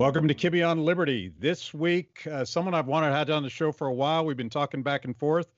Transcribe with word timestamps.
Welcome 0.00 0.28
to 0.28 0.34
Kibbe 0.34 0.66
on 0.66 0.82
Liberty. 0.82 1.30
This 1.38 1.74
week, 1.74 2.26
uh, 2.26 2.42
someone 2.46 2.72
I've 2.72 2.86
wanted 2.86 3.10
to 3.10 3.16
have 3.16 3.28
on 3.28 3.42
the 3.42 3.50
show 3.50 3.70
for 3.70 3.88
a 3.88 3.92
while. 3.92 4.24
We've 4.24 4.34
been 4.34 4.48
talking 4.48 4.82
back 4.82 5.04
and 5.04 5.14
forth. 5.14 5.48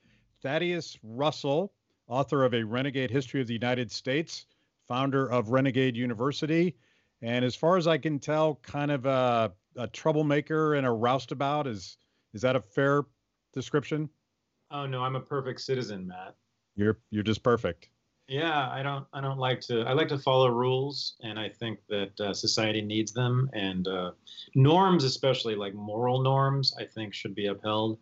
Thaddeus 0.43 0.99
Russell, 1.05 1.73
author 2.09 2.43
of 2.43 2.53
A 2.53 2.65
Renegade 2.65 3.09
History 3.09 3.41
of 3.41 3.47
the 3.47 3.53
United 3.53 3.89
States, 3.93 4.47
founder 4.89 5.31
of 5.31 5.51
Renegade 5.51 5.97
University, 5.97 6.75
and 7.21 7.45
as 7.45 7.55
far 7.55 7.77
as 7.77 7.87
I 7.87 7.99
can 7.99 8.19
tell, 8.19 8.57
kind 8.65 8.91
of 8.91 9.07
a, 9.07 9.53
a 9.77 9.87
troublemaker 9.87 10.75
and 10.75 10.89
a 10.89 10.91
roustabout. 10.91 11.69
Is 11.69 11.97
is 12.35 12.43
that 12.43 12.57
a 12.57 12.61
fair 12.61 13.05
description? 13.55 14.09
Oh 14.73 14.87
no, 14.87 15.05
I'm 15.05 15.15
a 15.15 15.21
perfect 15.21 15.61
citizen, 15.61 16.05
Matt. 16.05 16.35
You're 16.75 16.99
you're 17.13 17.23
just 17.23 17.45
perfect. 17.45 17.91
Yeah, 18.29 18.71
I 18.71 18.83
don't 18.83 19.05
I 19.13 19.21
don't 19.21 19.39
like 19.39 19.61
to 19.63 19.83
I 19.83 19.93
like 19.93 20.09
to 20.09 20.19
follow 20.19 20.49
rules, 20.49 21.17
and 21.23 21.39
I 21.39 21.49
think 21.49 21.81
that 21.89 22.19
uh, 22.21 22.33
society 22.33 22.81
needs 22.81 23.13
them, 23.13 23.51
and 23.53 23.87
uh, 23.89 24.13
norms, 24.55 25.05
especially 25.05 25.55
like 25.55 25.75
moral 25.75 26.23
norms, 26.23 26.75
I 26.79 26.85
think 26.85 27.15
should 27.15 27.35
be 27.35 27.47
upheld. 27.47 27.99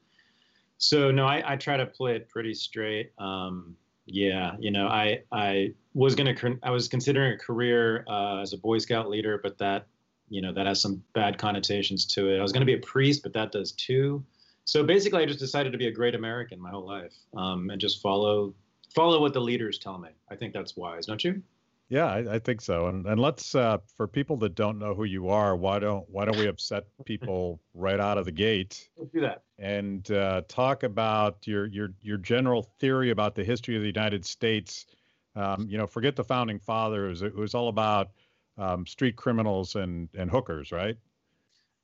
So 0.79 1.11
no, 1.11 1.27
I, 1.27 1.53
I 1.53 1.57
try 1.57 1.77
to 1.77 1.87
play 1.87 2.17
it 2.17 2.29
pretty 2.29 2.55
straight. 2.55 3.13
Um, 3.19 3.77
yeah, 4.07 4.57
you 4.59 4.71
know, 4.71 4.87
I 4.89 5.23
I 5.33 5.75
was 5.95 6.15
gonna 6.15 6.35
I 6.63 6.71
was 6.71 6.89
considering 6.89 7.33
a 7.33 7.39
career 7.39 8.05
uh, 8.09 8.41
as 8.41 8.53
a 8.53 8.59
Boy 8.59 8.79
Scout 8.79 9.09
leader, 9.09 9.41
but 9.43 9.59
that 9.59 9.87
you 10.29 10.43
know 10.43 10.53
that 10.53 10.67
has 10.67 10.81
some 10.81 11.03
bad 11.13 11.39
connotations 11.39 12.07
to 12.07 12.29
it. 12.29 12.39
I 12.39 12.43
was 12.43 12.53
gonna 12.53 12.65
be 12.65 12.75
a 12.75 12.79
priest, 12.79 13.23
but 13.23 13.33
that 13.33 13.53
does 13.53 13.73
too. 13.73 14.25
So 14.65 14.85
basically, 14.85 15.23
I 15.23 15.27
just 15.27 15.41
decided 15.41 15.73
to 15.73 15.79
be 15.79 15.89
a 15.89 15.93
great 15.93 16.15
American 16.15 16.61
my 16.61 16.71
whole 16.71 16.87
life 16.87 17.15
um, 17.37 17.71
and 17.71 17.81
just 17.81 18.01
follow 18.01 18.55
follow 18.95 19.21
what 19.21 19.33
the 19.33 19.41
leaders 19.41 19.79
tell 19.79 19.99
me. 19.99 20.11
I 20.31 20.37
think 20.37 20.53
that's 20.53 20.77
wise, 20.77 21.07
don't 21.07 21.23
you? 21.23 21.43
Yeah, 21.91 22.07
I, 22.07 22.35
I 22.35 22.39
think 22.39 22.61
so. 22.61 22.87
And 22.87 23.05
and 23.07 23.21
let's 23.21 23.55
uh, 23.55 23.79
for 23.97 24.07
people 24.07 24.37
that 24.39 24.55
don't 24.55 24.79
know 24.79 24.95
who 24.95 25.05
you 25.05 25.29
are, 25.29 25.57
why 25.57 25.81
don't 25.81 26.09
why 26.09 26.25
don't 26.25 26.39
we 26.39 26.47
upset 26.47 26.85
people 27.05 27.61
right 27.75 27.99
out 27.99 28.17
of 28.17 28.25
the 28.25 28.33
gate? 28.33 28.89
Let's 28.97 29.11
do 29.11 29.21
that. 29.23 29.43
And 29.59 30.09
uh, 30.13 30.43
talk 30.47 30.85
about 30.85 31.47
your 31.47 31.67
your 31.67 31.91
your 32.01 32.17
general 32.17 32.63
theory 32.79 33.11
about 33.11 33.35
the 33.35 33.45
history 33.45 33.75
of 33.75 33.83
the 33.83 33.89
United 33.89 34.25
States. 34.25 34.87
Um, 35.35 35.67
you 35.69 35.79
know, 35.79 35.87
forget 35.87 36.15
the 36.15 36.25
founding 36.25 36.61
fathers. 36.61 37.23
It 37.23 37.35
was 37.35 37.55
all 37.55 37.69
about 37.69 38.11
um, 38.57 38.87
street 38.87 39.17
criminals 39.17 39.75
and 39.75 40.09
and 40.17 40.31
hookers, 40.31 40.71
right? 40.71 40.97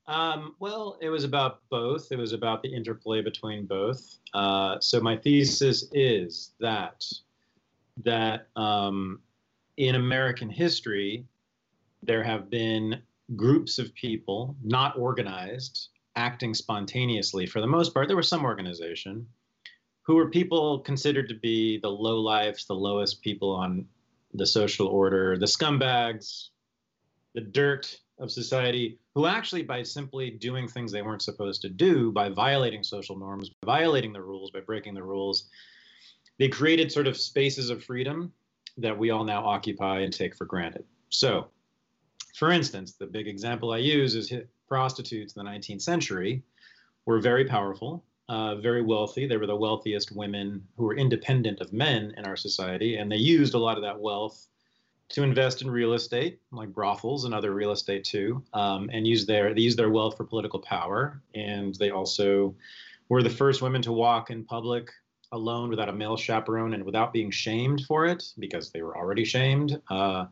Um, 0.09 0.55
well, 0.61 0.99
it 1.01 1.09
was 1.09 1.25
about 1.25 1.61
both. 1.69 2.13
It 2.13 2.19
was 2.19 2.33
about 2.33 2.63
the 2.63 2.73
interplay 2.73 3.23
between 3.23 3.67
both. 3.67 4.19
Uh, 4.35 4.79
so 4.81 5.01
my 5.01 5.17
thesis 5.17 5.89
is 5.93 6.53
that 6.61 7.05
that 8.05 8.49
um, 8.57 9.21
in 9.79 9.95
American 9.95 10.51
history, 10.51 11.25
there 12.03 12.23
have 12.23 12.51
been 12.51 13.03
groups 13.35 13.79
of 13.79 13.93
people 13.95 14.55
not 14.63 14.97
organized, 14.99 15.89
acting 16.15 16.55
spontaneously. 16.55 17.47
For 17.47 17.61
the 17.61 17.67
most 17.67 17.93
part, 17.93 18.07
there 18.07 18.17
was 18.17 18.29
some 18.29 18.45
organization 18.45 19.27
who 20.03 20.15
were 20.15 20.31
people 20.31 20.81
considered 20.81 21.29
to 21.29 21.35
be 21.35 21.79
the 21.79 21.91
low 21.91 22.21
lives, 22.21 22.67
the 22.67 22.75
lowest 22.75 23.23
people 23.23 23.51
on 23.51 23.87
the 24.35 24.47
social 24.47 24.87
order, 24.87 25.37
the 25.37 25.47
scumbags, 25.47 26.51
the 27.35 27.41
dirt 27.41 27.99
of 28.19 28.31
society 28.31 28.99
who 29.17 29.25
actually 29.25 29.63
by 29.63 29.83
simply 29.83 30.29
doing 30.29 30.69
things 30.69 30.93
they 30.93 31.01
weren't 31.01 31.23
supposed 31.23 31.63
to 31.63 31.71
do 31.71 32.13
by 32.13 32.29
violating 32.29 32.83
social 32.83 33.19
norms 33.19 33.51
violating 33.65 34.13
the 34.13 34.21
rules 34.21 34.51
by 34.51 34.61
breaking 34.61 34.93
the 34.93 35.03
rules 35.03 35.49
they 36.39 36.49
created 36.49 36.93
sort 36.93 37.07
of 37.07 37.17
spaces 37.17 37.71
of 37.71 37.83
freedom 37.83 38.31
that 38.77 38.97
we 38.97 39.09
all 39.09 39.25
now 39.25 39.43
occupy 39.43 40.01
and 40.01 40.13
take 40.13 40.37
for 40.37 40.45
granted. 40.45 40.85
So 41.09 41.47
for 42.35 42.53
instance 42.53 42.93
the 42.93 43.07
big 43.07 43.27
example 43.27 43.73
i 43.73 43.79
use 43.79 44.15
is 44.15 44.33
prostitutes 44.69 45.35
in 45.35 45.43
the 45.43 45.51
19th 45.51 45.81
century 45.81 46.43
were 47.07 47.19
very 47.19 47.47
powerful 47.47 48.05
uh, 48.29 48.57
very 48.57 48.83
wealthy. 48.83 49.25
They 49.25 49.37
were 49.37 49.47
the 49.47 49.55
wealthiest 49.55 50.11
women 50.11 50.67
who 50.77 50.83
were 50.83 50.97
independent 50.97 51.61
of 51.61 51.73
men 51.73 52.13
in 52.17 52.27
our 52.27 52.37
society 52.37 52.97
and 52.97 53.11
they 53.11 53.17
used 53.17 53.55
a 53.55 53.59
lot 53.59 53.79
of 53.79 53.83
that 53.83 53.99
wealth 53.99 54.49
to 55.09 55.23
invest 55.23 55.63
in 55.63 55.71
real 55.71 55.93
estate, 55.93 56.41
like 56.51 56.73
brothels 56.73 57.25
and 57.25 57.35
other 57.35 57.55
real 57.55 57.71
estate 57.71 58.05
too, 58.05 58.43
um, 58.55 58.91
and 58.93 59.07
use 59.07 59.27
their 59.27 59.55
they 59.55 59.61
use 59.61 59.77
their 59.77 59.91
wealth 59.91 60.17
for 60.17 60.25
political 60.25 60.59
power. 60.59 61.23
And 61.35 61.75
they 61.77 61.91
also 61.91 62.55
were 63.09 63.23
the 63.23 63.31
first 63.31 63.63
women 63.63 63.83
to 63.83 63.93
walk 63.93 64.31
in 64.31 64.45
public 64.45 64.91
alone 65.33 65.71
without 65.71 65.89
a 65.89 65.93
male 65.93 66.17
chaperone 66.17 66.75
and 66.75 66.85
without 66.85 67.13
being 67.13 67.31
shamed 67.31 67.83
for 67.87 68.07
it 68.07 68.33
because 68.39 68.71
they 68.71 68.83
were 68.83 68.97
already 68.97 69.25
shamed. 69.25 69.81
Uh, 69.91 70.27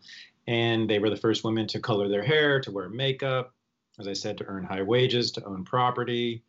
and 0.47 0.89
they 0.89 0.99
were 0.99 1.11
the 1.11 1.17
first 1.17 1.45
women 1.45 1.67
to 1.69 1.81
color 1.81 2.09
their 2.09 2.23
hair, 2.23 2.61
to 2.61 2.71
wear 2.71 2.89
makeup, 2.89 3.55
as 3.99 4.07
I 4.07 4.13
said, 4.13 4.37
to 4.39 4.45
earn 4.45 4.65
high 4.65 4.83
wages, 4.83 5.31
to 5.33 5.45
own 5.45 5.65
property. 5.65 6.43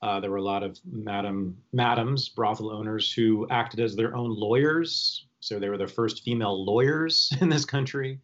Uh, 0.00 0.20
there 0.20 0.30
were 0.30 0.36
a 0.36 0.42
lot 0.42 0.62
of 0.62 0.78
madam 0.84 1.56
madams, 1.72 2.28
brothel 2.28 2.70
owners, 2.70 3.12
who 3.12 3.46
acted 3.50 3.80
as 3.80 3.96
their 3.96 4.16
own 4.16 4.34
lawyers 4.34 5.26
so 5.40 5.58
they 5.58 5.68
were 5.68 5.78
the 5.78 5.86
first 5.86 6.22
female 6.22 6.64
lawyers 6.64 7.32
in 7.40 7.48
this 7.48 7.64
country. 7.64 8.20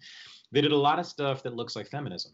They 0.53 0.61
did 0.61 0.73
a 0.73 0.77
lot 0.77 0.99
of 0.99 1.07
stuff 1.07 1.43
that 1.43 1.57
looks 1.57 1.77
like 1.77 1.89
feminism 1.89 2.33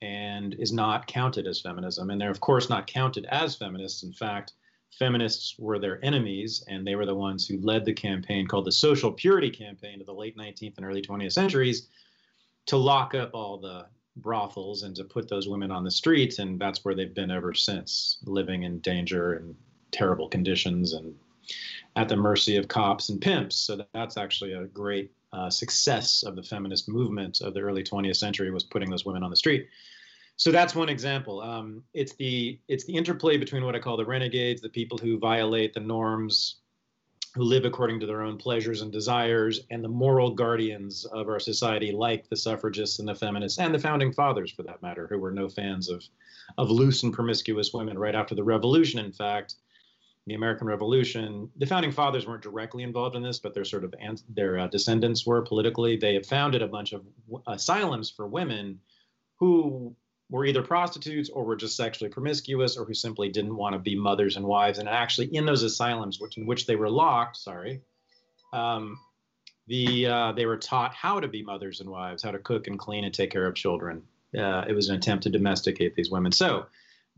and 0.00 0.54
is 0.54 0.72
not 0.72 1.06
counted 1.06 1.46
as 1.46 1.60
feminism. 1.60 2.10
And 2.10 2.20
they're, 2.20 2.30
of 2.30 2.40
course, 2.40 2.70
not 2.70 2.86
counted 2.86 3.26
as 3.26 3.56
feminists. 3.56 4.02
In 4.02 4.12
fact, 4.12 4.52
feminists 4.96 5.56
were 5.58 5.78
their 5.78 6.02
enemies, 6.04 6.64
and 6.68 6.86
they 6.86 6.94
were 6.94 7.06
the 7.06 7.14
ones 7.14 7.46
who 7.46 7.60
led 7.60 7.84
the 7.84 7.92
campaign 7.92 8.46
called 8.46 8.64
the 8.64 8.72
Social 8.72 9.12
Purity 9.12 9.50
Campaign 9.50 10.00
of 10.00 10.06
the 10.06 10.14
late 10.14 10.36
19th 10.36 10.76
and 10.76 10.86
early 10.86 11.02
20th 11.02 11.32
centuries 11.32 11.88
to 12.66 12.76
lock 12.76 13.14
up 13.14 13.30
all 13.34 13.58
the 13.58 13.86
brothels 14.16 14.82
and 14.82 14.94
to 14.96 15.04
put 15.04 15.28
those 15.28 15.48
women 15.48 15.70
on 15.70 15.84
the 15.84 15.90
streets. 15.90 16.38
And 16.38 16.60
that's 16.60 16.84
where 16.84 16.94
they've 16.94 17.14
been 17.14 17.30
ever 17.30 17.54
since, 17.54 18.18
living 18.24 18.62
in 18.62 18.78
danger 18.80 19.34
and 19.34 19.54
terrible 19.90 20.28
conditions 20.28 20.92
and 20.92 21.14
at 21.96 22.08
the 22.08 22.16
mercy 22.16 22.56
of 22.56 22.68
cops 22.68 23.08
and 23.08 23.20
pimps. 23.20 23.56
So 23.56 23.84
that's 23.92 24.16
actually 24.16 24.52
a 24.52 24.66
great 24.66 25.10
uh, 25.32 25.50
success 25.50 26.22
of 26.22 26.36
the 26.36 26.42
feminist 26.42 26.88
movement 26.88 27.40
of 27.40 27.54
the 27.54 27.60
early 27.60 27.82
20th 27.82 28.16
century 28.16 28.50
was 28.50 28.64
putting 28.64 28.90
those 28.90 29.04
women 29.04 29.22
on 29.22 29.30
the 29.30 29.36
street. 29.36 29.68
So 30.36 30.52
that's 30.52 30.74
one 30.74 30.88
example. 30.88 31.40
Um, 31.40 31.82
it's 31.94 32.14
the 32.14 32.60
it's 32.68 32.84
the 32.84 32.94
interplay 32.94 33.36
between 33.36 33.64
what 33.64 33.74
I 33.74 33.80
call 33.80 33.96
the 33.96 34.04
renegades, 34.04 34.60
the 34.60 34.68
people 34.68 34.96
who 34.96 35.18
violate 35.18 35.74
the 35.74 35.80
norms, 35.80 36.58
who 37.34 37.42
live 37.42 37.64
according 37.64 37.98
to 38.00 38.06
their 38.06 38.22
own 38.22 38.38
pleasures 38.38 38.80
and 38.80 38.92
desires, 38.92 39.60
and 39.70 39.82
the 39.82 39.88
moral 39.88 40.30
guardians 40.30 41.04
of 41.06 41.28
our 41.28 41.40
society, 41.40 41.90
like 41.90 42.28
the 42.28 42.36
suffragists 42.36 43.00
and 43.00 43.08
the 43.08 43.16
feminists 43.16 43.58
and 43.58 43.74
the 43.74 43.80
founding 43.80 44.12
fathers, 44.12 44.52
for 44.52 44.62
that 44.62 44.80
matter, 44.80 45.08
who 45.08 45.18
were 45.18 45.32
no 45.32 45.48
fans 45.48 45.90
of 45.90 46.04
of 46.56 46.70
loose 46.70 47.02
and 47.02 47.12
promiscuous 47.12 47.74
women. 47.74 47.98
Right 47.98 48.14
after 48.14 48.36
the 48.36 48.44
revolution, 48.44 49.00
in 49.00 49.10
fact, 49.10 49.56
the 50.28 50.34
American 50.34 50.66
Revolution, 50.66 51.50
the 51.56 51.66
founding 51.66 51.90
fathers 51.90 52.26
weren't 52.26 52.42
directly 52.42 52.82
involved 52.82 53.16
in 53.16 53.22
this, 53.22 53.38
but 53.38 53.54
their 53.54 53.64
sort 53.64 53.84
of 53.84 53.94
their 54.28 54.58
uh, 54.58 54.66
descendants 54.68 55.26
were 55.26 55.42
politically. 55.42 55.96
They 55.96 56.20
founded 56.22 56.62
a 56.62 56.68
bunch 56.68 56.92
of 56.92 57.04
asylums 57.46 58.10
for 58.10 58.26
women 58.26 58.80
who 59.36 59.94
were 60.30 60.44
either 60.44 60.62
prostitutes 60.62 61.30
or 61.30 61.44
were 61.44 61.56
just 61.56 61.76
sexually 61.76 62.10
promiscuous 62.10 62.76
or 62.76 62.84
who 62.84 62.94
simply 62.94 63.30
didn't 63.30 63.56
want 63.56 63.72
to 63.72 63.78
be 63.78 63.96
mothers 63.96 64.36
and 64.36 64.44
wives. 64.44 64.78
And 64.78 64.88
actually, 64.88 65.34
in 65.34 65.46
those 65.46 65.62
asylums, 65.62 66.20
which 66.20 66.36
in 66.36 66.46
which 66.46 66.66
they 66.66 66.76
were 66.76 66.90
locked, 66.90 67.38
sorry, 67.38 67.80
um, 68.52 68.98
the 69.66 70.06
uh, 70.06 70.32
they 70.32 70.46
were 70.46 70.58
taught 70.58 70.94
how 70.94 71.20
to 71.20 71.28
be 71.28 71.42
mothers 71.42 71.80
and 71.80 71.88
wives, 71.88 72.22
how 72.22 72.30
to 72.30 72.38
cook 72.38 72.66
and 72.66 72.78
clean 72.78 73.04
and 73.04 73.14
take 73.14 73.30
care 73.30 73.46
of 73.46 73.54
children. 73.54 74.02
Uh, 74.36 74.64
it 74.68 74.74
was 74.74 74.88
an 74.88 74.96
attempt 74.96 75.22
to 75.22 75.30
domesticate 75.30 75.94
these 75.94 76.10
women. 76.10 76.32
So 76.32 76.66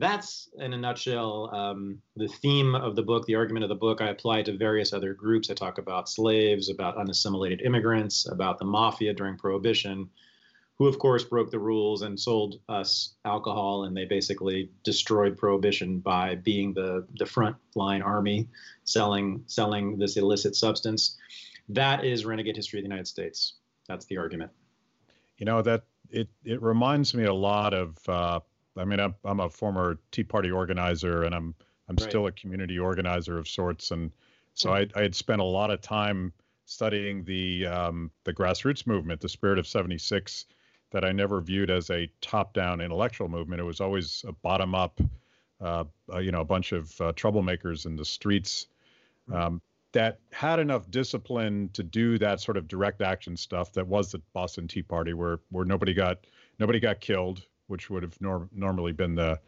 that's 0.01 0.49
in 0.59 0.73
a 0.73 0.77
nutshell 0.77 1.55
um, 1.55 2.01
the 2.17 2.27
theme 2.27 2.75
of 2.75 2.97
the 2.97 3.03
book 3.03 3.27
the 3.27 3.35
argument 3.35 3.65
of 3.65 3.69
the 3.69 3.75
book. 3.75 4.01
I 4.01 4.09
apply 4.09 4.43
to 4.43 4.57
various 4.57 4.93
other 4.93 5.15
groups. 5.15 5.51
I 5.51 5.55
talk 5.55 5.79
about 5.79 6.09
slaves 6.09 6.71
about 6.71 6.97
unassimilated 6.97 7.61
immigrants 7.61 8.27
about 8.27 8.59
the 8.59 8.65
mafia 8.65 9.13
during 9.13 9.37
prohibition 9.37 10.09
who 10.81 10.87
of 10.87 10.99
course 10.99 11.25
broke 11.25 11.51
the 11.51 11.59
rules 11.59 12.01
and 12.01 12.19
sold 12.19 12.59
us 12.71 13.15
alcohol 13.27 13.85
and 13.85 13.95
they 13.95 14.07
basically 14.07 14.71
destroyed 14.83 15.37
prohibition 15.37 15.99
by 15.99 16.35
being 16.37 16.73
the 16.73 17.07
the 17.19 17.27
front 17.27 17.55
line 17.75 18.01
army 18.01 18.49
selling 18.85 19.43
selling 19.47 19.99
this 19.99 20.17
illicit 20.17 20.57
substance. 20.57 21.19
That 21.69 22.03
is 22.05 22.25
renegade 22.25 22.57
history 22.57 22.79
of 22.79 22.85
the 22.85 22.89
united 22.89 23.07
states. 23.07 23.57
That's 23.89 24.07
the 24.07 24.17
argument. 24.17 24.51
You 25.37 25.45
know 25.45 25.61
that 25.61 25.85
it 26.09 26.31
it 26.45 26.63
reminds 26.63 27.13
me 27.13 27.25
a 27.25 27.35
lot 27.35 27.75
of 27.75 27.99
uh, 28.09 28.41
I 28.77 28.85
mean, 28.85 29.01
I'm, 29.01 29.15
I'm 29.25 29.41
a 29.41 29.51
former 29.51 29.99
Tea 30.13 30.25
Party 30.25 30.51
organizer, 30.51 31.25
and 31.25 31.35
I'm 31.35 31.55
I'm 31.89 31.97
right. 31.97 32.09
still 32.09 32.27
a 32.27 32.33
community 32.33 32.79
organizer 32.79 33.37
of 33.37 33.49
sorts, 33.49 33.91
and 33.91 34.13
so 34.55 34.73
I, 34.73 34.87
I 34.95 35.03
had 35.03 35.15
spent 35.15 35.41
a 35.41 35.45
lot 35.45 35.71
of 35.71 35.81
time 35.81 36.33
studying 36.65 37.25
the 37.25 37.67
um, 37.67 38.11
the 38.25 38.33
grassroots 38.33 38.87
movement, 38.87 39.21
the 39.21 39.29
Spirit 39.29 39.59
of 39.59 39.67
'76, 39.67 40.47
that 40.93 41.05
I 41.05 41.13
never 41.13 41.41
viewed 41.41 41.71
as 41.71 41.91
a 41.91 42.09
top-down 42.21 42.81
intellectual 42.81 43.29
movement. 43.29 43.61
It 43.61 43.65
was 43.65 43.81
always 43.81 44.25
a 44.27 44.33
bottom-up, 44.33 45.01
uh, 45.61 45.85
uh, 46.13 46.19
you 46.19 46.31
know, 46.31 46.41
a 46.41 46.45
bunch 46.45 46.73
of 46.73 47.01
uh, 47.01 47.13
troublemakers 47.13 47.87
in 47.87 47.97
the 47.97 48.05
streets 48.05 48.69
um, 49.33 49.61
that 49.93 50.21
had 50.33 50.61
enough 50.61 50.89
discipline 50.91 51.71
to 51.73 51.83
do 51.83 52.19
that 52.19 52.41
sort 52.41 52.57
of 52.57 52.69
direct 52.69 53.03
action 53.03 53.37
stuff. 53.37 53.73
That 53.73 53.87
was 53.87 54.13
the 54.13 54.21
Boston 54.33 54.69
Tea 54.69 54.83
Party, 54.83 55.13
where 55.13 55.41
where 55.51 55.65
nobody 55.65 55.93
got 55.93 56.19
nobody 56.61 56.79
got 56.79 57.01
killed, 57.01 57.47
which 57.71 57.89
would 57.89 58.03
have 58.03 58.21
norm- 58.21 58.51
normally 58.53 58.93
been 58.93 59.15
the, 59.15 59.39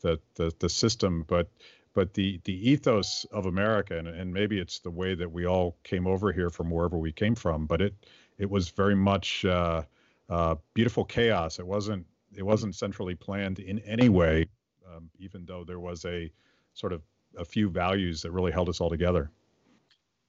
the 0.00 0.18
the 0.36 0.52
the 0.60 0.68
system. 0.68 1.24
But 1.26 1.48
but 1.92 2.14
the 2.14 2.40
the 2.44 2.70
ethos 2.70 3.24
of 3.32 3.46
America, 3.46 3.98
and, 3.98 4.08
and 4.08 4.32
maybe 4.32 4.58
it's 4.58 4.78
the 4.78 4.90
way 4.90 5.14
that 5.14 5.30
we 5.30 5.46
all 5.46 5.76
came 5.82 6.06
over 6.06 6.32
here 6.32 6.50
from 6.50 6.70
wherever 6.70 6.96
we 6.98 7.12
came 7.12 7.34
from, 7.34 7.66
but 7.66 7.80
it 7.80 7.94
it 8.38 8.48
was 8.48 8.68
very 8.68 8.96
much 8.96 9.44
uh, 9.44 9.82
uh, 10.30 10.56
beautiful 10.74 11.04
chaos. 11.04 11.58
It 11.58 11.66
wasn't 11.66 12.06
it 12.34 12.42
wasn't 12.42 12.74
centrally 12.74 13.14
planned 13.14 13.58
in 13.58 13.78
any 13.80 14.08
way, 14.08 14.46
um, 14.88 15.10
even 15.18 15.44
though 15.44 15.64
there 15.64 15.80
was 15.80 16.04
a 16.04 16.30
sort 16.74 16.92
of 16.92 17.02
a 17.36 17.44
few 17.44 17.68
values 17.68 18.22
that 18.22 18.30
really 18.30 18.52
held 18.52 18.68
us 18.68 18.80
all 18.80 18.90
together. 18.90 19.30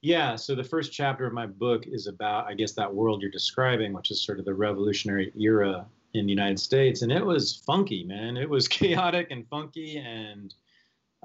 Yeah, 0.02 0.36
so 0.36 0.54
the 0.54 0.62
first 0.62 0.92
chapter 0.92 1.26
of 1.26 1.32
my 1.32 1.46
book 1.46 1.86
is 1.86 2.06
about, 2.06 2.46
I 2.46 2.54
guess, 2.54 2.72
that 2.72 2.94
world 2.94 3.22
you're 3.22 3.30
describing, 3.30 3.92
which 3.92 4.10
is 4.10 4.22
sort 4.22 4.38
of 4.38 4.44
the 4.44 4.54
revolutionary 4.54 5.32
era 5.36 5.86
in 6.18 6.26
the 6.26 6.32
United 6.32 6.58
States. 6.58 7.02
And 7.02 7.12
it 7.12 7.24
was 7.24 7.62
funky, 7.66 8.04
man. 8.04 8.36
It 8.36 8.48
was 8.48 8.68
chaotic 8.78 9.28
and 9.30 9.46
funky 9.48 9.98
and 9.98 10.54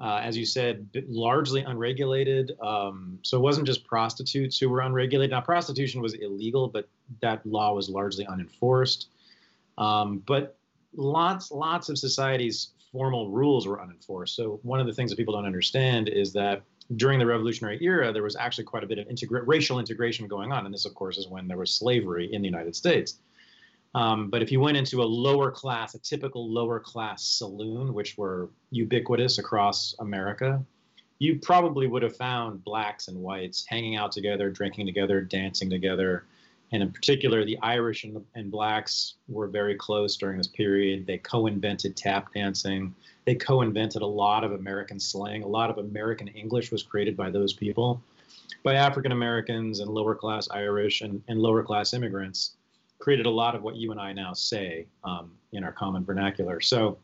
uh, 0.02 0.20
as 0.22 0.36
you 0.36 0.44
said, 0.44 0.88
largely 1.08 1.60
unregulated. 1.62 2.52
Um, 2.60 3.20
so 3.22 3.36
it 3.36 3.40
wasn't 3.40 3.68
just 3.68 3.86
prostitutes 3.86 4.58
who 4.58 4.68
were 4.68 4.80
unregulated. 4.80 5.30
Now, 5.30 5.40
prostitution 5.40 6.00
was 6.02 6.14
illegal, 6.14 6.66
but 6.66 6.88
that 7.20 7.44
law 7.46 7.72
was 7.72 7.88
largely 7.88 8.26
unenforced. 8.26 9.10
Um, 9.78 10.22
but 10.26 10.56
lots, 10.96 11.52
lots 11.52 11.88
of 11.88 11.98
societies' 11.98 12.72
formal 12.90 13.30
rules 13.30 13.66
were 13.68 13.80
unenforced. 13.80 14.34
So 14.34 14.58
one 14.64 14.80
of 14.80 14.88
the 14.88 14.92
things 14.92 15.10
that 15.10 15.16
people 15.16 15.34
don't 15.34 15.46
understand 15.46 16.08
is 16.08 16.32
that 16.32 16.62
during 16.96 17.20
the 17.20 17.26
Revolutionary 17.26 17.78
era, 17.80 18.12
there 18.12 18.24
was 18.24 18.34
actually 18.34 18.64
quite 18.64 18.82
a 18.82 18.86
bit 18.88 18.98
of 18.98 19.06
integra- 19.06 19.44
racial 19.46 19.78
integration 19.78 20.26
going 20.26 20.50
on, 20.50 20.64
and 20.64 20.74
this, 20.74 20.84
of 20.84 20.94
course, 20.94 21.16
is 21.16 21.28
when 21.28 21.46
there 21.46 21.58
was 21.58 21.72
slavery 21.72 22.32
in 22.32 22.42
the 22.42 22.48
United 22.48 22.74
States. 22.74 23.20
Um, 23.94 24.30
but 24.30 24.42
if 24.42 24.50
you 24.50 24.60
went 24.60 24.76
into 24.76 25.02
a 25.02 25.04
lower 25.04 25.50
class, 25.50 25.94
a 25.94 25.98
typical 25.98 26.50
lower 26.50 26.80
class 26.80 27.24
saloon, 27.24 27.92
which 27.92 28.16
were 28.16 28.48
ubiquitous 28.70 29.38
across 29.38 29.94
America, 29.98 30.64
you 31.18 31.38
probably 31.38 31.86
would 31.86 32.02
have 32.02 32.16
found 32.16 32.64
blacks 32.64 33.08
and 33.08 33.18
whites 33.18 33.66
hanging 33.68 33.96
out 33.96 34.10
together, 34.10 34.50
drinking 34.50 34.86
together, 34.86 35.20
dancing 35.20 35.68
together. 35.68 36.24
And 36.72 36.82
in 36.82 36.90
particular, 36.90 37.44
the 37.44 37.58
Irish 37.60 38.04
and, 38.04 38.24
and 38.34 38.50
blacks 38.50 39.14
were 39.28 39.46
very 39.46 39.74
close 39.74 40.16
during 40.16 40.38
this 40.38 40.48
period. 40.48 41.06
They 41.06 41.18
co 41.18 41.46
invented 41.46 41.96
tap 41.96 42.32
dancing, 42.32 42.94
they 43.26 43.34
co 43.34 43.60
invented 43.60 44.00
a 44.00 44.06
lot 44.06 44.42
of 44.42 44.52
American 44.52 44.98
slang. 44.98 45.42
A 45.42 45.46
lot 45.46 45.68
of 45.68 45.76
American 45.76 46.28
English 46.28 46.72
was 46.72 46.82
created 46.82 47.14
by 47.14 47.30
those 47.30 47.52
people, 47.52 48.02
by 48.62 48.74
African 48.74 49.12
Americans 49.12 49.80
and 49.80 49.90
lower 49.90 50.14
class 50.14 50.48
Irish 50.50 51.02
and, 51.02 51.22
and 51.28 51.38
lower 51.38 51.62
class 51.62 51.92
immigrants 51.92 52.56
created 53.02 53.26
a 53.26 53.30
lot 53.30 53.56
of 53.56 53.64
what 53.64 53.74
you 53.74 53.90
and 53.90 54.00
I 54.00 54.12
now 54.12 54.32
say 54.32 54.86
um, 55.02 55.32
in 55.50 55.64
our 55.64 55.72
common 55.72 56.04
vernacular. 56.04 56.60
So 56.60 56.98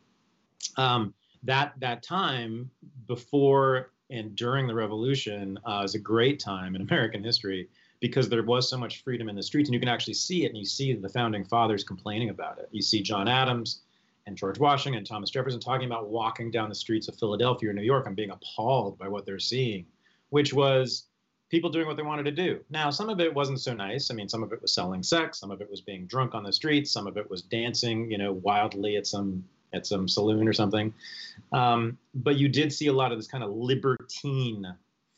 um, 0.76 1.12
that 1.42 1.72
that 1.80 2.04
time 2.04 2.70
before 3.08 3.90
and 4.08 4.36
during 4.36 4.68
the 4.68 4.74
revolution 4.74 5.58
uh, 5.66 5.82
is 5.84 5.96
a 5.96 5.98
great 5.98 6.38
time 6.38 6.76
in 6.76 6.82
American 6.88 7.24
history 7.24 7.68
because 7.98 8.28
there 8.28 8.44
was 8.44 8.70
so 8.70 8.78
much 8.78 9.02
freedom 9.02 9.28
in 9.28 9.34
the 9.34 9.42
streets, 9.42 9.68
and 9.68 9.74
you 9.74 9.80
can 9.80 9.88
actually 9.88 10.14
see 10.14 10.44
it, 10.44 10.50
and 10.50 10.56
you 10.56 10.64
see 10.64 10.94
the 10.94 11.08
founding 11.08 11.44
fathers 11.44 11.82
complaining 11.82 12.30
about 12.30 12.60
it. 12.60 12.68
You 12.70 12.80
see 12.80 13.02
John 13.02 13.26
Adams 13.26 13.80
and 14.28 14.36
George 14.36 14.60
Washington 14.60 14.98
and 14.98 15.06
Thomas 15.06 15.30
Jefferson 15.30 15.58
talking 15.58 15.86
about 15.86 16.08
walking 16.08 16.52
down 16.52 16.68
the 16.68 16.76
streets 16.76 17.08
of 17.08 17.18
Philadelphia 17.18 17.70
or 17.70 17.72
New 17.72 17.82
York 17.82 18.06
and 18.06 18.14
being 18.14 18.30
appalled 18.30 18.96
by 18.98 19.08
what 19.08 19.26
they're 19.26 19.40
seeing, 19.40 19.84
which 20.30 20.54
was 20.54 21.07
people 21.48 21.70
doing 21.70 21.86
what 21.86 21.96
they 21.96 22.02
wanted 22.02 22.24
to 22.24 22.32
do. 22.32 22.60
Now, 22.70 22.90
some 22.90 23.08
of 23.08 23.20
it 23.20 23.32
wasn't 23.32 23.60
so 23.60 23.72
nice. 23.72 24.10
I 24.10 24.14
mean, 24.14 24.28
some 24.28 24.42
of 24.42 24.52
it 24.52 24.60
was 24.60 24.72
selling 24.72 25.02
sex, 25.02 25.38
some 25.38 25.50
of 25.50 25.60
it 25.60 25.70
was 25.70 25.80
being 25.80 26.06
drunk 26.06 26.34
on 26.34 26.42
the 26.42 26.52
streets, 26.52 26.90
some 26.90 27.06
of 27.06 27.16
it 27.16 27.28
was 27.30 27.42
dancing, 27.42 28.10
you 28.10 28.18
know, 28.18 28.32
wildly 28.32 28.96
at 28.96 29.06
some 29.06 29.44
at 29.74 29.86
some 29.86 30.08
saloon 30.08 30.48
or 30.48 30.52
something. 30.52 30.92
Um, 31.52 31.98
but 32.14 32.36
you 32.36 32.48
did 32.48 32.72
see 32.72 32.86
a 32.86 32.92
lot 32.92 33.12
of 33.12 33.18
this 33.18 33.26
kind 33.26 33.44
of 33.44 33.50
libertine 33.50 34.66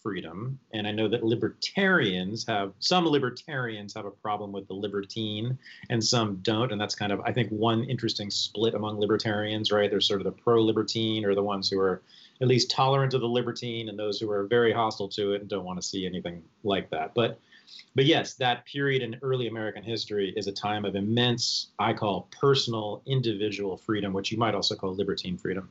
freedom, 0.02 0.58
and 0.72 0.86
I 0.86 0.92
know 0.92 1.08
that 1.08 1.22
libertarians 1.22 2.46
have 2.46 2.72
some 2.78 3.06
libertarians 3.06 3.94
have 3.94 4.06
a 4.06 4.10
problem 4.10 4.50
with 4.50 4.66
the 4.66 4.74
libertine, 4.74 5.58
and 5.88 6.02
some 6.02 6.36
don't, 6.42 6.72
and 6.72 6.80
that's 6.80 6.94
kind 6.94 7.12
of 7.12 7.20
I 7.20 7.32
think 7.32 7.50
one 7.50 7.84
interesting 7.84 8.30
split 8.30 8.74
among 8.74 8.98
libertarians. 8.98 9.70
Right, 9.70 9.90
there's 9.90 10.06
sort 10.06 10.20
of 10.20 10.24
the 10.24 10.42
pro-libertine 10.42 11.24
or 11.24 11.34
the 11.34 11.42
ones 11.42 11.70
who 11.70 11.78
are 11.78 12.02
at 12.40 12.48
least 12.48 12.70
tolerant 12.70 13.14
of 13.14 13.20
the 13.20 13.28
libertine 13.28 13.88
and 13.88 13.98
those 13.98 14.18
who 14.18 14.30
are 14.30 14.44
very 14.46 14.72
hostile 14.72 15.08
to 15.08 15.32
it 15.32 15.40
and 15.40 15.50
don't 15.50 15.64
want 15.64 15.80
to 15.80 15.86
see 15.86 16.06
anything 16.06 16.42
like 16.64 16.90
that. 16.90 17.14
But 17.14 17.38
but 17.94 18.04
yes, 18.04 18.34
that 18.34 18.64
period 18.66 19.02
in 19.02 19.16
early 19.22 19.46
American 19.46 19.82
history 19.82 20.32
is 20.36 20.46
a 20.46 20.52
time 20.52 20.84
of 20.84 20.96
immense, 20.96 21.68
I 21.78 21.92
call 21.92 22.28
personal, 22.40 23.02
individual 23.06 23.76
freedom, 23.76 24.12
which 24.12 24.32
you 24.32 24.38
might 24.38 24.54
also 24.54 24.74
call 24.74 24.94
libertine 24.94 25.36
freedom. 25.36 25.68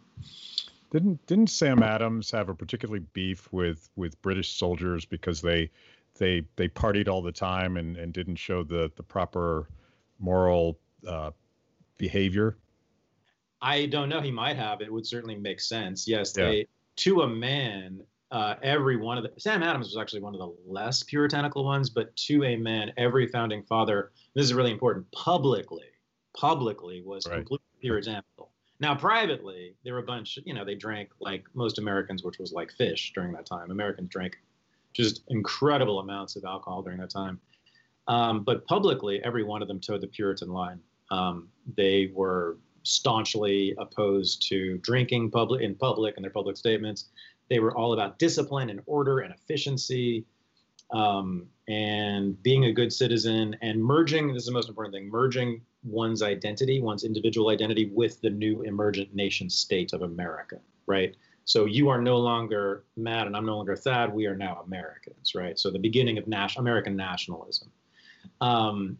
Didn't 0.91 1.25
didn't 1.27 1.47
Sam 1.47 1.83
Adams 1.83 2.31
have 2.31 2.49
a 2.49 2.55
particularly 2.55 3.05
beef 3.13 3.51
with 3.51 3.89
with 3.95 4.21
British 4.21 4.53
soldiers 4.53 5.05
because 5.05 5.41
they 5.41 5.69
they 6.17 6.43
they 6.55 6.67
partied 6.67 7.07
all 7.07 7.21
the 7.21 7.31
time 7.31 7.77
and, 7.77 7.97
and 7.97 8.13
didn't 8.13 8.37
show 8.37 8.63
the 8.63 8.91
the 8.95 9.03
proper 9.03 9.67
moral 10.19 10.79
uh, 11.07 11.31
behavior? 11.97 12.57
I 13.61 13.87
don't 13.87 14.09
know. 14.09 14.21
He 14.21 14.31
might 14.31 14.55
have. 14.55 14.81
It 14.81 14.91
would 14.91 15.05
certainly 15.05 15.35
make 15.35 15.59
sense. 15.59 16.07
Yes, 16.07 16.33
yeah. 16.37 16.45
they 16.45 16.67
to 16.97 17.21
a 17.21 17.27
man. 17.27 18.01
Uh, 18.31 18.53
every 18.61 18.95
one 18.95 19.17
of 19.17 19.23
the 19.23 19.31
Sam 19.39 19.63
Adams 19.63 19.87
was 19.87 19.97
actually 19.97 20.21
one 20.21 20.35
of 20.35 20.39
the 20.39 20.53
less 20.67 21.01
puritanical 21.01 21.65
ones, 21.65 21.89
but 21.89 22.15
to 22.15 22.43
a 22.43 22.55
man, 22.55 22.91
every 22.95 23.27
founding 23.27 23.63
father. 23.63 24.11
This 24.35 24.45
is 24.45 24.53
really 24.53 24.71
important. 24.71 25.11
Publicly, 25.11 25.87
publicly 26.37 27.01
was 27.03 27.25
right. 27.25 27.37
completely 27.37 27.65
puritanical. 27.81 28.51
Now, 28.79 28.95
privately, 28.95 29.75
there 29.83 29.93
were 29.93 29.99
a 29.99 30.03
bunch. 30.03 30.37
You 30.45 30.53
know, 30.53 30.63
they 30.63 30.75
drank 30.75 31.09
like 31.19 31.43
most 31.53 31.79
Americans, 31.79 32.23
which 32.23 32.37
was 32.37 32.53
like 32.53 32.71
fish 32.71 33.11
during 33.15 33.33
that 33.33 33.45
time. 33.47 33.71
Americans 33.71 34.09
drank 34.09 34.37
just 34.93 35.23
incredible 35.29 35.99
amounts 35.99 36.35
of 36.35 36.45
alcohol 36.45 36.81
during 36.81 36.99
that 36.99 37.09
time. 37.09 37.39
Um, 38.07 38.43
but 38.43 38.65
publicly, 38.65 39.21
every 39.23 39.43
one 39.43 39.61
of 39.61 39.67
them 39.67 39.79
toed 39.79 40.01
the 40.01 40.07
Puritan 40.07 40.49
line. 40.49 40.79
Um, 41.11 41.49
they 41.75 42.11
were 42.13 42.57
staunchly 42.83 43.75
opposed 43.77 44.47
to 44.49 44.77
drinking 44.79 45.31
public 45.31 45.61
in 45.61 45.75
public 45.75 46.15
and 46.15 46.23
their 46.23 46.31
public 46.31 46.57
statements. 46.57 47.09
They 47.49 47.59
were 47.59 47.75
all 47.75 47.93
about 47.93 48.19
discipline 48.19 48.69
and 48.69 48.81
order 48.85 49.19
and 49.19 49.33
efficiency 49.33 50.25
um, 50.91 51.47
and 51.67 52.41
being 52.41 52.65
a 52.65 52.73
good 52.73 52.91
citizen 52.91 53.55
and 53.61 53.83
merging. 53.83 54.33
This 54.33 54.43
is 54.43 54.47
the 54.47 54.53
most 54.53 54.69
important 54.69 54.93
thing: 54.93 55.09
merging 55.09 55.61
one's 55.83 56.21
identity, 56.21 56.81
one's 56.81 57.03
individual 57.03 57.49
identity, 57.49 57.91
with 57.93 58.21
the 58.21 58.29
new 58.29 58.61
emergent 58.63 59.13
nation 59.13 59.49
state 59.49 59.93
of 59.93 60.01
America. 60.01 60.59
Right. 60.85 61.15
So 61.45 61.65
you 61.65 61.89
are 61.89 62.01
no 62.01 62.17
longer 62.17 62.83
Matt 62.95 63.25
and 63.25 63.35
I'm 63.35 63.45
no 63.45 63.55
longer 63.55 63.75
Thad. 63.75 64.13
We 64.13 64.27
are 64.27 64.35
now 64.35 64.61
Americans, 64.65 65.33
right? 65.33 65.57
So 65.57 65.71
the 65.71 65.79
beginning 65.79 66.17
of 66.17 66.27
national 66.27 66.61
American 66.61 66.95
nationalism. 66.95 67.71
Um, 68.41 68.97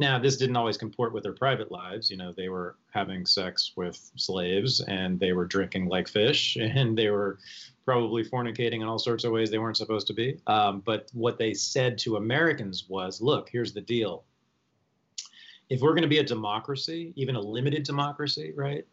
now, 0.00 0.18
this 0.18 0.38
didn't 0.38 0.56
always 0.56 0.78
comport 0.78 1.12
with 1.12 1.22
their 1.22 1.34
private 1.34 1.70
lives. 1.70 2.10
You 2.10 2.16
know, 2.16 2.32
they 2.32 2.48
were 2.48 2.76
having 2.90 3.26
sex 3.26 3.72
with 3.76 4.10
slaves 4.16 4.80
and 4.80 5.20
they 5.20 5.32
were 5.32 5.44
drinking 5.44 5.88
like 5.88 6.08
fish 6.08 6.56
and 6.60 6.96
they 6.96 7.10
were 7.10 7.38
probably 7.84 8.24
fornicating 8.24 8.80
in 8.80 8.84
all 8.84 8.98
sorts 8.98 9.24
of 9.24 9.32
ways 9.32 9.50
they 9.50 9.58
weren't 9.58 9.76
supposed 9.76 10.06
to 10.06 10.14
be. 10.14 10.40
Um, 10.46 10.80
but 10.80 11.10
what 11.12 11.38
they 11.38 11.52
said 11.52 11.98
to 11.98 12.16
Americans 12.16 12.86
was 12.88 13.20
look, 13.20 13.50
here's 13.50 13.74
the 13.74 13.80
deal. 13.82 14.24
If 15.68 15.82
we're 15.82 15.92
going 15.92 16.02
to 16.02 16.08
be 16.08 16.18
a 16.18 16.24
democracy, 16.24 17.12
even 17.14 17.36
a 17.36 17.40
limited 17.40 17.84
democracy, 17.84 18.52
right? 18.56 18.84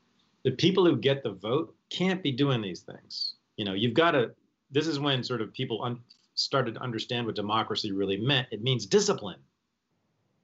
The 0.43 0.51
people 0.51 0.85
who 0.85 0.97
get 0.97 1.23
the 1.23 1.31
vote 1.31 1.73
can't 1.89 2.21
be 2.21 2.31
doing 2.31 2.61
these 2.61 2.81
things. 2.81 3.35
You 3.55 3.65
know, 3.65 3.73
you've 3.73 3.95
got 3.95 4.11
to, 4.11 4.31
this 4.71 4.87
is 4.87 4.99
when 4.99 5.23
sort 5.23 5.41
of 5.41 5.53
people 5.53 5.83
un- 5.83 6.01
started 6.35 6.75
to 6.75 6.81
understand 6.81 7.25
what 7.25 7.35
democracy 7.35 7.91
really 7.91 8.17
meant. 8.17 8.47
It 8.51 8.61
means 8.61 8.85
discipline 8.85 9.39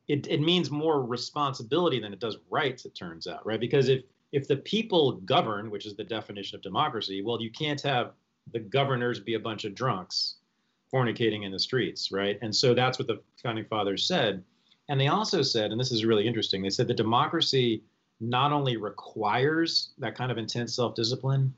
it, 0.08 0.28
it 0.28 0.42
means 0.42 0.70
more 0.70 1.04
responsibility 1.04 2.00
than 2.00 2.14
it 2.14 2.20
does 2.20 2.38
rights, 2.50 2.86
it 2.86 2.96
turns 2.96 3.28
out, 3.28 3.46
right? 3.46 3.60
Because 3.60 3.90
if 3.90 4.04
if 4.32 4.48
the 4.48 4.58
people 4.58 5.14
govern, 5.26 5.70
which 5.70 5.86
is 5.86 5.96
the 5.96 6.04
definition 6.04 6.56
of 6.56 6.64
democracy, 6.64 7.22
well, 7.22 7.40
you 7.40 7.52
can't 7.52 7.80
have 7.82 8.14
the 8.52 8.60
governors 8.60 9.20
be 9.20 9.36
a 9.36 9.40
bunch 9.40 9.64
of 9.64 9.76
drunks 9.76 10.38
fornicating 10.92 11.46
in 11.46 11.52
the 11.52 11.60
streets, 11.60 12.12
right? 12.12 12.40
And 12.42 12.54
so 12.54 12.74
that's 12.74 12.98
what 12.98 13.08
the 13.08 13.22
founding 13.42 13.66
fathers 13.66 14.08
said. 14.08 14.44
And 14.90 15.00
they 15.00 15.08
also 15.08 15.44
said, 15.44 15.72
and 15.72 15.80
this 15.80 15.92
is 15.92 16.04
really 16.04 16.28
interesting, 16.28 16.62
they 16.62 16.72
said 16.72 16.88
that 16.88 16.98
democracy 16.98 17.84
not 18.20 18.52
only 18.52 18.76
requires 18.76 19.92
that 20.00 20.16
kind 20.16 20.32
of 20.32 20.38
intense 20.38 20.76
self 20.76 20.96
discipline, 20.96 21.54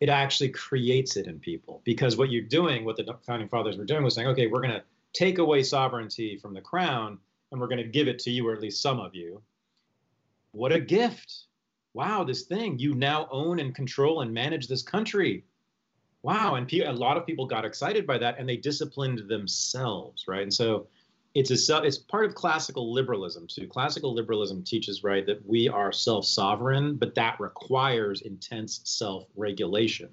it 0.00 0.08
actually 0.08 0.50
creates 0.50 1.16
it 1.16 1.26
in 1.26 1.38
people. 1.40 1.80
Because 1.84 2.16
what 2.16 2.30
you're 2.30 2.42
doing, 2.42 2.84
what 2.84 2.96
the 2.96 3.16
founding 3.26 3.48
fathers 3.48 3.76
were 3.76 3.84
doing 3.84 4.04
was 4.04 4.14
saying, 4.14 4.28
okay, 4.28 4.46
we're 4.46 4.60
going 4.60 4.74
to 4.74 4.84
take 5.12 5.38
away 5.38 5.62
sovereignty 5.62 6.36
from 6.36 6.54
the 6.54 6.60
crown 6.60 7.18
and 7.50 7.60
we're 7.60 7.68
going 7.68 7.82
to 7.82 7.88
give 7.88 8.08
it 8.08 8.18
to 8.20 8.30
you, 8.30 8.46
or 8.48 8.52
at 8.52 8.60
least 8.60 8.82
some 8.82 9.00
of 9.00 9.14
you. 9.14 9.42
What 10.52 10.72
a 10.72 10.80
gift! 10.80 11.46
Wow, 11.94 12.24
this 12.24 12.42
thing 12.42 12.78
you 12.78 12.94
now 12.94 13.28
own 13.30 13.58
and 13.58 13.74
control 13.74 14.20
and 14.20 14.32
manage 14.32 14.68
this 14.68 14.82
country. 14.82 15.44
Wow, 16.22 16.56
and 16.56 16.72
a 16.72 16.92
lot 16.92 17.16
of 17.16 17.26
people 17.26 17.46
got 17.46 17.64
excited 17.64 18.06
by 18.06 18.18
that, 18.18 18.38
and 18.38 18.48
they 18.48 18.56
disciplined 18.56 19.28
themselves, 19.28 20.26
right? 20.28 20.42
And 20.42 20.52
so, 20.52 20.88
it's 21.34 21.50
a 21.50 21.82
it's 21.82 21.98
part 21.98 22.26
of 22.26 22.34
classical 22.34 22.92
liberalism 22.92 23.46
too. 23.46 23.66
Classical 23.66 24.14
liberalism 24.14 24.64
teaches 24.64 25.04
right 25.04 25.24
that 25.26 25.46
we 25.46 25.68
are 25.68 25.92
self-sovereign, 25.92 26.96
but 26.96 27.14
that 27.14 27.38
requires 27.38 28.22
intense 28.22 28.80
self-regulation. 28.84 30.08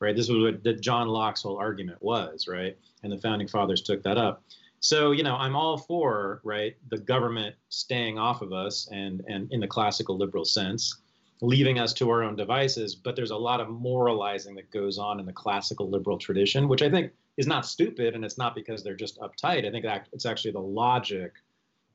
Right. 0.00 0.16
This 0.16 0.28
was 0.30 0.42
what 0.42 0.64
the 0.64 0.72
John 0.72 1.08
Locke's 1.08 1.42
whole 1.42 1.58
argument 1.58 2.02
was, 2.02 2.48
right? 2.48 2.76
And 3.02 3.12
the 3.12 3.18
founding 3.18 3.48
fathers 3.48 3.82
took 3.82 4.02
that 4.04 4.16
up. 4.16 4.42
So, 4.80 5.12
you 5.12 5.22
know, 5.22 5.36
I'm 5.36 5.54
all 5.54 5.76
for, 5.76 6.40
right, 6.42 6.74
the 6.88 6.96
government 6.98 7.54
staying 7.68 8.18
off 8.18 8.40
of 8.40 8.52
us 8.52 8.88
and 8.90 9.22
and 9.28 9.52
in 9.52 9.60
the 9.60 9.68
classical 9.68 10.16
liberal 10.16 10.44
sense, 10.44 11.02
leaving 11.42 11.78
us 11.78 11.92
to 11.94 12.08
our 12.10 12.22
own 12.22 12.34
devices, 12.34 12.94
but 12.94 13.14
there's 13.14 13.30
a 13.30 13.36
lot 13.36 13.60
of 13.60 13.68
moralizing 13.68 14.54
that 14.54 14.70
goes 14.70 14.98
on 14.98 15.20
in 15.20 15.26
the 15.26 15.32
classical 15.32 15.88
liberal 15.88 16.16
tradition, 16.16 16.66
which 16.66 16.82
I 16.82 16.90
think 16.90 17.12
is 17.36 17.46
not 17.46 17.66
stupid 17.66 18.14
and 18.14 18.24
it's 18.24 18.38
not 18.38 18.54
because 18.54 18.82
they're 18.82 18.96
just 18.96 19.20
uptight. 19.20 19.66
I 19.66 19.70
think 19.70 19.84
that 19.84 20.08
it's 20.12 20.26
actually 20.26 20.52
the 20.52 20.60
logic 20.60 21.32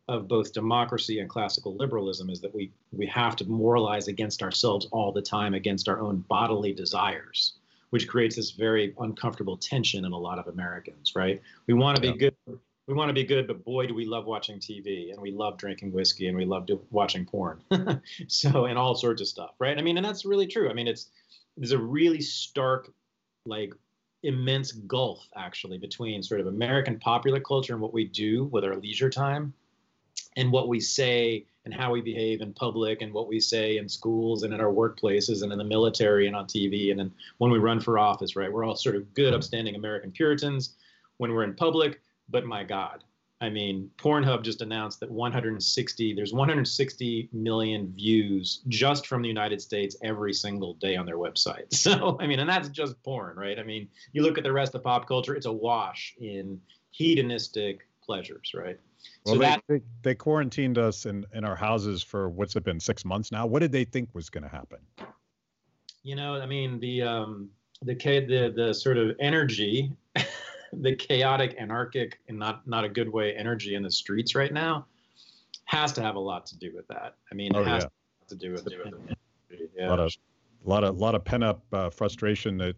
of 0.07 0.27
both 0.27 0.53
democracy 0.53 1.19
and 1.19 1.27
classical 1.27 1.75
liberalism 1.75 2.29
is 2.29 2.39
that 2.41 2.53
we 2.53 2.71
we 2.91 3.07
have 3.07 3.35
to 3.37 3.45
moralize 3.45 4.07
against 4.07 4.43
ourselves 4.43 4.87
all 4.91 5.11
the 5.11 5.21
time 5.21 5.55
against 5.55 5.89
our 5.89 5.99
own 5.99 6.23
bodily 6.29 6.71
desires 6.71 7.53
which 7.91 8.07
creates 8.07 8.35
this 8.35 8.51
very 8.51 8.93
uncomfortable 8.99 9.55
tension 9.55 10.03
in 10.03 10.11
a 10.11 10.17
lot 10.17 10.37
of 10.37 10.47
Americans, 10.47 11.13
right? 11.15 11.41
We 11.65 11.75
want 11.75 11.95
to 11.95 12.01
be 12.01 12.11
good 12.17 12.35
we 12.87 12.93
want 12.93 13.09
to 13.09 13.13
be 13.13 13.23
good, 13.23 13.47
but 13.47 13.63
boy, 13.63 13.87
do 13.87 13.95
we 13.95 14.05
love 14.05 14.25
watching 14.25 14.59
TV 14.59 15.11
and 15.11 15.19
we 15.19 15.31
love 15.31 15.57
drinking 15.57 15.91
whiskey 15.91 16.27
and 16.27 16.37
we 16.37 16.45
love 16.45 16.67
do, 16.67 16.79
watching 16.91 17.25
porn. 17.25 17.61
so, 18.27 18.65
and 18.65 18.77
all 18.77 18.93
sorts 18.93 19.21
of 19.21 19.27
stuff, 19.27 19.55
right? 19.59 19.77
I 19.77 19.81
mean, 19.81 19.97
and 19.97 20.05
that's 20.05 20.25
really 20.25 20.45
true. 20.45 20.69
I 20.69 20.73
mean, 20.73 20.87
it's, 20.87 21.09
there's 21.57 21.71
a 21.71 21.79
really 21.79 22.21
stark, 22.21 22.91
like, 23.45 23.73
immense 24.23 24.71
gulf 24.71 25.27
actually 25.35 25.77
between 25.77 26.21
sort 26.23 26.41
of 26.41 26.47
American 26.47 26.99
popular 26.99 27.39
culture 27.39 27.73
and 27.73 27.81
what 27.81 27.93
we 27.93 28.05
do 28.05 28.45
with 28.45 28.63
our 28.63 28.75
leisure 28.75 29.09
time 29.09 29.53
and 30.35 30.51
what 30.51 30.67
we 30.67 30.79
say 30.79 31.45
and 31.63 31.73
how 31.73 31.91
we 31.91 32.01
behave 32.01 32.41
in 32.41 32.53
public 32.53 33.01
and 33.01 33.13
what 33.13 33.27
we 33.27 33.39
say 33.39 33.77
in 33.77 33.87
schools 33.87 34.43
and 34.43 34.53
in 34.53 34.59
our 34.59 34.71
workplaces 34.71 35.43
and 35.43 35.51
in 35.51 35.57
the 35.57 35.63
military 35.63 36.27
and 36.27 36.35
on 36.35 36.45
TV 36.45 36.91
and 36.91 36.99
then 36.99 37.11
when 37.37 37.51
we 37.51 37.59
run 37.59 37.79
for 37.79 37.99
office, 37.99 38.35
right? 38.35 38.51
We're 38.51 38.63
all 38.63 38.75
sort 38.75 38.95
of 38.95 39.13
good, 39.13 39.33
upstanding 39.33 39.75
American 39.75 40.11
Puritans 40.11 40.75
when 41.17 41.31
we're 41.31 41.43
in 41.43 41.53
public 41.53 42.01
but 42.29 42.46
my 42.46 42.63
God, 42.63 43.03
I 43.41 43.50
mean, 43.50 43.91
Pornhub 43.98 44.44
just 44.44 44.62
announced 44.62 45.01
that 45.01 45.12
160, 45.12 46.13
there's 46.13 46.34
160 46.34 47.29
million 47.34 47.91
views 47.91 48.62
just 48.70 49.08
from 49.08 49.22
the 49.22 49.27
United 49.27 49.62
States 49.62 49.98
every 50.01 50.34
single 50.34 50.75
day 50.75 50.96
on 50.96 51.05
their 51.05 51.17
website. 51.17 51.65
So, 51.86 52.17
I 52.20 52.25
mean, 52.25 52.39
and 52.39 52.50
that's 52.50 52.70
just 52.70 53.01
porn, 53.03 53.38
right? 53.38 53.60
I 53.60 53.63
mean, 53.63 53.88
you 54.13 54.24
look 54.24 54.39
at 54.39 54.44
the 54.44 54.51
rest 54.51 54.74
of 54.74 54.84
pop 54.84 55.08
culture, 55.08 55.36
it's 55.36 55.46
a 55.46 55.51
wash 55.51 56.15
in 56.20 56.60
hedonistic 56.91 57.88
pleasures, 58.01 58.53
right? 58.55 58.79
Well, 59.25 59.36
so 59.36 59.39
they, 59.39 59.46
that, 59.46 59.63
they, 59.67 59.82
they 60.01 60.15
quarantined 60.15 60.79
us 60.79 61.05
in, 61.05 61.25
in 61.34 61.44
our 61.46 61.55
houses 61.55 62.01
for 62.01 62.29
what's 62.29 62.55
it 62.55 62.63
been, 62.63 62.79
six 62.79 63.05
months 63.05 63.32
now? 63.32 63.46
What 63.46 63.60
did 63.60 63.72
they 63.72 63.84
think 63.84 64.10
was 64.13 64.29
going 64.29 64.44
to 64.44 64.50
happen? 64.50 64.79
You 66.01 66.15
know, 66.15 66.41
I 66.41 66.48
mean, 66.48 66.79
the, 66.79 67.03
um, 67.03 67.50
the, 67.84 67.94
the, 67.94 68.53
the 68.55 68.74
sort 68.74 68.98
of 68.98 69.15
energy 69.20 69.91
the 70.82 70.96
chaotic, 70.96 71.55
anarchic, 71.60 72.20
and 72.27 72.38
not 72.38 72.67
not 72.67 72.84
a 72.84 72.89
good 72.89 73.10
way 73.10 73.36
energy 73.36 73.75
in 73.75 73.84
the 73.84 73.91
streets 73.91 74.36
right 74.36 74.53
now 74.53 74.86
has 75.65 75.91
to 75.94 76.01
have 76.01 76.15
a 76.15 76.20
lot 76.20 76.46
to 76.48 76.58
do 76.58 76.72
with 76.75 76.88
that. 76.88 77.15
I 77.32 77.36
mean, 77.36 77.51
oh, 77.55 77.62
it 77.62 77.67
has 77.67 77.84
yeah. 77.84 77.89
to 78.27 78.36
do 78.36 78.51
with, 78.51 78.67
it. 78.67 79.17
Yeah. 79.75 79.88
A 79.88 79.89
lot 79.89 80.00
of, 80.00 80.15
a 80.65 80.70
lot 80.70 80.84
of, 80.84 80.98
lot 80.98 81.15
of 81.15 81.25
pent 81.25 81.44
up 81.44 81.63
uh, 81.74 81.89
frustration 81.89 82.58
that 82.58 82.75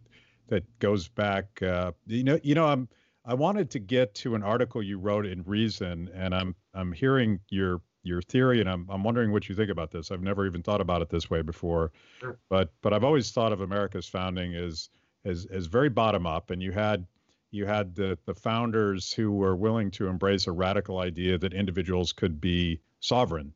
that 0.47 0.63
goes 0.79 1.07
back. 1.07 1.61
Uh, 1.61 1.91
you 2.05 2.23
know, 2.23 2.39
you 2.43 2.55
know, 2.55 2.65
I'm 2.65 2.87
I 3.25 3.33
wanted 3.33 3.69
to 3.71 3.79
get 3.79 4.15
to 4.15 4.35
an 4.35 4.43
article 4.43 4.81
you 4.81 4.99
wrote 4.99 5.25
in 5.25 5.43
Reason, 5.43 6.09
and 6.13 6.33
I'm 6.33 6.55
I'm 6.73 6.91
hearing 6.91 7.39
your 7.49 7.81
your 8.03 8.21
theory, 8.21 8.61
and 8.61 8.69
I'm 8.69 8.87
I'm 8.89 9.03
wondering 9.03 9.31
what 9.31 9.49
you 9.49 9.55
think 9.55 9.69
about 9.69 9.91
this. 9.91 10.11
I've 10.11 10.21
never 10.21 10.45
even 10.45 10.63
thought 10.63 10.81
about 10.81 11.01
it 11.01 11.09
this 11.09 11.29
way 11.29 11.41
before, 11.41 11.91
sure. 12.19 12.39
but 12.49 12.71
but 12.81 12.93
I've 12.93 13.03
always 13.03 13.31
thought 13.31 13.51
of 13.51 13.61
America's 13.61 14.07
founding 14.07 14.55
as 14.55 14.89
as 15.25 15.45
as 15.47 15.65
very 15.65 15.89
bottom 15.89 16.25
up, 16.25 16.51
and 16.51 16.61
you 16.61 16.71
had 16.71 17.05
you 17.51 17.65
had 17.65 17.95
the, 17.95 18.17
the 18.25 18.33
founders 18.33 19.11
who 19.11 19.31
were 19.31 19.55
willing 19.55 19.91
to 19.91 20.07
embrace 20.07 20.47
a 20.47 20.51
radical 20.51 20.99
idea 20.99 21.37
that 21.37 21.53
individuals 21.53 22.11
could 22.11 22.41
be 22.41 22.79
sovereign. 22.99 23.53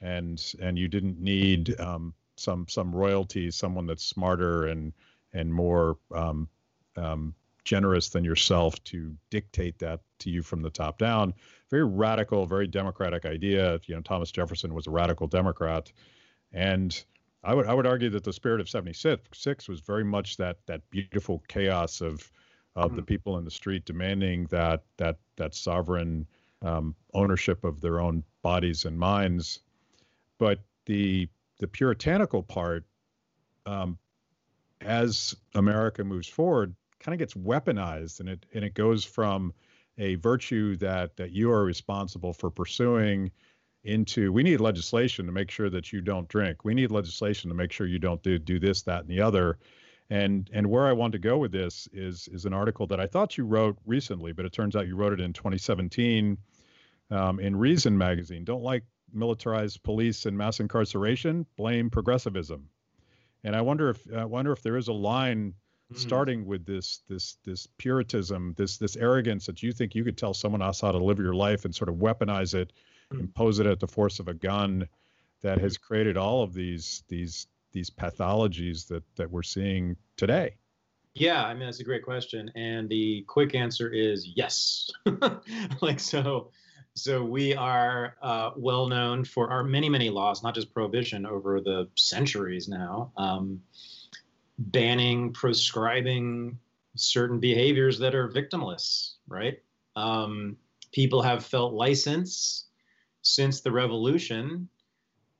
And 0.00 0.42
and 0.60 0.76
you 0.76 0.88
didn't 0.88 1.20
need 1.20 1.78
um, 1.80 2.12
some 2.36 2.66
some 2.68 2.94
royalty 2.94 3.52
someone 3.52 3.86
that's 3.86 4.04
smarter 4.04 4.66
and 4.66 4.92
and 5.32 5.52
more 5.52 5.96
um, 6.12 6.48
um, 6.96 7.34
generous 7.64 8.08
than 8.08 8.24
yourself 8.24 8.82
to 8.84 9.14
dictate 9.30 9.78
that 9.78 10.00
to 10.18 10.30
you 10.30 10.42
from 10.42 10.60
the 10.60 10.70
top 10.70 10.98
down. 10.98 11.34
Very 11.70 11.84
radical 11.84 12.46
very 12.46 12.66
democratic 12.66 13.24
idea. 13.24 13.78
You 13.86 13.94
know 13.94 14.00
thomas 14.00 14.32
jefferson 14.32 14.74
was 14.74 14.88
a 14.88 14.90
radical 14.90 15.28
democrat. 15.28 15.92
And 16.52 17.00
I 17.44 17.54
would 17.54 17.66
I 17.66 17.74
would 17.74 17.86
argue 17.86 18.10
that 18.10 18.24
the 18.24 18.32
spirit 18.32 18.60
of 18.60 18.68
76 18.68 19.68
was 19.68 19.80
very 19.80 20.04
much 20.04 20.36
that 20.38 20.58
that 20.66 20.90
beautiful 20.90 21.44
chaos 21.46 22.00
of 22.00 22.28
of 22.74 22.90
mm-hmm. 22.90 22.96
the 22.96 23.02
people 23.02 23.38
in 23.38 23.44
the 23.44 23.50
street 23.50 23.84
demanding 23.84 24.46
that 24.46 24.82
that 24.96 25.18
that 25.36 25.54
sovereign 25.54 26.26
um, 26.62 26.94
ownership 27.14 27.64
of 27.64 27.80
their 27.80 28.00
own 28.00 28.22
bodies 28.42 28.84
and 28.84 28.98
minds. 28.98 29.60
But 30.38 30.60
the 30.86 31.28
the 31.58 31.68
puritanical 31.68 32.42
part, 32.42 32.84
um, 33.66 33.98
as 34.80 35.36
America 35.54 36.02
moves 36.02 36.28
forward, 36.28 36.74
kind 36.98 37.14
of 37.14 37.18
gets 37.18 37.34
weaponized, 37.34 38.20
and 38.20 38.28
it 38.28 38.46
and 38.54 38.64
it 38.64 38.74
goes 38.74 39.04
from 39.04 39.52
a 39.98 40.14
virtue 40.16 40.76
that 40.76 41.16
that 41.16 41.32
you 41.32 41.50
are 41.50 41.64
responsible 41.64 42.32
for 42.32 42.50
pursuing 42.50 43.30
into 43.84 44.32
we 44.32 44.42
need 44.42 44.60
legislation 44.60 45.26
to 45.26 45.32
make 45.32 45.50
sure 45.50 45.68
that 45.68 45.92
you 45.92 46.00
don't 46.00 46.28
drink. 46.28 46.64
We 46.64 46.74
need 46.74 46.90
legislation 46.90 47.50
to 47.50 47.54
make 47.54 47.72
sure 47.72 47.86
you 47.86 47.98
don't 47.98 48.22
do 48.22 48.38
do 48.38 48.58
this, 48.58 48.82
that, 48.82 49.00
and 49.00 49.08
the 49.08 49.20
other. 49.20 49.58
And 50.12 50.50
and 50.52 50.66
where 50.66 50.86
I 50.86 50.92
want 50.92 51.12
to 51.12 51.18
go 51.18 51.38
with 51.38 51.52
this 51.52 51.88
is 51.90 52.28
is 52.30 52.44
an 52.44 52.52
article 52.52 52.86
that 52.88 53.00
I 53.00 53.06
thought 53.06 53.38
you 53.38 53.46
wrote 53.46 53.78
recently, 53.86 54.32
but 54.32 54.44
it 54.44 54.52
turns 54.52 54.76
out 54.76 54.86
you 54.86 54.94
wrote 54.94 55.14
it 55.14 55.20
in 55.20 55.32
2017 55.32 56.36
um, 57.10 57.40
in 57.40 57.56
Reason 57.56 57.96
magazine. 57.96 58.44
Don't 58.44 58.62
like 58.62 58.84
militarized 59.10 59.82
police 59.82 60.26
and 60.26 60.36
mass 60.36 60.60
incarceration? 60.60 61.46
Blame 61.56 61.88
progressivism. 61.88 62.68
And 63.42 63.56
I 63.56 63.62
wonder 63.62 63.88
if 63.88 64.06
I 64.14 64.26
wonder 64.26 64.52
if 64.52 64.62
there 64.62 64.76
is 64.76 64.88
a 64.88 64.92
line 64.92 65.54
mm. 65.90 65.96
starting 65.96 66.44
with 66.44 66.66
this 66.66 67.02
this 67.08 67.38
this 67.46 67.66
puritanism, 67.78 68.52
this 68.58 68.76
this 68.76 68.96
arrogance 68.96 69.46
that 69.46 69.62
you 69.62 69.72
think 69.72 69.94
you 69.94 70.04
could 70.04 70.18
tell 70.18 70.34
someone 70.34 70.60
else 70.60 70.82
how 70.82 70.92
to 70.92 71.02
live 71.02 71.20
your 71.20 71.32
life 71.32 71.64
and 71.64 71.74
sort 71.74 71.88
of 71.88 71.94
weaponize 71.94 72.52
it, 72.52 72.74
mm. 73.10 73.20
impose 73.20 73.60
it 73.60 73.66
at 73.66 73.80
the 73.80 73.88
force 73.88 74.20
of 74.20 74.28
a 74.28 74.34
gun, 74.34 74.86
that 75.40 75.56
has 75.56 75.78
created 75.78 76.18
all 76.18 76.42
of 76.42 76.52
these 76.52 77.02
these 77.08 77.46
these 77.72 77.90
pathologies 77.90 78.86
that 78.88 79.02
that 79.16 79.30
we're 79.30 79.42
seeing 79.42 79.96
today? 80.16 80.56
Yeah, 81.14 81.44
I 81.44 81.52
mean 81.54 81.66
that's 81.66 81.80
a 81.80 81.84
great 81.84 82.04
question, 82.04 82.50
and 82.54 82.88
the 82.88 83.24
quick 83.26 83.54
answer 83.54 83.92
is 83.92 84.26
yes. 84.34 84.90
like 85.82 86.00
so, 86.00 86.50
so 86.94 87.22
we 87.22 87.54
are 87.54 88.16
uh, 88.22 88.50
well 88.56 88.86
known 88.86 89.24
for 89.24 89.50
our 89.50 89.62
many 89.62 89.88
many 89.88 90.08
laws, 90.08 90.42
not 90.42 90.54
just 90.54 90.72
prohibition 90.72 91.26
over 91.26 91.60
the 91.60 91.88
centuries 91.96 92.68
now, 92.68 93.12
um, 93.16 93.60
banning, 94.58 95.32
proscribing 95.32 96.58
certain 96.96 97.40
behaviors 97.40 97.98
that 97.98 98.14
are 98.14 98.28
victimless. 98.28 99.14
Right? 99.28 99.58
Um, 99.96 100.56
people 100.92 101.20
have 101.20 101.44
felt 101.44 101.74
license 101.74 102.66
since 103.20 103.60
the 103.60 103.70
revolution 103.70 104.68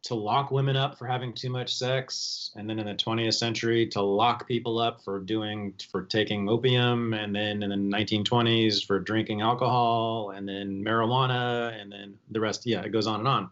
to 0.02 0.14
lock 0.16 0.50
women 0.50 0.76
up 0.76 0.99
for 0.99 1.06
having 1.06 1.32
too 1.32 1.49
much 1.49 1.75
sex 1.75 2.50
and 2.56 2.68
then 2.68 2.78
in 2.78 2.87
the 2.87 2.94
20th 2.94 3.35
century 3.35 3.87
to 3.87 4.02
lock 4.02 4.49
people 4.49 4.78
up 4.78 5.02
for 5.02 5.21
doing 5.21 5.73
for 5.90 6.02
taking 6.02 6.49
opium 6.49 7.14
and 7.14 7.35
then 7.35 7.62
in 7.62 7.71
the 7.71 7.76
1920s 7.76 8.85
for 8.85 8.99
drinking 8.99 9.42
alcohol 9.42 10.30
and 10.30 10.49
then 10.49 10.85
marijuana 10.85 11.80
and 11.80 11.90
then 11.90 12.14
the 12.32 12.40
rest 12.40 12.66
yeah 12.66 12.82
it 12.82 12.90
goes 12.90 13.06
on 13.06 13.21
and 13.21 13.28
on. 13.28 13.50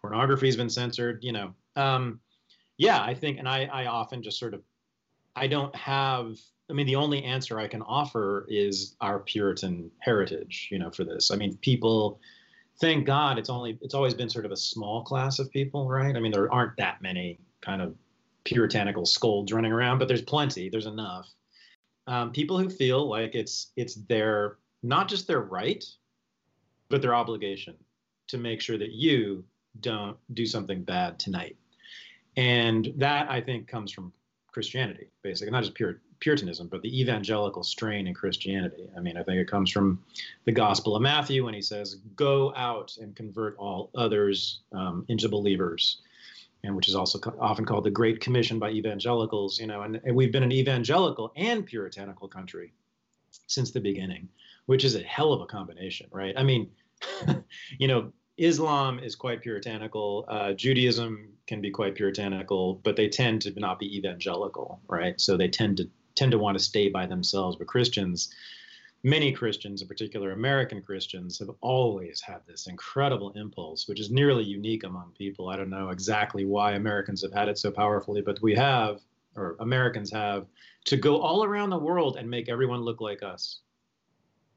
Pornography's 0.00 0.56
been 0.56 0.70
censored 0.70 1.22
you 1.22 1.32
know. 1.32 1.54
Um, 1.76 2.20
yeah 2.78 3.02
i 3.02 3.14
think 3.14 3.38
and 3.38 3.48
I, 3.48 3.64
I 3.64 3.86
often 3.86 4.22
just 4.22 4.38
sort 4.38 4.54
of 4.54 4.62
i 5.36 5.46
don't 5.46 5.74
have 5.76 6.38
i 6.70 6.72
mean 6.72 6.86
the 6.86 6.96
only 6.96 7.22
answer 7.22 7.58
i 7.58 7.68
can 7.68 7.82
offer 7.82 8.46
is 8.48 8.96
our 9.00 9.20
puritan 9.20 9.90
heritage 9.98 10.68
you 10.70 10.78
know 10.78 10.90
for 10.90 11.04
this. 11.04 11.30
I 11.30 11.36
mean 11.36 11.56
people 11.58 12.18
thank 12.80 13.06
God 13.06 13.38
it's 13.38 13.50
only 13.50 13.78
it's 13.80 13.94
always 13.94 14.14
been 14.14 14.30
sort 14.30 14.44
of 14.44 14.52
a 14.52 14.56
small 14.56 15.02
class 15.02 15.38
of 15.38 15.50
people, 15.50 15.88
right? 15.88 16.16
I 16.16 16.20
mean, 16.20 16.32
there 16.32 16.52
aren't 16.52 16.76
that 16.76 17.02
many 17.02 17.38
kind 17.60 17.80
of 17.82 17.94
puritanical 18.44 19.06
scolds 19.06 19.52
running 19.52 19.72
around, 19.72 19.98
but 19.98 20.08
there's 20.08 20.22
plenty. 20.22 20.68
There's 20.68 20.86
enough 20.86 21.28
um, 22.06 22.32
people 22.32 22.58
who 22.58 22.68
feel 22.68 23.08
like 23.08 23.34
it's 23.34 23.72
it's 23.76 23.94
their 23.94 24.58
not 24.82 25.08
just 25.08 25.26
their 25.26 25.40
right, 25.40 25.84
but 26.88 27.02
their 27.02 27.14
obligation 27.14 27.76
to 28.28 28.38
make 28.38 28.60
sure 28.60 28.78
that 28.78 28.92
you 28.92 29.44
don't 29.80 30.16
do 30.34 30.44
something 30.46 30.82
bad 30.82 31.18
tonight. 31.18 31.56
And 32.36 32.92
that 32.96 33.30
I 33.30 33.40
think 33.40 33.68
comes 33.68 33.92
from 33.92 34.12
Christianity, 34.52 35.08
basically, 35.22 35.50
not 35.50 35.64
just 35.64 35.78
Puritanism, 36.20 36.68
but 36.68 36.82
the 36.82 37.00
evangelical 37.00 37.62
strain 37.62 38.06
in 38.06 38.14
Christianity. 38.14 38.88
I 38.96 39.00
mean, 39.00 39.16
I 39.16 39.22
think 39.22 39.38
it 39.38 39.50
comes 39.50 39.70
from 39.70 40.02
the 40.44 40.52
Gospel 40.52 40.94
of 40.94 41.02
Matthew 41.02 41.44
when 41.44 41.54
he 41.54 41.62
says, 41.62 41.96
"Go 42.16 42.54
out 42.54 42.96
and 43.00 43.16
convert 43.16 43.56
all 43.56 43.90
others 43.94 44.60
um, 44.72 45.04
into 45.08 45.28
believers." 45.28 46.02
and 46.64 46.76
which 46.76 46.88
is 46.88 46.94
also 46.94 47.18
often 47.40 47.64
called 47.64 47.82
the 47.82 47.90
Great 47.90 48.20
Commission 48.20 48.58
by 48.58 48.70
evangelicals, 48.70 49.58
you 49.58 49.66
know, 49.66 49.82
and, 49.82 50.00
and, 50.04 50.14
we've 50.14 50.30
been 50.30 50.44
an 50.44 50.52
evangelical 50.52 51.32
and 51.34 51.66
puritanical 51.66 52.28
country 52.28 52.72
since 53.48 53.72
the 53.72 53.80
beginning, 53.80 54.28
which 54.66 54.84
is 54.84 54.94
a 54.94 55.02
hell 55.02 55.32
of 55.32 55.40
a 55.40 55.46
combination, 55.46 56.06
right? 56.12 56.34
I 56.36 56.44
mean, 56.44 56.70
you 57.78 57.88
know, 57.88 58.12
Islam 58.38 58.98
is 58.98 59.14
quite 59.14 59.42
puritanical. 59.42 60.24
Uh, 60.28 60.52
Judaism 60.52 61.32
can 61.46 61.60
be 61.60 61.70
quite 61.70 61.94
puritanical, 61.94 62.80
but 62.82 62.96
they 62.96 63.08
tend 63.08 63.42
to 63.42 63.52
not 63.58 63.78
be 63.78 63.96
evangelical, 63.96 64.80
right? 64.88 65.20
So 65.20 65.36
they 65.36 65.48
tend 65.48 65.76
to 65.78 65.90
tend 66.14 66.32
to 66.32 66.38
want 66.38 66.58
to 66.58 66.64
stay 66.64 66.88
by 66.88 67.06
themselves. 67.06 67.56
But 67.56 67.66
Christians, 67.66 68.30
many 69.02 69.32
Christians, 69.32 69.82
in 69.82 69.88
particular 69.88 70.32
American 70.32 70.82
Christians, 70.82 71.38
have 71.38 71.50
always 71.60 72.20
had 72.20 72.40
this 72.46 72.66
incredible 72.66 73.32
impulse, 73.32 73.88
which 73.88 74.00
is 74.00 74.10
nearly 74.10 74.44
unique 74.44 74.84
among 74.84 75.12
people. 75.16 75.48
I 75.48 75.56
don't 75.56 75.70
know 75.70 75.88
exactly 75.90 76.44
why 76.44 76.72
Americans 76.72 77.22
have 77.22 77.32
had 77.32 77.48
it 77.48 77.58
so 77.58 77.70
powerfully, 77.70 78.20
but 78.20 78.40
we 78.42 78.54
have, 78.54 79.00
or 79.36 79.56
Americans 79.60 80.10
have, 80.12 80.46
to 80.84 80.96
go 80.96 81.20
all 81.20 81.44
around 81.44 81.70
the 81.70 81.78
world 81.78 82.16
and 82.16 82.28
make 82.28 82.48
everyone 82.48 82.80
look 82.80 83.00
like 83.00 83.22
us. 83.22 83.60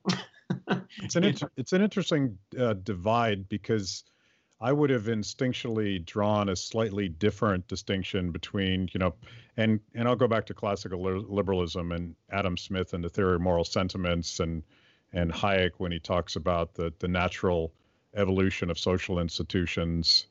it's 0.97 1.15
an 1.15 1.23
inter- 1.23 1.51
it's 1.57 1.73
an 1.73 1.81
interesting 1.81 2.37
uh, 2.59 2.73
divide 2.73 3.49
because 3.49 4.03
I 4.61 4.71
would 4.71 4.89
have 4.89 5.03
instinctually 5.03 6.03
drawn 6.05 6.49
a 6.49 6.55
slightly 6.55 7.09
different 7.09 7.67
distinction 7.67 8.31
between 8.31 8.89
you 8.93 8.99
know, 8.99 9.15
and 9.57 9.79
and 9.93 10.07
I'll 10.07 10.15
go 10.15 10.27
back 10.27 10.45
to 10.47 10.53
classical 10.53 11.01
liberalism 11.01 11.91
and 11.91 12.15
Adam 12.31 12.57
Smith 12.57 12.93
and 12.93 13.03
the 13.03 13.09
theory 13.09 13.35
of 13.35 13.41
moral 13.41 13.65
sentiments 13.65 14.39
and 14.39 14.63
and 15.13 15.31
Hayek 15.31 15.71
when 15.77 15.91
he 15.91 15.99
talks 15.99 16.35
about 16.35 16.73
the 16.73 16.93
the 16.99 17.07
natural 17.07 17.73
evolution 18.15 18.69
of 18.69 18.79
social 18.79 19.19
institutions. 19.19 20.27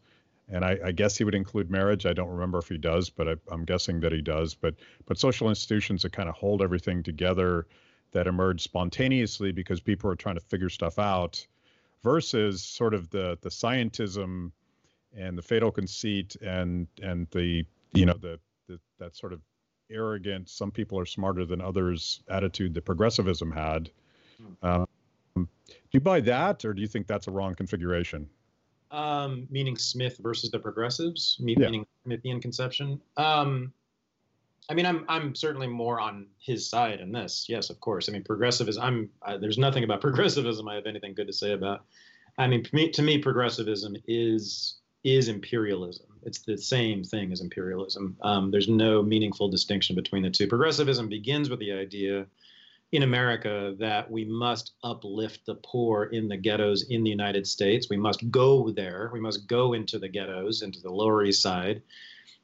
And 0.49 0.63
I, 0.63 0.79
I 0.85 0.93
guess 0.93 1.17
he 1.17 1.25
would 1.25 1.35
include 1.35 1.71
marriage. 1.71 2.05
I 2.05 2.13
don't 2.13 2.29
remember 2.29 2.59
if 2.59 2.69
he 2.69 2.77
does, 2.77 3.09
but 3.09 3.29
I, 3.29 3.37
I'm 3.51 3.65
guessing 3.65 4.01
that 4.01 4.13
he 4.13 4.21
does. 4.21 4.55
But 4.55 4.75
but 5.07 5.19
social 5.19 5.49
institutions 5.49 6.03
that 6.03 6.13
kind 6.13 6.29
of 6.29 6.35
hold 6.35 6.63
everything 6.63 7.03
together 7.03 7.67
that 8.15 8.27
emerged 8.27 8.63
spontaneously 8.63 9.53
because 9.53 9.81
people 9.81 10.11
are 10.11 10.15
trying 10.15 10.37
to 10.37 10.41
figure 10.41 10.71
stuff 10.71 10.99
out 10.99 11.47
versus 12.03 12.63
sort 12.63 12.95
of 12.95 13.11
the 13.11 13.37
the 13.43 13.51
scientism 13.51 14.51
and 15.17 15.37
the 15.37 15.43
fatal 15.43 15.71
conceit 15.71 16.37
and 16.37 16.87
and 17.03 17.27
the 17.33 17.65
you 17.93 18.07
know 18.07 18.15
the, 18.15 18.39
the 18.69 18.81
that 18.99 19.15
sort 19.15 19.33
of 19.33 19.41
arrogant 19.91 20.49
some 20.49 20.71
people 20.71 20.99
are 20.99 21.05
smarter 21.05 21.45
than 21.45 21.61
others 21.61 22.23
attitude 22.29 22.73
that 22.73 22.85
progressivism 22.85 23.53
had. 23.53 23.91
Um, 24.63 24.87
do 25.37 25.47
you 25.93 26.01
buy 26.01 26.21
that 26.21 26.65
or 26.65 26.73
do 26.73 26.81
you 26.81 26.89
think 26.89 27.07
that's 27.07 27.29
a 27.29 27.31
wrong 27.31 27.55
configuration? 27.55 28.29
Um, 28.91 29.47
meaning 29.51 29.77
smith 29.77 30.19
versus 30.23 30.51
the 30.51 30.59
progressives? 30.59 31.37
Meaning 31.41 31.85
yeah. 32.07 32.17
smithian 32.17 32.41
conception? 32.41 33.01
Um, 33.17 33.73
I 34.69 34.75
mean, 34.75 34.87
I'm 34.87 35.05
I'm 35.09 35.35
certainly 35.35 35.67
more 35.67 36.01
on 36.01 36.27
his 36.39 36.69
side 36.69 37.01
in 37.01 37.13
this. 37.13 37.47
Yes, 37.49 37.71
of 37.71 37.81
course. 37.81 38.09
I 38.09 38.13
mean, 38.13 38.25
progressivism. 38.25 38.83
I'm 38.83 39.41
there's 39.41 39.59
nothing 39.59 39.85
about 39.85 40.01
progressivism 40.01 40.69
I 40.69 40.75
have 40.77 40.87
anything 40.87 41.15
good 41.15 41.27
to 41.27 41.33
say 41.33 41.53
about. 41.53 41.85
I 42.39 42.47
mean, 42.47 42.65
me, 42.73 42.91
to 42.91 43.03
me, 43.03 43.19
progressivism 43.19 43.97
is 44.07 44.79
is 45.05 45.29
imperialism. 45.29 46.07
It's 46.23 46.41
the 46.41 46.57
same 46.57 47.05
thing 47.05 47.31
as 47.31 47.43
imperialism. 47.43 48.17
Um, 48.23 48.51
there's 48.51 48.69
no 48.69 49.03
meaningful 49.03 49.49
distinction 49.49 49.95
between 49.95 50.23
the 50.23 50.31
two. 50.31 50.47
Progressivism 50.47 51.09
begins 51.09 51.51
with 51.51 51.59
the 51.59 51.73
idea 51.73 52.27
in 52.93 53.03
America 53.03 53.75
that 53.79 54.11
we 54.11 54.25
must 54.25 54.73
uplift 54.83 55.45
the 55.45 55.57
poor 55.57 56.05
in 56.05 56.29
the 56.29 56.39
ghettos 56.39 56.85
in 56.89 57.05
the 57.05 57.11
United 57.11 57.47
States. 57.47 57.89
We 57.91 57.99
must 57.99 58.31
go 58.31 58.71
there. 58.71 59.11
We 59.13 59.21
must 59.21 59.47
go 59.47 59.75
into 59.75 59.99
the 59.99 60.09
ghettos, 60.09 60.63
into 60.63 60.81
the 60.81 60.93
Lower 60.93 61.23
East 61.23 61.43
Side 61.43 61.83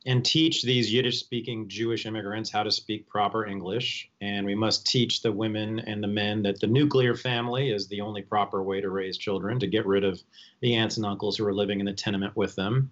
and 0.07 0.25
teach 0.25 0.63
these 0.63 0.93
Yiddish 0.93 1.21
speaking 1.21 1.69
Jewish 1.69 2.07
immigrants 2.07 2.51
how 2.51 2.63
to 2.63 2.71
speak 2.71 3.07
proper 3.07 3.45
English. 3.47 4.11
And 4.23 4.47
we 4.47 4.55
must 4.55 4.87
teach 4.87 5.21
the 5.21 5.33
women 5.33 5.81
and 5.81 6.03
the 6.03 6.09
men 6.09 6.43
that 6.43 6.59
the 6.59 6.67
nuclear 6.67 7.15
family 7.15 7.71
is 7.71 7.87
the 7.87 8.01
only 8.01 8.23
proper 8.23 8.63
way 8.63 8.81
to 8.81 8.89
raise 8.89 9.19
children, 9.19 9.61
to 9.61 9.67
get 9.67 9.87
rid 9.87 10.05
of 10.05 10.23
the 10.63 10.75
aunts 10.75 10.97
and 10.97 11.05
uncles 11.05 11.37
who 11.37 11.47
are 11.47 11.53
living 11.53 11.81
in 11.81 11.87
the 11.87 11.93
tenement 11.93 12.35
with 12.35 12.57
them. 12.57 12.91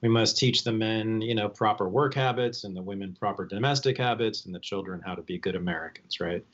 We 0.00 0.08
must 0.08 0.38
teach 0.38 0.62
the 0.62 0.72
men, 0.72 1.20
you 1.22 1.34
know, 1.34 1.48
proper 1.48 1.88
work 1.88 2.14
habits 2.14 2.64
and 2.64 2.76
the 2.76 2.82
women 2.82 3.16
proper 3.18 3.46
domestic 3.46 3.98
habits 3.98 4.44
and 4.46 4.54
the 4.54 4.60
children 4.60 5.02
how 5.04 5.14
to 5.14 5.22
be 5.22 5.38
good 5.38 5.56
Americans, 5.56 6.20
right? 6.20 6.44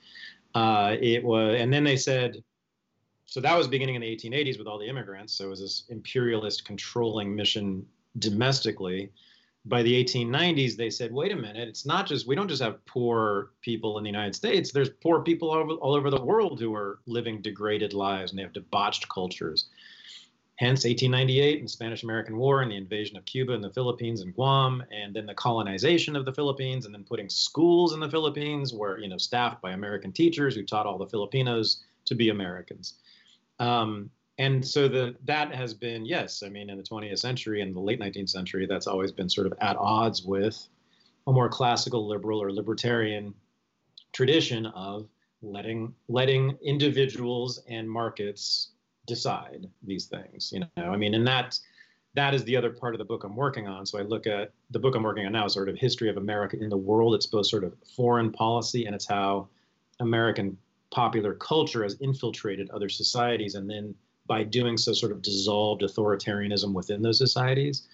Uh, 0.55 0.97
it 1.01 1.23
was, 1.23 1.57
and 1.61 1.73
then 1.73 1.85
they 1.85 1.97
said, 1.97 2.43
so 3.27 3.41
that 3.41 3.57
was 3.57 3.69
beginning 3.69 3.97
in 3.97 4.01
the 4.01 4.17
1880s 4.17 4.59
with 4.59 4.67
all 4.67 4.79
the 4.79 4.89
immigrants. 4.89 5.35
So 5.35 5.47
it 5.47 5.51
was 5.51 5.61
this 5.61 5.85
imperialist 5.89 6.65
controlling 6.65 7.35
mission 7.35 7.85
domestically 8.19 9.11
by 9.67 9.83
the 9.83 10.05
1890s, 10.05 10.77
they 10.77 10.91
said, 10.91 11.13
wait 11.13 11.33
a 11.33 11.37
minute, 11.37 11.69
it's 11.69 11.85
not 11.85 12.07
just, 12.07 12.27
we 12.27 12.35
don't 12.35 12.49
just 12.49 12.63
have 12.63 12.85
poor 12.87 13.51
people 13.61 13.99
in 13.99 14.05
the 14.05 14.09
United 14.09 14.35
States, 14.35 14.73
there's 14.73 14.89
poor 14.89 15.21
people 15.21 15.51
all 15.51 15.59
over, 15.59 15.73
all 15.75 15.95
over 15.95 16.11
the 16.11 16.23
world 16.23 16.61
who 16.61 16.75
are 16.75 17.01
living 17.07 17.43
degraded 17.43 17.93
lives 17.93 18.33
and 18.33 18.39
they 18.39 18.43
have 18.43 18.55
debauched 18.55 19.09
cultures. 19.09 19.67
Hence 20.57 20.85
1898 20.85 21.61
and 21.61 21.71
Spanish 21.71 22.03
American 22.03 22.37
War 22.37 22.61
and 22.61 22.71
the 22.71 22.77
invasion 22.77 23.17
of 23.17 23.25
Cuba 23.25 23.55
and 23.55 23.65
the 23.65 23.73
Philippines 23.73 24.21
and 24.21 24.35
Guam, 24.35 24.83
and 24.93 25.15
then 25.15 25.25
the 25.25 25.35
colonization 25.35 26.17
of 26.17 26.27
the 26.27 26.35
Philippines, 26.35 26.85
and 26.85 26.95
then 26.95 27.03
putting 27.03 27.31
schools 27.31 27.95
in 27.95 28.01
the 28.01 28.11
Philippines 28.11 28.75
where, 28.75 28.99
you 28.99 29.09
know, 29.09 29.17
staffed 29.17 29.63
by 29.63 29.73
American 29.73 30.13
teachers 30.13 30.55
who 30.55 30.63
taught 30.63 30.85
all 30.85 30.99
the 30.99 31.07
Filipinos 31.07 31.83
to 32.05 32.15
be 32.15 32.29
Americans. 32.29 32.95
Um, 33.59 34.11
and 34.41 34.67
so 34.67 34.89
the 34.89 35.15
that 35.25 35.55
has 35.55 35.75
been 35.75 36.05
yes 36.05 36.43
i 36.43 36.49
mean 36.49 36.71
in 36.71 36.77
the 36.77 36.83
20th 36.83 37.19
century 37.19 37.61
and 37.61 37.75
the 37.75 37.81
late 37.81 38.01
19th 38.01 38.31
century 38.31 38.67
that's 38.67 38.87
always 38.87 39.13
been 39.13 39.29
sort 39.29 39.47
of 39.47 39.53
at 39.61 39.77
odds 39.77 40.25
with 40.25 40.69
a 41.27 41.33
more 41.33 41.49
classical 41.49 42.09
liberal 42.09 42.43
or 42.43 42.51
libertarian 42.51 43.35
tradition 44.13 44.67
of 44.67 45.07
letting 45.43 45.95
letting 46.09 46.57
individuals 46.63 47.63
and 47.69 47.89
markets 47.89 48.71
decide 49.07 49.69
these 49.83 50.07
things 50.07 50.53
you 50.53 50.61
know? 50.61 50.85
I 50.85 50.97
mean 50.97 51.15
and 51.15 51.27
that 51.27 51.59
that 52.15 52.35
is 52.35 52.43
the 52.43 52.57
other 52.57 52.71
part 52.71 52.95
of 52.95 52.99
the 52.99 53.05
book 53.05 53.25
i'm 53.25 53.37
working 53.37 53.69
on. 53.69 53.85
So 53.87 53.99
i 53.99 54.03
look 54.03 54.27
at 54.27 54.53
the 54.71 54.79
book 54.79 54.97
i'm 54.97 55.03
working 55.03 55.27
on 55.27 55.33
now 55.33 55.45
is 55.45 55.53
sort 55.53 55.69
of 55.69 55.77
history 55.77 56.09
of 56.09 56.17
america 56.17 56.57
in 56.59 56.71
the 56.71 56.77
world. 56.77 57.15
It's 57.15 57.27
both 57.27 57.47
sort 57.47 57.63
of 57.63 57.75
foreign 57.97 58.33
policy 58.33 58.87
and 58.87 58.95
it's 58.95 59.07
how 59.07 59.49
american 60.01 60.57
popular 60.91 61.35
culture 61.35 61.83
has 61.83 61.95
infiltrated 62.01 62.69
other 62.71 62.89
societies 62.89 63.55
and 63.55 63.71
then 63.71 63.95
by 64.31 64.45
doing 64.45 64.77
so 64.77 64.93
sort 64.93 65.11
of 65.11 65.21
dissolved 65.23 65.83
authoritarianism 65.83 66.73
within 66.73 67.03
those 67.03 67.19
societies. 67.19 67.89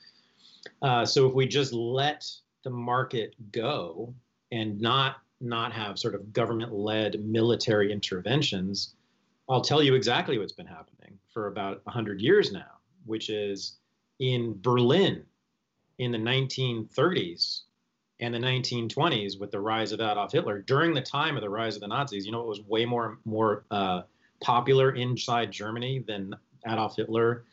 Uh, 0.83 1.03
so 1.03 1.27
if 1.27 1.33
we 1.33 1.47
just 1.47 1.73
let 1.73 2.31
the 2.63 2.69
market 2.69 3.35
go 3.53 4.15
and 4.53 4.79
not 4.79 5.17
not 5.41 5.73
have 5.73 5.99
sort 5.99 6.15
of 6.15 6.33
government-led 6.35 7.25
military 7.25 7.91
interventions, 7.91 8.95
I'll 9.49 9.63
tell 9.63 9.83
you 9.83 9.95
exactly 9.95 10.39
what's 10.39 10.53
been 10.53 10.67
happening 10.67 11.19
for 11.33 11.47
about 11.47 11.81
100 11.85 12.21
years 12.21 12.53
now, 12.53 12.81
which 13.07 13.31
is 13.31 13.77
in 14.19 14.59
Berlin 14.61 15.25
in 15.99 16.11
the 16.11 16.19
1930s 16.19 17.63
and 18.21 18.35
the 18.35 18.39
1920s 18.39 19.41
with 19.41 19.51
the 19.51 19.61
rise 19.61 19.93
of 19.93 20.01
Adolf 20.01 20.33
Hitler. 20.33 20.61
During 20.61 20.93
the 20.93 21.03
time 21.03 21.37
of 21.37 21.43
the 21.43 21.51
rise 21.51 21.77
of 21.77 21.81
the 21.81 21.89
Nazis, 21.89 22.27
you 22.27 22.33
know, 22.33 22.41
it 22.43 22.47
was 22.47 22.61
way 22.61 22.85
more 22.85 23.19
more 23.25 23.65
uh, 23.71 24.03
popular 24.41 24.95
inside 24.95 25.51
Germany 25.51 26.05
than 26.07 26.35
Adolf 26.67 26.97
Hitler 26.97 27.45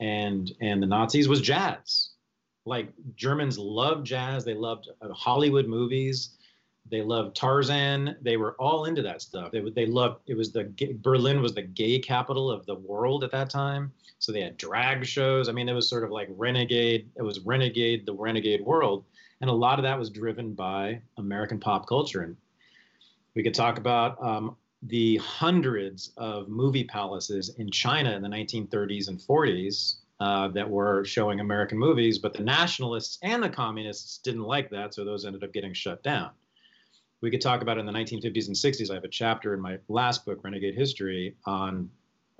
and 0.00 0.52
and 0.60 0.82
the 0.82 0.86
Nazis 0.86 1.28
was 1.28 1.40
jazz. 1.40 2.10
Like 2.64 2.92
Germans 3.16 3.58
loved 3.58 4.06
jazz. 4.06 4.44
They 4.44 4.54
loved 4.54 4.88
uh, 5.00 5.12
Hollywood 5.12 5.66
movies. 5.66 6.30
They 6.90 7.02
loved 7.02 7.36
Tarzan. 7.36 8.16
They 8.22 8.36
were 8.36 8.54
all 8.58 8.86
into 8.86 9.02
that 9.02 9.22
stuff. 9.22 9.52
They 9.52 9.60
they 9.70 9.86
loved. 9.86 10.22
It 10.26 10.36
was 10.36 10.52
the 10.52 10.72
Berlin 11.02 11.42
was 11.42 11.54
the 11.54 11.62
gay 11.62 11.98
capital 11.98 12.50
of 12.50 12.66
the 12.66 12.74
world 12.74 13.22
at 13.22 13.30
that 13.32 13.50
time. 13.50 13.92
So 14.18 14.32
they 14.32 14.42
had 14.42 14.56
drag 14.56 15.06
shows. 15.06 15.48
I 15.48 15.52
mean, 15.52 15.68
it 15.68 15.74
was 15.74 15.88
sort 15.88 16.04
of 16.04 16.10
like 16.10 16.28
renegade. 16.30 17.08
It 17.16 17.22
was 17.22 17.40
renegade 17.40 18.06
the 18.06 18.14
renegade 18.14 18.62
world, 18.62 19.04
and 19.40 19.48
a 19.48 19.52
lot 19.52 19.78
of 19.78 19.82
that 19.84 19.98
was 19.98 20.10
driven 20.10 20.54
by 20.54 21.00
American 21.18 21.60
pop 21.60 21.86
culture. 21.86 22.22
And 22.22 22.36
we 23.34 23.42
could 23.42 23.54
talk 23.54 23.78
about 23.78 24.22
um, 24.22 24.56
the 24.82 25.16
hundreds 25.18 26.12
of 26.16 26.48
movie 26.48 26.84
palaces 26.84 27.50
in 27.58 27.70
China 27.70 28.12
in 28.12 28.22
the 28.22 28.28
1930s 28.28 29.08
and 29.08 29.18
40s 29.18 29.96
uh, 30.20 30.48
that 30.48 30.68
were 30.68 31.04
showing 31.04 31.40
American 31.40 31.78
movies, 31.78 32.18
but 32.18 32.32
the 32.32 32.42
nationalists 32.42 33.18
and 33.22 33.42
the 33.42 33.48
communists 33.48 34.18
didn't 34.18 34.42
like 34.42 34.70
that, 34.70 34.94
so 34.94 35.04
those 35.04 35.24
ended 35.24 35.44
up 35.44 35.52
getting 35.52 35.74
shut 35.74 36.02
down. 36.02 36.30
We 37.20 37.30
could 37.30 37.40
talk 37.40 37.60
about 37.60 37.78
in 37.78 37.84
the 37.84 37.92
1950s 37.92 38.46
and 38.46 38.56
60s. 38.56 38.90
I 38.90 38.94
have 38.94 39.04
a 39.04 39.08
chapter 39.08 39.52
in 39.52 39.60
my 39.60 39.78
last 39.88 40.24
book, 40.24 40.42
Renegade 40.42 40.74
History, 40.74 41.36
on, 41.44 41.90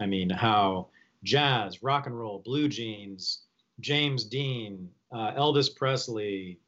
I 0.00 0.06
mean, 0.06 0.30
how 0.30 0.88
jazz, 1.22 1.82
rock 1.82 2.06
and 2.06 2.18
roll, 2.18 2.38
blue 2.38 2.68
jeans, 2.68 3.42
James 3.80 4.24
Dean, 4.24 4.88
uh, 5.12 5.32
Elvis 5.32 5.74
Presley, 5.74 6.58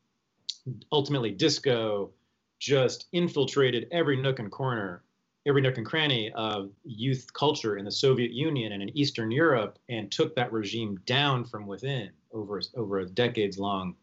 ultimately 0.90 1.30
disco, 1.30 2.10
just 2.58 3.06
infiltrated 3.12 3.88
every 3.90 4.16
nook 4.16 4.38
and 4.38 4.50
corner, 4.50 5.02
every 5.46 5.62
nook 5.62 5.76
and 5.76 5.86
cranny 5.86 6.30
of 6.32 6.70
youth 6.84 7.32
culture 7.32 7.76
in 7.76 7.84
the 7.84 7.90
Soviet 7.90 8.32
Union 8.32 8.72
and 8.72 8.82
in 8.82 8.96
Eastern 8.96 9.30
Europe, 9.30 9.78
and 9.88 10.10
took 10.10 10.34
that 10.36 10.52
regime 10.52 10.98
down 11.06 11.44
from 11.44 11.66
within 11.66 12.10
over 12.32 12.60
over 12.76 13.00
a 13.00 13.06
decades 13.06 13.58
long 13.58 13.94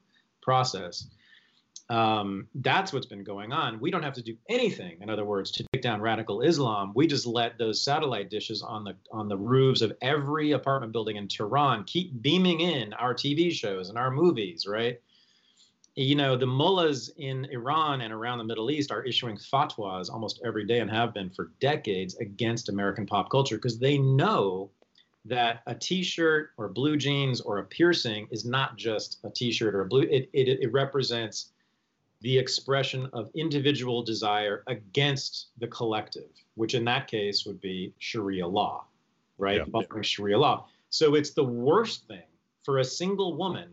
process. 0.42 1.08
Um, 1.90 2.48
that's 2.54 2.94
what's 2.94 3.08
been 3.08 3.24
going 3.24 3.52
on. 3.52 3.80
We 3.80 3.90
don't 3.90 4.04
have 4.04 4.14
to 4.14 4.22
do 4.22 4.38
anything, 4.48 5.00
in 5.02 5.10
other 5.10 5.26
words, 5.26 5.50
to 5.52 5.66
take 5.74 5.82
down 5.82 6.02
radical 6.02 6.42
Islam. 6.42 6.92
We 6.94 7.08
just 7.08 7.26
let 7.26 7.58
those 7.58 7.84
satellite 7.84 8.30
dishes 8.30 8.62
on 8.62 8.84
the 8.84 8.96
on 9.12 9.28
the 9.28 9.38
roofs 9.38 9.82
of 9.82 9.94
every 10.02 10.52
apartment 10.52 10.94
building 10.94 11.16
in 11.16 11.28
Tehran 11.28 11.84
keep 11.86 12.22
beaming 12.22 12.62
in 12.62 12.94
our 12.94 13.16
TV 13.16 13.52
shows 13.52 13.90
and 13.90 13.98
our 13.98 14.12
movies, 14.12 14.68
right? 14.68 15.00
You 16.00 16.16
know, 16.16 16.38
the 16.38 16.48
mullahs 16.48 17.12
in 17.18 17.44
Iran 17.52 18.00
and 18.00 18.14
around 18.14 18.38
the 18.38 18.46
Middle 18.46 18.72
East 18.72 18.90
are 18.90 19.04
issuing 19.04 19.36
fatwas 19.36 20.10
almost 20.10 20.40
every 20.46 20.66
day 20.66 20.80
and 20.80 20.90
have 20.90 21.14
been 21.14 21.30
for 21.30 21.52
decades 21.60 22.16
against 22.20 22.70
American 22.70 23.06
pop 23.06 23.30
culture 23.30 23.58
because 23.58 23.80
they 23.80 23.98
know 23.98 24.70
that 25.26 25.62
a 25.68 25.76
t-shirt 25.76 26.52
or 26.56 26.70
blue 26.70 26.96
jeans 26.96 27.42
or 27.42 27.58
a 27.58 27.66
piercing 27.66 28.30
is 28.32 28.46
not 28.46 28.78
just 28.78 29.20
a 29.26 29.30
t-shirt 29.30 29.76
or 29.76 29.82
a 29.82 29.86
blue 29.86 30.04
it, 30.04 30.30
it, 30.32 30.48
it 30.62 30.72
represents 30.72 31.52
the 32.22 32.38
expression 32.38 33.10
of 33.12 33.30
individual 33.36 34.02
desire 34.02 34.64
against 34.68 35.48
the 35.58 35.68
collective, 35.68 36.30
which 36.56 36.76
in 36.76 36.86
that 36.86 37.08
case 37.08 37.46
would 37.46 37.60
be 37.60 37.94
Sharia 38.00 38.48
law, 38.48 38.86
right? 39.38 39.62
Yeah. 39.74 40.02
Sharia 40.02 40.40
law. 40.40 40.68
So 40.92 41.16
it's 41.16 41.32
the 41.32 41.44
worst 41.44 42.08
thing 42.08 42.24
for 42.64 42.78
a 42.78 42.86
single 42.86 43.36
woman 43.36 43.70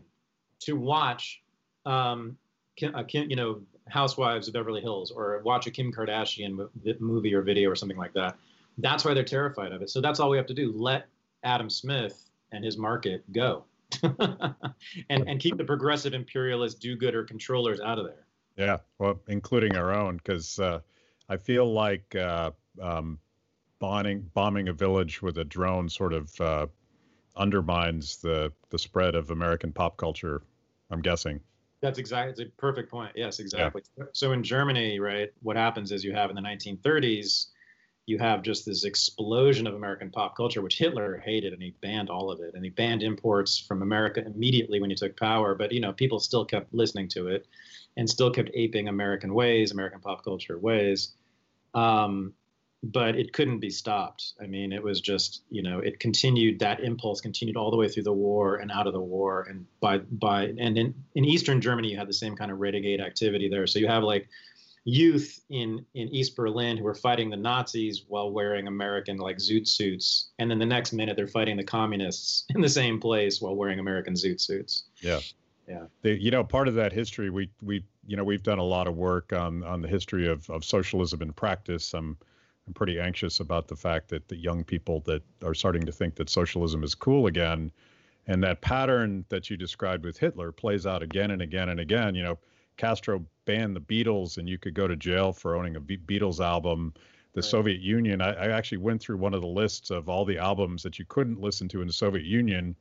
to 0.59 0.75
watch, 0.75 1.41
um, 1.87 2.37
a, 2.81 3.05
you 3.09 3.35
know, 3.35 3.61
Housewives 3.87 4.47
of 4.47 4.53
Beverly 4.53 4.81
Hills 4.81 5.11
or 5.11 5.41
watch 5.43 5.65
a 5.67 5.71
Kim 5.71 5.91
Kardashian 5.93 6.67
movie 6.99 7.33
or 7.33 7.41
video 7.41 7.69
or 7.69 7.75
something 7.75 7.97
like 7.97 8.13
that. 8.13 8.37
That's 8.77 9.05
why 9.05 9.13
they're 9.13 9.23
terrified 9.23 9.71
of 9.71 9.81
it. 9.81 9.89
So 9.89 10.01
that's 10.01 10.19
all 10.19 10.29
we 10.29 10.37
have 10.37 10.45
to 10.47 10.53
do. 10.53 10.73
Let 10.75 11.07
Adam 11.43 11.69
Smith 11.69 12.29
and 12.51 12.63
his 12.63 12.77
market 12.77 13.23
go. 13.31 13.65
and, 14.03 15.27
and 15.27 15.39
keep 15.39 15.57
the 15.57 15.63
progressive 15.63 16.13
imperialist 16.13 16.81
do-gooder 16.81 17.23
controllers 17.23 17.79
out 17.79 17.97
of 17.97 18.05
there. 18.05 18.27
Yeah, 18.57 18.77
well, 18.99 19.21
including 19.27 19.77
our 19.77 19.93
own, 19.93 20.17
because 20.17 20.59
uh, 20.59 20.81
I 21.29 21.37
feel 21.37 21.71
like 21.71 22.15
uh, 22.15 22.51
um, 22.81 23.19
bombing 23.79 24.29
bombing 24.33 24.67
a 24.67 24.73
village 24.73 25.21
with 25.21 25.37
a 25.37 25.45
drone 25.45 25.87
sort 25.87 26.11
of 26.11 26.41
uh, 26.41 26.67
undermines 27.35 28.17
the 28.17 28.51
the 28.69 28.79
spread 28.79 29.15
of 29.15 29.29
American 29.29 29.71
pop 29.71 29.95
culture. 29.97 30.41
I'm 30.89 31.01
guessing. 31.01 31.39
That's 31.81 31.99
exactly. 31.99 32.31
It's 32.31 32.41
a 32.41 32.45
perfect 32.57 32.89
point. 32.89 33.11
Yes, 33.15 33.39
exactly. 33.39 33.83
Yeah. 33.97 34.05
So 34.13 34.31
in 34.31 34.43
Germany, 34.43 34.99
right, 34.99 35.29
what 35.41 35.55
happens 35.55 35.91
is 35.91 36.03
you 36.03 36.13
have 36.13 36.29
in 36.29 36.35
the 36.35 36.41
1930s, 36.41 37.47
you 38.07 38.17
have 38.17 38.41
just 38.41 38.65
this 38.65 38.83
explosion 38.83 39.67
of 39.67 39.75
American 39.75 40.09
pop 40.09 40.35
culture, 40.35 40.61
which 40.61 40.77
Hitler 40.77 41.21
hated, 41.23 41.53
and 41.53 41.61
he 41.61 41.75
banned 41.81 42.09
all 42.09 42.31
of 42.31 42.39
it, 42.39 42.55
and 42.55 42.63
he 42.63 42.69
banned 42.69 43.03
imports 43.03 43.59
from 43.59 43.81
America 43.81 44.25
immediately 44.25 44.79
when 44.79 44.89
he 44.89 44.95
took 44.95 45.17
power. 45.19 45.53
But 45.53 45.71
you 45.71 45.81
know, 45.81 45.93
people 45.93 46.19
still 46.19 46.45
kept 46.45 46.73
listening 46.73 47.09
to 47.09 47.27
it 47.27 47.45
and 47.97 48.09
still 48.09 48.31
kept 48.31 48.49
aping 48.53 48.87
American 48.87 49.33
ways, 49.33 49.71
American 49.71 49.99
pop 49.99 50.23
culture 50.23 50.57
ways. 50.57 51.13
Um, 51.73 52.33
but 52.91 53.15
it 53.15 53.33
couldn't 53.33 53.59
be 53.59 53.69
stopped. 53.69 54.33
I 54.41 54.47
mean, 54.47 54.71
it 54.71 54.81
was 54.81 55.01
just, 55.01 55.43
you 55.49 55.63
know, 55.63 55.79
it 55.79 55.99
continued, 55.99 56.59
that 56.59 56.79
impulse 56.79 57.21
continued 57.21 57.57
all 57.57 57.71
the 57.71 57.77
way 57.77 57.87
through 57.89 58.03
the 58.03 58.13
war 58.13 58.55
and 58.55 58.71
out 58.71 58.87
of 58.87 58.93
the 58.93 59.01
war. 59.01 59.45
And 59.49 59.65
by, 59.79 59.99
by, 59.99 60.53
and 60.57 60.77
in, 60.77 60.93
in 61.15 61.25
Eastern 61.25 61.61
Germany, 61.61 61.91
you 61.91 61.97
had 61.97 62.07
the 62.07 62.13
same 62.13 62.35
kind 62.35 62.51
of 62.51 62.59
renegade 62.59 63.01
activity 63.01 63.49
there. 63.49 63.67
So 63.67 63.79
you 63.79 63.87
have 63.87 64.03
like 64.03 64.29
youth 64.85 65.41
in, 65.49 65.85
in 65.95 66.07
East 66.09 66.35
Berlin 66.35 66.77
who 66.77 66.87
are 66.87 66.95
fighting 66.95 67.29
the 67.29 67.37
Nazis 67.37 68.03
while 68.07 68.31
wearing 68.31 68.67
American 68.67 69.17
like 69.17 69.37
zoot 69.37 69.67
suits. 69.67 70.29
And 70.39 70.49
then 70.49 70.59
the 70.59 70.65
next 70.65 70.93
minute 70.93 71.15
they're 71.15 71.27
fighting 71.27 71.57
the 71.57 71.63
communists 71.63 72.45
in 72.55 72.61
the 72.61 72.69
same 72.69 72.99
place 72.99 73.41
while 73.41 73.55
wearing 73.55 73.79
American 73.79 74.13
zoot 74.13 74.39
suits. 74.39 74.83
Yeah 75.01 75.19
yeah 75.67 75.83
the, 76.01 76.21
you 76.21 76.31
know 76.31 76.43
part 76.43 76.67
of 76.67 76.75
that 76.75 76.93
history 76.93 77.29
we 77.29 77.49
we 77.61 77.83
you 78.05 78.15
know 78.15 78.23
we've 78.23 78.43
done 78.43 78.59
a 78.59 78.63
lot 78.63 78.87
of 78.87 78.95
work 78.95 79.33
on 79.33 79.63
on 79.63 79.81
the 79.81 79.87
history 79.87 80.27
of 80.27 80.49
of 80.49 80.63
socialism 80.63 81.21
in 81.21 81.33
practice 81.33 81.93
i'm 81.93 82.17
i'm 82.67 82.73
pretty 82.73 82.99
anxious 82.99 83.39
about 83.39 83.67
the 83.67 83.75
fact 83.75 84.09
that 84.09 84.27
the 84.27 84.35
young 84.35 84.63
people 84.63 85.01
that 85.01 85.21
are 85.43 85.53
starting 85.53 85.85
to 85.85 85.91
think 85.91 86.15
that 86.15 86.29
socialism 86.29 86.83
is 86.83 86.93
cool 86.93 87.27
again 87.27 87.71
and 88.27 88.43
that 88.43 88.61
pattern 88.61 89.23
that 89.29 89.49
you 89.49 89.57
described 89.57 90.05
with 90.05 90.17
hitler 90.17 90.51
plays 90.51 90.85
out 90.85 91.01
again 91.01 91.31
and 91.31 91.41
again 91.41 91.69
and 91.69 91.79
again 91.79 92.15
you 92.15 92.23
know 92.23 92.37
castro 92.77 93.23
banned 93.45 93.75
the 93.75 93.81
beatles 93.81 94.37
and 94.37 94.47
you 94.47 94.57
could 94.57 94.73
go 94.73 94.87
to 94.87 94.95
jail 94.95 95.31
for 95.33 95.55
owning 95.55 95.75
a 95.75 95.81
beatles 95.81 96.39
album 96.39 96.93
the 97.33 97.41
right. 97.41 97.45
soviet 97.45 97.79
union 97.79 98.21
I, 98.21 98.33
I 98.33 98.47
actually 98.49 98.79
went 98.79 99.01
through 99.01 99.17
one 99.17 99.33
of 99.33 99.41
the 99.41 99.47
lists 99.47 99.89
of 99.89 100.09
all 100.09 100.25
the 100.25 100.37
albums 100.37 100.83
that 100.83 100.99
you 100.99 101.05
couldn't 101.05 101.39
listen 101.39 101.67
to 101.69 101.81
in 101.81 101.87
the 101.87 101.93
soviet 101.93 102.25
union 102.25 102.75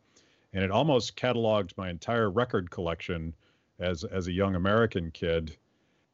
and 0.52 0.64
it 0.64 0.70
almost 0.70 1.16
cataloged 1.16 1.76
my 1.76 1.90
entire 1.90 2.30
record 2.30 2.70
collection 2.70 3.34
as 3.78 4.04
as 4.04 4.26
a 4.26 4.32
young 4.32 4.54
American 4.54 5.10
kid. 5.10 5.56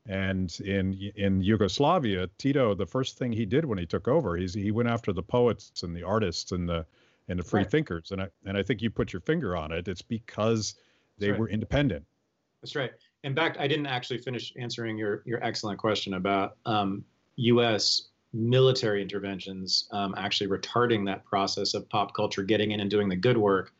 And 0.06 0.52
in 0.60 0.94
in 1.14 1.42
Yugoslavia, 1.42 2.28
Tito, 2.38 2.74
the 2.74 2.86
first 2.86 3.18
thing 3.18 3.32
he 3.32 3.46
did 3.46 3.64
when 3.64 3.78
he 3.78 3.86
took 3.86 4.08
over, 4.08 4.36
he's 4.36 4.52
he 4.52 4.72
went 4.72 4.88
after 4.88 5.12
the 5.12 5.22
poets 5.22 5.82
and 5.82 5.94
the 5.94 6.02
artists 6.02 6.50
and 6.52 6.68
the 6.68 6.84
and 7.28 7.38
the 7.38 7.44
free 7.44 7.60
right. 7.60 7.70
thinkers. 7.70 8.10
And 8.10 8.22
I 8.22 8.28
and 8.44 8.56
I 8.56 8.62
think 8.62 8.82
you 8.82 8.90
put 8.90 9.12
your 9.12 9.20
finger 9.20 9.56
on 9.56 9.70
it. 9.70 9.86
It's 9.86 10.02
because 10.02 10.74
they 11.18 11.30
right. 11.30 11.38
were 11.38 11.48
independent. 11.48 12.04
That's 12.62 12.74
right. 12.74 12.90
In 13.22 13.34
fact, 13.34 13.58
I 13.58 13.68
didn't 13.68 13.86
actually 13.86 14.18
finish 14.18 14.52
answering 14.58 14.98
your 14.98 15.22
your 15.24 15.42
excellent 15.44 15.78
question 15.78 16.14
about 16.14 16.56
um, 16.66 17.04
U.S. 17.36 18.08
military 18.32 19.02
interventions 19.02 19.88
um, 19.92 20.16
actually 20.18 20.48
retarding 20.48 21.06
that 21.06 21.24
process 21.24 21.74
of 21.74 21.88
pop 21.90 22.12
culture 22.14 22.42
getting 22.42 22.72
in 22.72 22.80
and 22.80 22.90
doing 22.90 23.08
the 23.08 23.16
good 23.16 23.36
work 23.36 23.72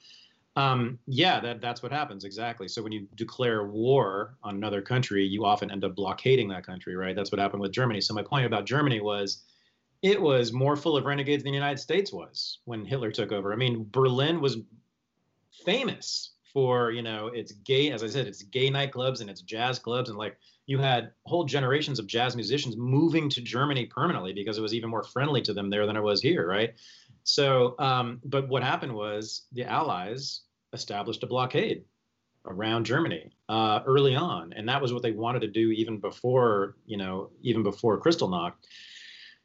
um, 0.57 0.99
yeah, 1.07 1.41
that, 1.41 1.61
that's 1.61 1.83
what 1.83 1.93
happens 1.93 2.25
exactly. 2.25 2.69
So 2.69 2.83
when 2.83 2.93
you 2.93 3.09
declare 3.15 3.67
war 3.67 4.37
on 4.43 4.57
another 4.57 4.83
country, 4.83 5.25
you 5.25 5.45
often 5.45 5.71
end 5.71 5.85
up 5.85 5.95
blockading 5.95 6.49
that 6.49 6.67
country, 6.67 6.95
right? 6.95 7.17
That's 7.17 7.33
what 7.33 7.38
happened 7.38 7.62
with 7.62 7.73
Germany. 7.73 8.01
So 8.01 8.12
my 8.12 8.23
point 8.23 8.45
about 8.45 8.67
Germany 8.67 9.01
was 9.01 9.45
it 10.03 10.21
was 10.21 10.53
more 10.53 10.77
full 10.77 10.97
of 10.97 11.07
renegades 11.07 11.43
than 11.43 11.53
the 11.53 11.59
United 11.59 11.79
States 11.79 12.12
was 12.12 12.59
when 12.65 12.85
Hitler 12.85 13.11
took 13.11 13.33
over. 13.33 13.53
I 13.53 13.57
mean, 13.57 13.87
Berlin 13.91 14.41
was 14.41 14.59
famous 15.65 16.33
for 16.53 16.91
you 16.91 17.03
know 17.03 17.29
its 17.29 17.53
gay, 17.53 17.91
as 17.93 18.03
I 18.03 18.09
said, 18.09 18.27
it's 18.27 18.43
gay 18.43 18.69
nightclubs 18.69 19.21
and 19.21 19.31
its 19.31 19.41
jazz 19.41 19.79
clubs, 19.79 20.11
and 20.11 20.19
like 20.19 20.37
you 20.67 20.79
had 20.79 21.12
whole 21.25 21.45
generations 21.45 21.99
of 21.99 22.07
jazz 22.07 22.37
musicians 22.37 22.77
moving 22.77 23.29
to 23.31 23.41
Germany 23.41 23.87
permanently 23.87 24.33
because 24.33 24.59
it 24.59 24.62
was 24.62 24.75
even 24.75 24.91
more 24.91 25.03
friendly 25.03 25.41
to 25.43 25.55
them 25.55 25.71
there 25.71 25.87
than 25.87 25.97
it 25.97 26.03
was 26.03 26.21
here, 26.21 26.47
right? 26.47 26.75
So, 27.24 27.74
um, 27.78 28.20
but 28.24 28.48
what 28.48 28.62
happened 28.62 28.94
was 28.94 29.46
the 29.52 29.64
Allies 29.64 30.42
established 30.72 31.22
a 31.22 31.26
blockade 31.26 31.85
around 32.46 32.85
Germany 32.85 33.30
uh, 33.48 33.80
early 33.87 34.16
on, 34.16 34.52
and 34.54 34.68
that 34.68 34.82
was 34.82 34.92
what 34.92 35.02
they 35.02 35.12
wanted 35.12 35.40
to 35.40 35.48
do 35.48 35.70
even 35.70 35.98
before, 35.98 36.76
you 36.87 36.96
know, 36.96 37.30
even 37.42 37.62
before 37.62 38.00
Kristallnacht. 38.00 38.54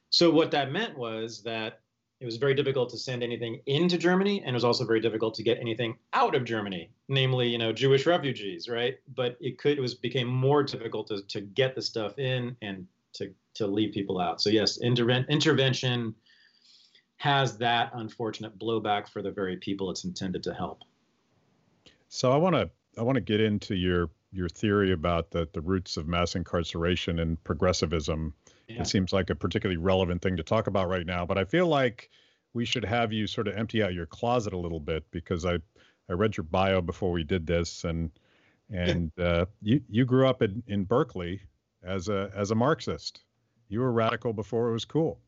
So 0.09 0.31
what 0.31 0.51
that 0.51 0.71
meant 0.71 0.97
was 0.97 1.43
that 1.43 1.81
it 2.19 2.25
was 2.25 2.37
very 2.37 2.55
difficult 2.55 2.89
to 2.89 2.97
send 2.97 3.21
anything 3.21 3.61
into 3.67 3.97
Germany, 3.97 4.39
and 4.39 4.49
it 4.49 4.53
was 4.53 4.63
also 4.63 4.85
very 4.85 4.99
difficult 4.99 5.35
to 5.35 5.43
get 5.43 5.59
anything 5.59 5.97
out 6.13 6.33
of 6.33 6.45
Germany, 6.45 6.89
namely, 7.07 7.47
you 7.47 7.59
know, 7.59 7.71
Jewish 7.71 8.07
refugees, 8.07 8.67
right? 8.67 8.97
But 9.13 9.37
it 9.39 9.59
could, 9.59 9.77
it 9.77 9.81
was 9.81 9.93
became 9.93 10.27
more 10.27 10.63
difficult 10.63 11.07
to 11.07 11.21
to 11.21 11.41
get 11.41 11.75
the 11.75 11.81
stuff 11.81 12.17
in 12.17 12.55
and 12.63 12.87
to 13.13 13.31
to 13.55 13.67
leave 13.67 13.93
people 13.93 14.19
out. 14.19 14.41
So 14.41 14.49
yes, 14.49 14.79
interven- 14.79 15.27
intervention 15.29 16.15
has 17.17 17.57
that 17.57 17.91
unfortunate 17.95 18.57
blowback 18.57 19.09
for 19.09 19.21
the 19.21 19.31
very 19.31 19.57
people 19.57 19.89
it's 19.89 20.03
intended 20.03 20.43
to 20.43 20.53
help. 20.53 20.83
So 22.09 22.31
I 22.31 22.37
want 22.37 22.55
to 22.55 22.69
I 22.97 23.01
want 23.03 23.15
to 23.15 23.21
get 23.21 23.41
into 23.41 23.75
your 23.75 24.09
your 24.31 24.49
theory 24.49 24.91
about 24.93 25.31
the 25.31 25.47
the 25.53 25.61
roots 25.61 25.97
of 25.97 26.07
mass 26.07 26.35
incarceration 26.35 27.19
and 27.19 27.43
progressivism. 27.43 28.33
Yeah. 28.67 28.81
It 28.81 28.87
seems 28.87 29.13
like 29.13 29.29
a 29.29 29.35
particularly 29.35 29.77
relevant 29.77 30.21
thing 30.21 30.37
to 30.37 30.43
talk 30.43 30.67
about 30.67 30.89
right 30.89 31.05
now, 31.05 31.25
but 31.25 31.37
I 31.37 31.45
feel 31.45 31.67
like 31.67 32.09
we 32.53 32.65
should 32.65 32.85
have 32.85 33.13
you 33.13 33.27
sort 33.27 33.47
of 33.47 33.55
empty 33.55 33.81
out 33.81 33.93
your 33.93 34.05
closet 34.05 34.53
a 34.53 34.57
little 34.57 34.79
bit 34.79 35.03
because 35.11 35.45
I 35.45 35.57
I 36.09 36.13
read 36.13 36.37
your 36.37 36.43
bio 36.43 36.81
before 36.81 37.11
we 37.11 37.23
did 37.23 37.47
this 37.47 37.83
and 37.83 38.11
and 38.69 39.11
uh, 39.19 39.45
you 39.61 39.81
you 39.89 40.05
grew 40.05 40.27
up 40.27 40.41
in, 40.41 40.61
in 40.67 40.83
Berkeley 40.83 41.41
as 41.83 42.09
a 42.09 42.31
as 42.35 42.51
a 42.51 42.55
Marxist. 42.55 43.21
You 43.69 43.79
were 43.79 43.91
radical 43.91 44.33
before 44.33 44.69
it 44.69 44.73
was 44.73 44.85
cool. 44.85 45.19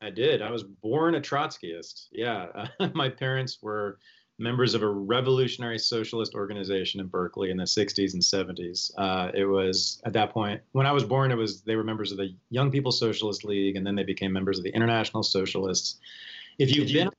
I 0.00 0.10
did. 0.10 0.42
I 0.42 0.50
was 0.50 0.62
born 0.62 1.14
a 1.14 1.20
Trotskyist. 1.20 2.08
Yeah, 2.12 2.46
uh, 2.54 2.88
my 2.94 3.08
parents 3.08 3.58
were 3.62 3.98
members 4.38 4.74
of 4.74 4.82
a 4.82 4.88
revolutionary 4.88 5.78
socialist 5.78 6.34
organization 6.34 7.00
in 7.00 7.06
Berkeley 7.06 7.50
in 7.50 7.56
the 7.56 7.64
60s 7.64 8.12
and 8.12 8.22
70s. 8.22 8.90
Uh, 8.98 9.30
it 9.34 9.46
was 9.46 10.00
at 10.04 10.12
that 10.12 10.30
point 10.30 10.60
when 10.72 10.86
I 10.86 10.92
was 10.92 11.04
born. 11.04 11.30
It 11.30 11.36
was 11.36 11.62
they 11.62 11.76
were 11.76 11.84
members 11.84 12.12
of 12.12 12.18
the 12.18 12.34
Young 12.50 12.70
People 12.70 12.92
Socialist 12.92 13.44
League, 13.44 13.76
and 13.76 13.86
then 13.86 13.94
they 13.94 14.04
became 14.04 14.32
members 14.32 14.58
of 14.58 14.64
the 14.64 14.70
International 14.70 15.22
Socialists. 15.22 15.98
If 16.58 16.74
you've 16.74 16.92
been 16.92 17.10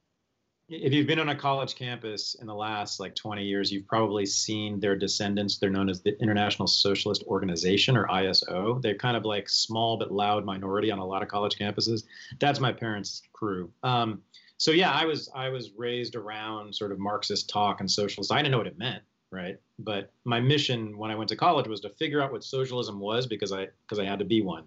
if 0.70 0.92
you've 0.92 1.08
been 1.08 1.20
on 1.20 1.30
a 1.30 1.36
college 1.36 1.76
campus 1.76 2.36
in 2.36 2.48
the 2.48 2.54
last 2.54 3.00
like 3.00 3.16
20 3.16 3.44
years, 3.44 3.72
you've 3.72 3.88
probably 3.88 4.26
seen 4.26 4.80
their 4.80 4.96
descendants. 4.98 5.58
They're 5.58 5.70
known 5.70 5.90
as 5.90 6.02
the 6.02 6.20
International 6.22 6.68
Socialist 6.68 7.24
Organization 7.28 7.96
or 7.96 8.06
ISO. 8.08 8.82
They're 8.82 8.96
kind 8.96 9.16
of 9.16 9.24
like 9.24 9.48
small 9.48 9.98
but 9.98 10.12
loud 10.12 10.44
minority 10.44 10.92
on 10.92 11.00
a 11.00 11.06
lot 11.06 11.24
of 11.24 11.30
college 11.30 11.58
campuses. 11.58 12.04
That's 12.40 12.60
my 12.60 12.74
parents' 12.74 13.22
crew. 13.32 13.72
Um, 13.84 14.22
so 14.58 14.72
yeah, 14.72 14.92
I 14.92 15.06
was 15.06 15.30
I 15.34 15.50
was 15.50 15.72
raised 15.78 16.16
around 16.16 16.76
sort 16.76 16.92
of 16.92 17.00
Marxist 17.00 17.50
talk 17.50 17.80
and 17.80 17.90
socialist. 17.90 18.32
I 18.32 18.38
didn't 18.38 18.52
know 18.52 18.58
what 18.58 18.68
it 18.68 18.78
meant, 18.78 19.04
right? 19.32 19.58
But 19.80 20.12
my 20.26 20.42
mission 20.42 20.98
when 20.98 21.12
I 21.12 21.16
went 21.16 21.30
to 21.30 21.36
college 21.36 21.68
was 21.68 21.80
to 21.82 21.90
figure 21.92 22.22
out 22.22 22.32
what 22.32 22.44
socialism 22.44 23.00
was 23.00 23.26
because 23.26 23.54
I 23.54 23.68
because 23.84 24.00
I 24.00 24.06
had 24.06 24.20
to 24.20 24.26
be 24.26 24.42
one. 24.42 24.66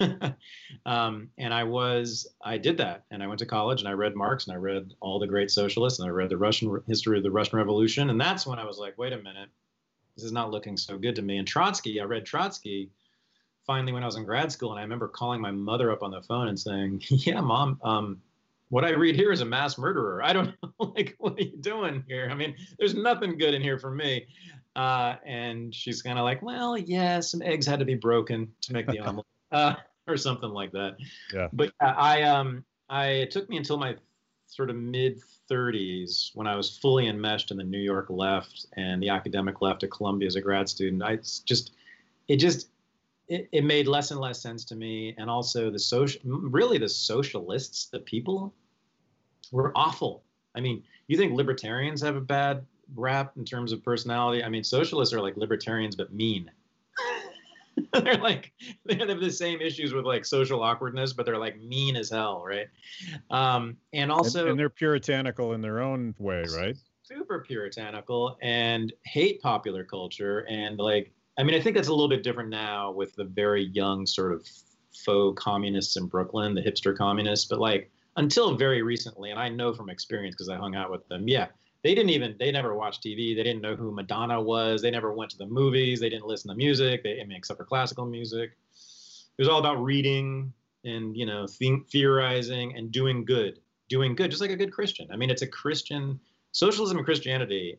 um, 0.86 1.28
and 1.38 1.52
I 1.52 1.64
was, 1.64 2.26
I 2.42 2.58
did 2.58 2.76
that, 2.78 3.04
and 3.10 3.22
I 3.22 3.26
went 3.26 3.38
to 3.40 3.46
college 3.46 3.80
and 3.80 3.88
I 3.88 3.92
read 3.92 4.14
Marx 4.14 4.46
and 4.46 4.54
I 4.54 4.58
read 4.58 4.92
all 5.00 5.18
the 5.18 5.26
great 5.26 5.50
socialists 5.50 5.98
and 5.98 6.08
I 6.08 6.10
read 6.10 6.30
the 6.30 6.36
Russian 6.36 6.80
history 6.86 7.16
of 7.18 7.24
the 7.24 7.30
Russian 7.30 7.58
Revolution, 7.58 8.10
and 8.10 8.20
that's 8.20 8.46
when 8.46 8.58
I 8.58 8.64
was 8.64 8.78
like, 8.78 8.98
wait 8.98 9.12
a 9.12 9.18
minute, 9.18 9.48
this 10.16 10.24
is 10.24 10.32
not 10.32 10.50
looking 10.50 10.76
so 10.76 10.98
good 10.98 11.16
to 11.16 11.22
me. 11.22 11.38
And 11.38 11.46
Trotsky, 11.46 12.00
I 12.00 12.04
read 12.04 12.26
Trotsky 12.26 12.90
finally 13.66 13.92
when 13.92 14.02
I 14.02 14.06
was 14.06 14.16
in 14.16 14.24
grad 14.24 14.50
school, 14.50 14.70
and 14.70 14.78
I 14.78 14.82
remember 14.82 15.08
calling 15.08 15.40
my 15.40 15.50
mother 15.50 15.92
up 15.92 16.02
on 16.02 16.10
the 16.10 16.22
phone 16.22 16.48
and 16.48 16.58
saying, 16.58 17.02
yeah, 17.08 17.40
mom, 17.40 17.78
um, 17.82 18.20
what 18.68 18.84
I 18.84 18.90
read 18.90 19.16
here 19.16 19.32
is 19.32 19.40
a 19.40 19.44
mass 19.44 19.78
murderer. 19.78 20.22
I 20.22 20.32
don't 20.32 20.54
know, 20.62 20.92
like, 20.96 21.16
what 21.18 21.38
are 21.38 21.42
you 21.42 21.56
doing 21.56 22.04
here? 22.08 22.28
I 22.30 22.34
mean, 22.34 22.54
there's 22.78 22.94
nothing 22.94 23.36
good 23.36 23.54
in 23.54 23.62
here 23.62 23.78
for 23.78 23.90
me. 23.90 24.26
Uh, 24.76 25.16
and 25.26 25.74
she's 25.74 26.00
kind 26.00 26.18
of 26.18 26.24
like, 26.24 26.42
well, 26.42 26.78
yeah, 26.78 27.20
some 27.20 27.42
eggs 27.42 27.66
had 27.66 27.80
to 27.80 27.84
be 27.84 27.96
broken 27.96 28.48
to 28.62 28.72
make 28.72 28.86
the 28.86 28.98
omelet 29.00 29.26
uh, 29.52 29.74
or 30.08 30.16
something 30.16 30.50
like 30.50 30.72
that. 30.72 30.96
Yeah. 31.32 31.48
But 31.52 31.72
I 31.80 32.22
um 32.22 32.64
I 32.88 33.06
it 33.06 33.30
took 33.30 33.48
me 33.48 33.56
until 33.56 33.78
my 33.78 33.96
sort 34.46 34.70
of 34.70 34.76
mid 34.76 35.20
30s 35.50 36.30
when 36.34 36.46
I 36.46 36.56
was 36.56 36.78
fully 36.78 37.08
enmeshed 37.08 37.50
in 37.50 37.56
the 37.56 37.64
New 37.64 37.78
York 37.78 38.06
left 38.08 38.66
and 38.76 39.02
the 39.02 39.08
academic 39.08 39.60
left 39.60 39.82
at 39.82 39.90
Columbia 39.90 40.26
as 40.26 40.36
a 40.36 40.40
grad 40.40 40.68
student. 40.68 41.02
I 41.02 41.16
just 41.44 41.72
it 42.28 42.36
just 42.36 42.68
it, 43.30 43.48
it 43.52 43.64
made 43.64 43.86
less 43.86 44.10
and 44.10 44.20
less 44.20 44.42
sense 44.42 44.64
to 44.66 44.76
me 44.76 45.14
and 45.16 45.30
also 45.30 45.70
the 45.70 45.78
social 45.78 46.20
really 46.24 46.78
the 46.78 46.88
socialists 46.88 47.86
the 47.86 48.00
people 48.00 48.52
were 49.52 49.72
awful 49.76 50.24
i 50.54 50.60
mean 50.60 50.82
you 51.06 51.16
think 51.16 51.32
libertarians 51.32 52.02
have 52.02 52.16
a 52.16 52.20
bad 52.20 52.66
rap 52.96 53.32
in 53.36 53.44
terms 53.44 53.72
of 53.72 53.82
personality 53.84 54.42
i 54.42 54.48
mean 54.48 54.64
socialists 54.64 55.14
are 55.14 55.20
like 55.20 55.36
libertarians 55.36 55.96
but 55.96 56.12
mean 56.12 56.50
they're 58.04 58.16
like 58.16 58.52
they 58.84 58.94
have 58.96 59.20
the 59.20 59.30
same 59.30 59.60
issues 59.60 59.92
with 59.92 60.04
like 60.04 60.24
social 60.24 60.62
awkwardness, 60.62 61.12
but 61.12 61.26
they're 61.26 61.38
like 61.38 61.60
mean 61.60 61.96
as 61.96 62.10
hell, 62.10 62.42
right? 62.44 62.68
Um, 63.30 63.76
and 63.92 64.10
also, 64.10 64.40
and, 64.40 64.50
and 64.50 64.58
they're 64.58 64.68
puritanical 64.70 65.52
in 65.52 65.60
their 65.60 65.80
own 65.80 66.14
way, 66.18 66.44
right? 66.54 66.76
Super 67.02 67.40
puritanical 67.40 68.38
and 68.40 68.92
hate 69.04 69.40
popular 69.42 69.84
culture, 69.84 70.46
and 70.48 70.78
like, 70.78 71.12
I 71.38 71.42
mean, 71.42 71.54
I 71.54 71.60
think 71.60 71.76
that's 71.76 71.88
a 71.88 71.92
little 71.92 72.08
bit 72.08 72.22
different 72.22 72.50
now 72.50 72.90
with 72.90 73.14
the 73.14 73.24
very 73.24 73.64
young 73.66 74.06
sort 74.06 74.32
of 74.32 74.46
faux 75.04 75.40
communists 75.42 75.96
in 75.96 76.06
Brooklyn, 76.06 76.54
the 76.54 76.62
hipster 76.62 76.96
communists, 76.96 77.46
but 77.46 77.58
like 77.58 77.90
until 78.16 78.56
very 78.56 78.82
recently, 78.82 79.30
and 79.30 79.38
I 79.38 79.48
know 79.48 79.72
from 79.72 79.88
experience 79.88 80.34
because 80.34 80.48
I 80.48 80.56
hung 80.56 80.74
out 80.74 80.90
with 80.90 81.06
them, 81.08 81.28
yeah, 81.28 81.46
they 81.82 81.94
didn't 81.94 82.10
even 82.10 82.36
they 82.38 82.52
never 82.52 82.74
watched 82.74 83.02
TV. 83.02 83.34
They 83.34 83.42
didn't 83.42 83.62
know 83.62 83.74
who 83.74 83.90
Madonna 83.90 84.40
was. 84.40 84.82
They 84.82 84.90
never 84.90 85.12
went 85.12 85.30
to 85.32 85.38
the 85.38 85.46
movies. 85.46 86.00
They 86.00 86.10
didn't 86.10 86.26
listen 86.26 86.50
to 86.50 86.56
music. 86.56 87.02
They 87.02 87.20
I 87.20 87.24
mean, 87.24 87.38
except 87.38 87.58
for 87.58 87.64
classical 87.64 88.04
music. 88.04 88.50
It 88.50 89.42
was 89.42 89.48
all 89.48 89.58
about 89.58 89.82
reading 89.82 90.52
and 90.84 91.16
you 91.16 91.26
know 91.26 91.46
theorizing 91.46 92.76
and 92.76 92.92
doing 92.92 93.24
good, 93.24 93.60
doing 93.88 94.14
good, 94.14 94.30
just 94.30 94.42
like 94.42 94.50
a 94.50 94.56
good 94.56 94.72
Christian. 94.72 95.08
I 95.10 95.16
mean, 95.16 95.30
it's 95.30 95.42
a 95.42 95.46
Christian 95.46 96.20
socialism 96.52 96.98
and 96.98 97.06
Christianity. 97.06 97.78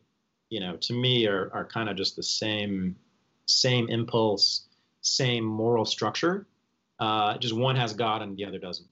You 0.50 0.60
know, 0.60 0.76
to 0.76 0.92
me, 0.92 1.26
are 1.26 1.50
are 1.54 1.64
kind 1.64 1.88
of 1.88 1.96
just 1.96 2.16
the 2.16 2.22
same 2.22 2.96
same 3.46 3.88
impulse, 3.88 4.66
same 5.00 5.44
moral 5.44 5.84
structure. 5.84 6.46
Uh, 6.98 7.38
just 7.38 7.54
one 7.54 7.76
has 7.76 7.92
God 7.92 8.22
and 8.22 8.36
the 8.36 8.44
other 8.44 8.58
doesn't. 8.58 8.88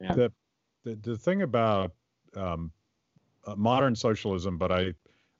Yeah. 0.00 0.14
The 0.14 0.32
the, 0.82 0.94
the 0.96 1.16
thing 1.16 1.42
about 1.42 1.92
um, 2.36 2.72
uh, 3.46 3.54
modern 3.56 3.94
socialism, 3.94 4.58
but 4.58 4.70
I, 4.72 4.92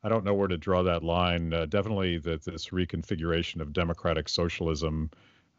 I 0.03 0.09
don't 0.09 0.25
know 0.25 0.35
where 0.35 0.49
to 0.49 0.57
draw 0.57 0.83
that 0.83 1.03
line. 1.03 1.53
Uh, 1.53 1.67
definitely 1.67 2.19
that 2.19 2.45
this 2.45 2.69
reconfiguration 2.69 3.61
of 3.61 3.73
democratic 3.73 4.29
socialism, 4.29 5.11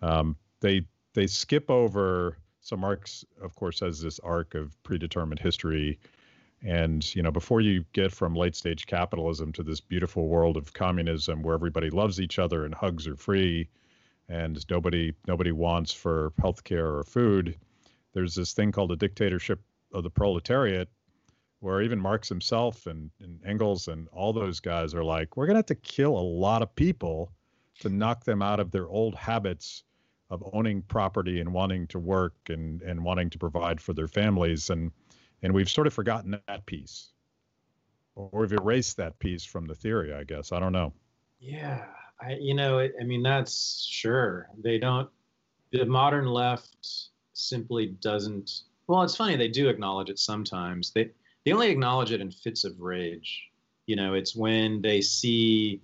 um, 0.02 0.36
they 0.60 0.86
they 1.14 1.28
skip 1.28 1.70
over. 1.70 2.38
So 2.62 2.76
Marx, 2.76 3.26
of 3.42 3.56
course, 3.56 3.80
has 3.80 4.02
this 4.02 4.20
arc 4.20 4.56
of 4.56 4.82
predetermined 4.84 5.40
history, 5.40 6.00
and 6.64 7.16
you 7.16 7.22
know 7.22 7.32
before 7.32 7.62
you 7.62 7.84
get 7.94 8.12
from 8.12 8.36
late 8.36 8.56
stage 8.56 8.86
capitalism 8.86 9.52
to 9.54 9.64
this 9.64 9.82
beautiful 9.82 10.28
world 10.28 10.58
of 10.58 10.74
communism 10.74 11.42
where 11.42 11.56
everybody 11.56 11.90
loves 11.90 12.20
each 12.20 12.40
other 12.40 12.66
and 12.66 12.74
hugs 12.74 13.08
are 13.08 13.16
free, 13.16 13.68
and 14.30 14.66
nobody 14.70 15.14
nobody 15.28 15.52
wants 15.52 15.92
for 15.92 16.34
healthcare 16.40 17.00
or 17.00 17.04
food. 17.04 17.58
There's 18.14 18.36
this 18.36 18.54
thing 18.54 18.72
called 18.72 18.92
a 18.92 18.98
dictatorship 18.98 19.62
of 19.94 20.04
the 20.04 20.10
proletariat 20.10 20.90
where 21.62 21.82
even 21.84 22.00
Marx 22.00 22.28
himself 22.28 22.88
and, 22.88 23.12
and 23.22 23.40
Engels 23.46 23.88
and 23.88 24.08
all 24.12 24.34
those 24.34 24.60
guys 24.60 24.94
are 24.96 25.04
like, 25.04 25.38
we're 25.38 25.46
going 25.46 25.54
to 25.54 25.60
have 25.60 25.66
to 25.68 25.76
kill 25.76 26.18
a 26.18 26.20
lot 26.20 26.64
of 26.64 26.76
people 26.76 27.32
to 27.80 27.90
knock 27.90 28.26
them 28.26 28.42
out 28.42 28.60
of 28.60 28.72
their 28.72 28.90
old 28.90 29.16
habits 29.16 29.84
of 30.32 30.44
owning 30.54 30.82
property 30.82 31.40
and 31.40 31.54
wanting 31.54 31.86
to 31.88 32.00
work 32.00 32.34
and, 32.50 32.82
and 32.82 33.04
wanting 33.04 33.30
to 33.30 33.38
provide 33.38 33.80
for 33.80 33.94
their 33.94 34.08
families. 34.08 34.72
And, 34.72 34.92
and 35.44 35.54
we've 35.54 35.70
sort 35.70 35.86
of 35.86 35.94
forgotten 35.94 36.40
that 36.48 36.66
piece 36.66 37.12
or 38.16 38.42
we've 38.42 38.54
erased 38.54 38.98
that 38.98 39.20
piece 39.20 39.46
from 39.46 39.68
the 39.68 39.76
theory, 39.76 40.14
I 40.14 40.24
guess. 40.24 40.52
I 40.52 40.60
don't 40.60 40.74
know. 40.74 40.94
Yeah. 41.40 41.86
I, 42.20 42.38
you 42.40 42.56
know, 42.56 42.80
I 42.80 43.04
mean, 43.04 43.22
that's 43.22 43.86
sure. 43.88 44.50
They 44.64 44.80
don't, 44.80 45.10
the 45.72 45.86
modern 45.86 46.26
left 46.26 47.10
simply 47.34 47.88
doesn't, 48.02 48.62
well, 48.88 49.04
it's 49.04 49.16
funny. 49.16 49.36
They 49.36 49.48
do 49.48 49.70
acknowledge 49.70 50.10
it 50.10 50.18
sometimes. 50.18 50.92
They, 50.92 51.12
they 51.46 51.54
only 51.54 51.70
acknowledge 51.70 52.12
it 52.12 52.22
in 52.22 52.32
fits 52.32 52.64
of 52.64 52.80
rage. 52.80 53.44
You 53.88 53.96
know, 53.96 54.14
it's 54.14 54.36
when 54.36 54.82
they 54.82 55.02
see 55.02 55.82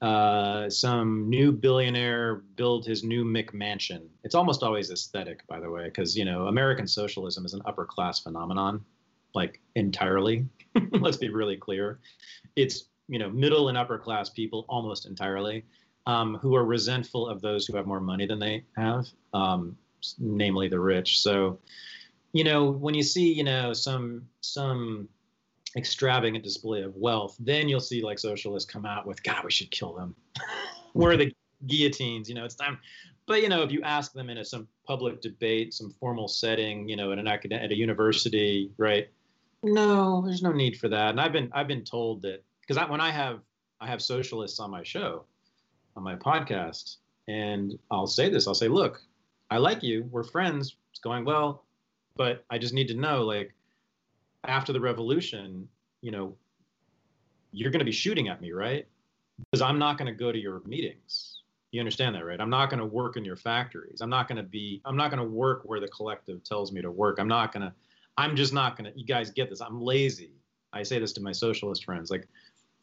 uh, 0.00 0.68
some 0.68 1.28
new 1.30 1.52
billionaire 1.52 2.42
build 2.56 2.84
his 2.84 3.04
new 3.04 3.24
McMansion. 3.24 4.06
It's 4.24 4.34
almost 4.34 4.62
always 4.62 4.90
aesthetic, 4.90 5.46
by 5.46 5.60
the 5.60 5.70
way, 5.70 5.84
because 5.84 6.16
you 6.16 6.24
know 6.24 6.46
American 6.48 6.86
socialism 6.86 7.44
is 7.44 7.54
an 7.54 7.62
upper 7.64 7.84
class 7.84 8.18
phenomenon, 8.18 8.84
like 9.34 9.60
entirely. 9.76 10.46
Let's 10.90 11.16
be 11.16 11.28
really 11.28 11.56
clear. 11.56 12.00
It's 12.56 12.86
you 13.08 13.18
know 13.18 13.30
middle 13.30 13.68
and 13.68 13.78
upper 13.78 13.98
class 13.98 14.28
people 14.28 14.64
almost 14.68 15.06
entirely 15.06 15.64
um, 16.06 16.36
who 16.36 16.54
are 16.56 16.64
resentful 16.64 17.28
of 17.28 17.40
those 17.40 17.66
who 17.66 17.76
have 17.76 17.86
more 17.86 18.00
money 18.00 18.26
than 18.26 18.38
they 18.38 18.64
have, 18.76 19.06
um, 19.32 19.76
namely 20.18 20.68
the 20.68 20.80
rich. 20.80 21.20
So 21.20 21.58
you 22.32 22.44
know, 22.44 22.70
when 22.70 22.94
you 22.94 23.02
see, 23.02 23.32
you 23.32 23.44
know, 23.44 23.72
some 23.72 24.26
some 24.40 25.08
extravagant 25.76 26.42
display 26.44 26.82
of 26.82 26.96
wealth, 26.96 27.36
then 27.38 27.68
you'll 27.68 27.80
see 27.80 28.02
like 28.02 28.18
socialists 28.18 28.70
come 28.70 28.84
out 28.84 29.06
with, 29.06 29.22
God, 29.22 29.44
we 29.44 29.50
should 29.50 29.70
kill 29.70 29.94
them. 29.94 30.14
Where 30.92 31.12
are 31.12 31.16
the 31.16 31.32
guillotines? 31.66 32.28
You 32.28 32.34
know, 32.34 32.44
it's 32.44 32.54
time. 32.54 32.78
But 33.26 33.42
you 33.42 33.48
know, 33.48 33.62
if 33.62 33.70
you 33.70 33.82
ask 33.82 34.12
them 34.12 34.30
in 34.30 34.38
a, 34.38 34.44
some 34.44 34.66
public 34.86 35.20
debate, 35.20 35.74
some 35.74 35.90
formal 36.00 36.28
setting, 36.28 36.88
you 36.88 36.96
know, 36.96 37.12
at 37.12 37.18
an 37.18 37.28
academic 37.28 37.64
at 37.64 37.70
a 37.70 37.76
university, 37.76 38.70
right? 38.78 39.08
No, 39.62 40.22
there's 40.22 40.42
no 40.42 40.52
need 40.52 40.76
for 40.76 40.88
that. 40.88 41.10
And 41.10 41.20
I've 41.20 41.32
been 41.32 41.50
I've 41.52 41.68
been 41.68 41.84
told 41.84 42.22
that 42.22 42.42
because 42.66 42.88
when 42.88 43.00
I 43.00 43.10
have 43.10 43.40
I 43.80 43.86
have 43.86 44.02
socialists 44.02 44.58
on 44.58 44.70
my 44.70 44.82
show, 44.82 45.24
on 45.96 46.02
my 46.02 46.16
podcast, 46.16 46.96
and 47.28 47.78
I'll 47.90 48.06
say 48.06 48.28
this. 48.28 48.48
I'll 48.48 48.54
say, 48.54 48.68
look, 48.68 49.00
I 49.50 49.58
like 49.58 49.82
you. 49.82 50.08
We're 50.10 50.24
friends. 50.24 50.76
It's 50.90 51.00
going 51.00 51.24
well 51.24 51.64
but 52.16 52.44
I 52.50 52.58
just 52.58 52.74
need 52.74 52.88
to 52.88 52.94
know, 52.94 53.22
like, 53.22 53.54
after 54.44 54.72
the 54.72 54.80
revolution, 54.80 55.68
you 56.00 56.10
know, 56.10 56.34
you're 57.52 57.70
going 57.70 57.80
to 57.80 57.84
be 57.84 57.92
shooting 57.92 58.28
at 58.28 58.40
me, 58.40 58.52
right? 58.52 58.86
Because 59.38 59.62
I'm 59.62 59.78
not 59.78 59.98
going 59.98 60.06
to 60.06 60.18
go 60.18 60.32
to 60.32 60.38
your 60.38 60.62
meetings. 60.66 61.42
You 61.70 61.80
understand 61.80 62.14
that, 62.14 62.24
right? 62.24 62.40
I'm 62.40 62.50
not 62.50 62.70
going 62.70 62.80
to 62.80 62.86
work 62.86 63.16
in 63.16 63.24
your 63.24 63.36
factories. 63.36 64.00
I'm 64.00 64.10
not 64.10 64.28
going 64.28 64.36
to 64.36 64.42
be, 64.42 64.82
I'm 64.84 64.96
not 64.96 65.10
going 65.10 65.22
to 65.22 65.28
work 65.28 65.62
where 65.64 65.80
the 65.80 65.88
collective 65.88 66.42
tells 66.44 66.72
me 66.72 66.82
to 66.82 66.90
work. 66.90 67.18
I'm 67.18 67.28
not 67.28 67.52
going 67.52 67.62
to, 67.62 67.72
I'm 68.18 68.36
just 68.36 68.52
not 68.52 68.76
going 68.76 68.92
to, 68.92 68.98
you 68.98 69.06
guys 69.06 69.30
get 69.30 69.48
this. 69.48 69.60
I'm 69.60 69.80
lazy. 69.80 70.32
I 70.72 70.82
say 70.82 70.98
this 70.98 71.12
to 71.14 71.22
my 71.22 71.32
socialist 71.32 71.84
friends. 71.84 72.10
Like, 72.10 72.28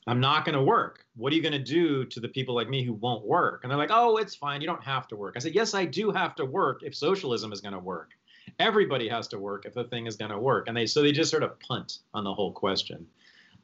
I'm 0.07 0.19
not 0.19 0.45
going 0.45 0.55
to 0.55 0.63
work. 0.63 1.05
What 1.15 1.31
are 1.33 1.35
you 1.35 1.41
going 1.41 1.51
to 1.51 1.59
do 1.59 2.05
to 2.05 2.19
the 2.19 2.27
people 2.27 2.55
like 2.55 2.69
me 2.69 2.83
who 2.83 2.93
won't 2.93 3.25
work? 3.25 3.63
And 3.63 3.69
they're 3.69 3.77
like, 3.77 3.91
oh, 3.91 4.17
it's 4.17 4.33
fine. 4.33 4.61
You 4.61 4.67
don't 4.67 4.83
have 4.83 5.07
to 5.09 5.15
work. 5.15 5.33
I 5.35 5.39
said, 5.39 5.53
yes, 5.53 5.73
I 5.73 5.85
do 5.85 6.09
have 6.11 6.35
to 6.35 6.45
work 6.45 6.81
if 6.83 6.95
socialism 6.95 7.51
is 7.51 7.61
going 7.61 7.73
to 7.73 7.79
work 7.79 8.11
everybody 8.59 9.07
has 9.09 9.27
to 9.29 9.39
work 9.39 9.65
if 9.65 9.73
the 9.73 9.83
thing 9.85 10.07
is 10.07 10.15
going 10.15 10.31
to 10.31 10.39
work. 10.39 10.67
And 10.67 10.75
they 10.75 10.85
so 10.85 11.01
they 11.01 11.11
just 11.11 11.31
sort 11.31 11.43
of 11.43 11.59
punt 11.59 11.99
on 12.13 12.23
the 12.23 12.33
whole 12.33 12.51
question. 12.51 13.05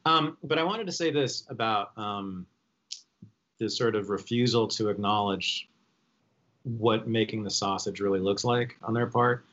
Um, 0.06 0.38
but 0.44 0.60
i 0.60 0.64
wanted 0.64 0.86
to 0.86 0.92
say 0.92 1.10
this 1.10 1.46
about 1.50 1.98
um, 1.98 2.46
this 3.60 3.78
sort 3.78 3.96
of 3.96 4.10
refusal 4.10 4.68
to 4.68 4.90
acknowledge 4.90 5.68
what 6.64 7.08
making 7.08 7.44
the 7.44 7.50
sausage 7.50 8.00
really 8.00 8.20
looks 8.20 8.44
like 8.44 8.76
on 8.84 8.94
their 8.94 9.08
part. 9.08 9.46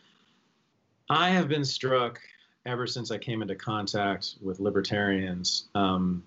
I 1.10 1.30
have 1.30 1.48
been 1.48 1.64
struck 1.64 2.20
ever 2.64 2.86
since 2.86 3.10
I 3.10 3.18
came 3.18 3.42
into 3.42 3.54
contact 3.54 4.36
with 4.40 4.60
libertarians 4.60 5.68
um, 5.74 6.22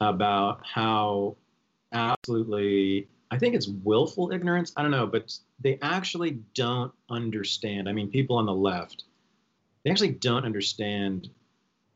about 0.00 0.60
how 0.64 1.36
absolutely, 1.92 3.08
I 3.30 3.38
think 3.38 3.54
it's 3.54 3.68
willful 3.68 4.32
ignorance. 4.32 4.72
I 4.76 4.82
don't 4.82 4.90
know, 4.90 5.06
but 5.06 5.32
they 5.60 5.78
actually 5.82 6.38
don't 6.54 6.92
understand. 7.10 7.88
I 7.88 7.92
mean, 7.92 8.08
people 8.08 8.36
on 8.36 8.46
the 8.46 8.54
left, 8.54 9.04
they 9.84 9.90
actually 9.90 10.12
don't 10.12 10.44
understand 10.44 11.28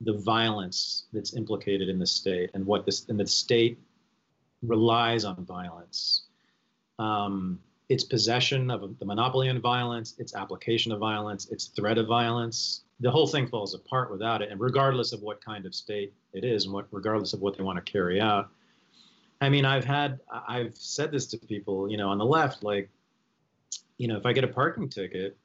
the 0.00 0.14
violence 0.18 1.04
that's 1.12 1.34
implicated 1.34 1.88
in 1.88 1.98
the 1.98 2.06
state 2.06 2.50
and 2.54 2.66
what 2.66 2.84
this 2.84 3.08
and 3.08 3.18
the 3.18 3.26
state 3.26 3.78
relies 4.62 5.24
on 5.24 5.44
violence. 5.44 6.24
Um, 6.98 7.58
its 7.88 8.04
possession 8.04 8.70
of 8.70 8.98
the 8.98 9.04
monopoly 9.04 9.48
on 9.48 9.60
violence, 9.60 10.14
its 10.18 10.34
application 10.34 10.92
of 10.92 10.98
violence, 10.98 11.48
its 11.50 11.66
threat 11.66 11.98
of 11.98 12.06
violence, 12.06 12.82
the 13.00 13.10
whole 13.10 13.26
thing 13.26 13.46
falls 13.46 13.74
apart 13.74 14.10
without 14.10 14.40
it. 14.40 14.50
And 14.50 14.60
regardless 14.60 15.12
of 15.12 15.20
what 15.20 15.44
kind 15.44 15.66
of 15.66 15.74
state 15.74 16.12
it 16.32 16.44
is, 16.44 16.64
and 16.64 16.72
what 16.72 16.86
regardless 16.90 17.32
of 17.32 17.40
what 17.40 17.56
they 17.56 17.62
want 17.62 17.84
to 17.84 17.92
carry 17.92 18.20
out. 18.20 18.48
I 19.44 19.48
mean, 19.48 19.64
I've 19.64 19.84
had 19.84 20.20
I've 20.30 20.76
said 20.76 21.10
this 21.10 21.26
to 21.26 21.38
people, 21.38 21.90
you 21.90 21.96
know, 21.96 22.08
on 22.08 22.18
the 22.18 22.24
left, 22.24 22.62
like, 22.62 22.88
you 23.98 24.08
know, 24.08 24.16
if 24.16 24.26
I 24.26 24.32
get 24.32 24.44
a 24.44 24.48
parking 24.48 24.88
ticket, 24.88 25.36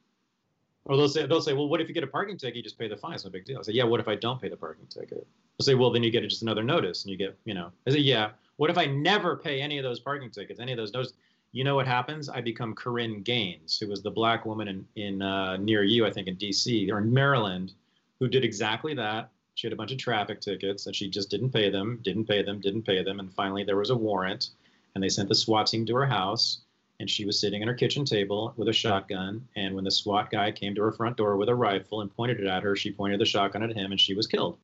or 0.85 0.97
they'll 0.97 1.09
say 1.09 1.25
they'll 1.25 1.41
say, 1.41 1.53
well, 1.53 1.67
what 1.67 1.81
if 1.81 1.87
you 1.87 1.93
get 1.93 2.03
a 2.03 2.07
parking 2.07 2.37
ticket? 2.37 2.57
You 2.57 2.63
just 2.63 2.79
pay 2.79 2.87
the 2.87 2.97
fine. 2.97 3.13
It's 3.13 3.25
no 3.25 3.31
big 3.31 3.45
deal. 3.45 3.59
I 3.59 3.61
say, 3.63 3.73
yeah. 3.73 3.83
What 3.83 3.99
if 3.99 4.07
I 4.07 4.15
don't 4.15 4.41
pay 4.41 4.49
the 4.49 4.57
parking 4.57 4.87
ticket? 4.87 5.27
They'll 5.57 5.65
say, 5.65 5.75
well, 5.75 5.91
then 5.91 6.03
you 6.03 6.11
get 6.11 6.23
just 6.23 6.41
another 6.41 6.63
notice, 6.63 7.03
and 7.03 7.11
you 7.11 7.17
get, 7.17 7.37
you 7.45 7.53
know. 7.53 7.71
I 7.87 7.91
say, 7.91 7.99
yeah. 7.99 8.31
What 8.57 8.69
if 8.69 8.77
I 8.77 8.85
never 8.85 9.37
pay 9.37 9.61
any 9.61 9.77
of 9.77 9.83
those 9.83 9.99
parking 9.99 10.31
tickets, 10.31 10.59
any 10.59 10.71
of 10.71 10.77
those 10.77 10.93
notices? 10.93 11.15
you 11.51 11.63
know 11.63 11.75
what 11.75 11.87
happens? 11.87 12.29
I 12.29 12.41
become 12.41 12.75
Korryn 12.75 13.23
Gaines, 13.23 13.79
who 13.79 13.87
was 13.87 14.03
the 14.03 14.11
black 14.11 14.45
woman 14.45 14.67
in, 14.67 14.85
in 14.95 15.21
uh, 15.21 15.57
near 15.57 15.83
you, 15.83 16.05
I 16.05 16.11
think 16.11 16.27
in 16.27 16.35
D.C. 16.35 16.91
or 16.91 16.99
in 16.99 17.11
Maryland, 17.11 17.73
who 18.19 18.27
did 18.27 18.43
exactly 18.43 18.93
that. 18.95 19.31
She 19.59 19.67
had 19.67 19.73
a 19.73 19.75
bunch 19.75 19.91
of 19.91 19.97
traffic 19.97 20.39
tickets 20.39 20.85
and 20.85 20.95
she 20.95 21.09
just 21.09 21.29
didn't 21.29 21.49
pay 21.49 21.69
them, 21.69 21.99
didn't 22.01 22.27
pay 22.27 22.41
them, 22.41 22.61
didn't 22.61 22.83
pay 22.83 23.03
them, 23.03 23.19
and 23.19 23.29
finally 23.33 23.65
there 23.65 23.75
was 23.75 23.89
a 23.89 23.95
warrant, 23.95 24.51
and 24.95 25.03
they 25.03 25.09
sent 25.09 25.27
the 25.27 25.35
SWAT 25.35 25.67
team 25.67 25.85
to 25.85 25.95
her 25.95 26.05
house, 26.05 26.61
and 27.01 27.09
she 27.09 27.25
was 27.25 27.41
sitting 27.41 27.61
at 27.61 27.67
her 27.67 27.73
kitchen 27.73 28.05
table 28.05 28.53
with 28.55 28.69
a 28.69 28.73
shotgun, 28.73 29.45
and 29.57 29.75
when 29.75 29.83
the 29.83 29.91
SWAT 29.91 30.31
guy 30.31 30.49
came 30.49 30.75
to 30.75 30.81
her 30.83 30.93
front 30.93 31.17
door 31.17 31.35
with 31.35 31.49
a 31.49 31.55
rifle 31.55 31.99
and 31.99 32.15
pointed 32.15 32.39
it 32.39 32.47
at 32.47 32.63
her, 32.63 32.77
she 32.77 32.89
pointed 32.89 33.19
the 33.19 33.25
shotgun 33.25 33.61
at 33.61 33.75
him, 33.75 33.91
and 33.91 33.99
she 33.99 34.13
was 34.13 34.27
killed. 34.27 34.57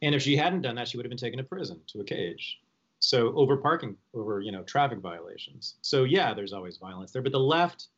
And 0.00 0.14
if 0.14 0.22
she 0.22 0.38
hadn't 0.38 0.62
done 0.62 0.76
that, 0.76 0.88
she 0.88 0.96
would 0.96 1.04
have 1.04 1.10
been 1.10 1.18
taken 1.18 1.36
to 1.36 1.44
prison, 1.44 1.78
to 1.88 2.00
a 2.00 2.04
cage. 2.04 2.62
So 2.98 3.34
over 3.34 3.58
parking, 3.58 3.98
over 4.14 4.40
you 4.40 4.52
know 4.52 4.62
traffic 4.62 5.00
violations. 5.00 5.74
So 5.82 6.04
yeah, 6.04 6.32
there's 6.32 6.54
always 6.54 6.78
violence 6.78 7.10
there. 7.10 7.20
But 7.20 7.32
the 7.32 7.40
left, 7.40 7.88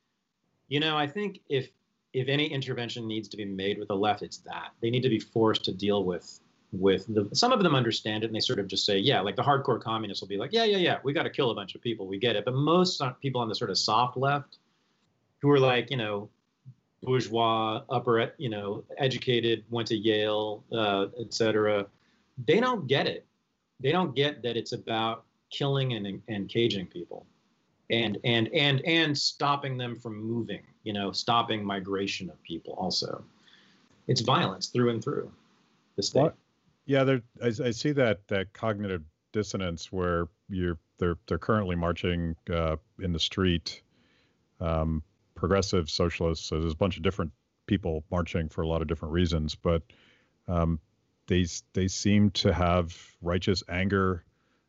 you 0.66 0.80
know, 0.80 0.96
I 0.96 1.06
think 1.06 1.38
if 1.48 1.68
if 2.14 2.28
any 2.28 2.46
intervention 2.46 3.06
needs 3.06 3.28
to 3.28 3.36
be 3.36 3.44
made 3.44 3.78
with 3.78 3.88
the 3.88 3.96
left, 3.96 4.22
it's 4.22 4.38
that 4.38 4.70
they 4.80 4.90
need 4.90 5.02
to 5.02 5.08
be 5.08 5.18
forced 5.18 5.64
to 5.66 5.72
deal 5.72 6.04
with 6.04 6.40
with 6.72 7.06
the. 7.08 7.28
Some 7.32 7.52
of 7.52 7.62
them 7.62 7.74
understand 7.74 8.24
it 8.24 8.26
and 8.26 8.34
they 8.34 8.40
sort 8.40 8.58
of 8.58 8.66
just 8.66 8.86
say, 8.86 8.98
yeah, 8.98 9.20
like 9.20 9.36
the 9.36 9.42
hardcore 9.42 9.80
communists 9.80 10.22
will 10.22 10.28
be 10.28 10.38
like, 10.38 10.52
yeah, 10.52 10.64
yeah, 10.64 10.78
yeah, 10.78 10.98
we 11.04 11.12
got 11.12 11.24
to 11.24 11.30
kill 11.30 11.50
a 11.50 11.54
bunch 11.54 11.74
of 11.74 11.82
people, 11.82 12.06
we 12.06 12.18
get 12.18 12.36
it. 12.36 12.44
But 12.44 12.54
most 12.54 13.02
people 13.20 13.40
on 13.40 13.48
the 13.48 13.54
sort 13.54 13.70
of 13.70 13.78
soft 13.78 14.16
left, 14.16 14.58
who 15.40 15.50
are 15.50 15.60
like, 15.60 15.90
you 15.90 15.96
know, 15.96 16.30
bourgeois, 17.02 17.82
upper, 17.90 18.32
you 18.38 18.48
know, 18.48 18.84
educated, 18.98 19.64
went 19.68 19.88
to 19.88 19.96
Yale, 19.96 20.64
uh, 20.72 21.06
et 21.20 21.34
cetera, 21.34 21.86
they 22.46 22.60
don't 22.60 22.86
get 22.86 23.06
it 23.06 23.26
they 23.80 23.92
don't 23.92 24.14
get 24.14 24.42
that 24.42 24.56
it's 24.56 24.72
about 24.72 25.24
killing 25.50 25.92
and, 25.92 26.20
and 26.28 26.48
caging 26.48 26.86
people 26.86 27.26
and 27.90 28.18
and 28.24 28.48
and 28.54 28.80
and 28.86 29.16
stopping 29.16 29.76
them 29.76 29.94
from 29.94 30.16
moving 30.16 30.62
you 30.84 30.92
know 30.92 31.12
stopping 31.12 31.64
migration 31.64 32.30
of 32.30 32.40
people 32.42 32.74
also. 32.74 33.24
It's 34.06 34.20
violence 34.20 34.68
through 34.68 34.90
and 34.90 35.02
through 35.02 35.32
the 35.96 36.02
state. 36.02 36.22
Well, 36.22 36.34
yeah 36.86 37.04
there 37.04 37.22
I, 37.42 37.46
I, 37.46 37.70
see 37.70 37.92
that 37.92 38.26
that 38.28 38.52
cognitive 38.52 39.02
dissonance 39.32 39.90
where 39.92 40.28
you're 40.48 40.78
they're 40.98 41.16
they're 41.26 41.38
currently 41.38 41.76
marching 41.76 42.36
uh, 42.52 42.76
in 43.00 43.12
the 43.12 43.18
street 43.18 43.82
um, 44.60 45.02
progressive 45.34 45.90
socialists 45.90 46.46
so 46.46 46.60
there's 46.60 46.72
a 46.72 46.76
bunch 46.76 46.96
of 46.96 47.02
different 47.02 47.32
people 47.66 48.04
marching 48.10 48.48
for 48.48 48.62
a 48.62 48.68
lot 48.68 48.82
of 48.82 48.88
different 48.88 49.12
reasons 49.12 49.54
but 49.54 49.82
um, 50.48 50.78
they 51.26 51.46
they 51.72 51.88
seem 51.88 52.30
to 52.30 52.52
have 52.52 52.96
righteous 53.22 53.62
anger 53.68 54.24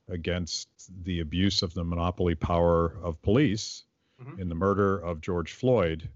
against 0.07 0.69
the 1.03 1.19
abuse 1.19 1.63
of 1.63 1.73
the 1.73 1.83
monopoly 1.83 2.35
power 2.35 2.95
of 3.03 3.21
police 3.21 3.83
mm-hmm. 4.21 4.39
in 4.39 4.49
the 4.49 4.55
murder 4.55 4.97
of 4.97 5.21
George 5.21 5.53
Floyd, 5.53 6.09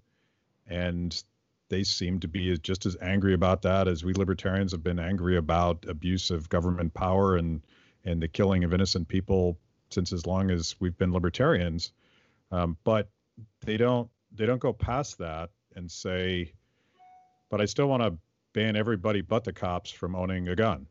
and 0.67 1.23
they 1.69 1.83
seem 1.83 2.19
to 2.19 2.27
be 2.27 2.57
just 2.57 2.85
as 2.85 2.97
angry 3.01 3.33
about 3.33 3.61
that 3.61 3.87
as 3.87 4.03
we 4.03 4.13
libertarians 4.13 4.71
have 4.71 4.83
been 4.83 4.99
angry 4.99 5.37
about 5.37 5.85
abuse 5.87 6.31
of 6.31 6.49
government 6.49 6.93
power 6.93 7.37
and 7.37 7.61
and 8.05 8.21
the 8.21 8.27
killing 8.27 8.63
of 8.63 8.73
innocent 8.73 9.07
people 9.07 9.57
since 9.89 10.13
as 10.13 10.25
long 10.25 10.51
as 10.51 10.75
we've 10.79 10.97
been 10.97 11.11
libertarians. 11.11 11.91
Um, 12.51 12.77
but 12.83 13.09
they 13.61 13.77
don't 13.77 14.09
they 14.31 14.45
don't 14.45 14.59
go 14.59 14.73
past 14.73 15.17
that 15.19 15.49
and 15.75 15.91
say, 15.91 16.53
but 17.49 17.61
I 17.61 17.65
still 17.65 17.87
want 17.87 18.03
to 18.03 18.17
ban 18.53 18.75
everybody 18.75 19.21
but 19.21 19.43
the 19.43 19.53
cops 19.53 19.91
from 19.91 20.15
owning 20.15 20.47
a 20.47 20.55
gun. 20.55 20.87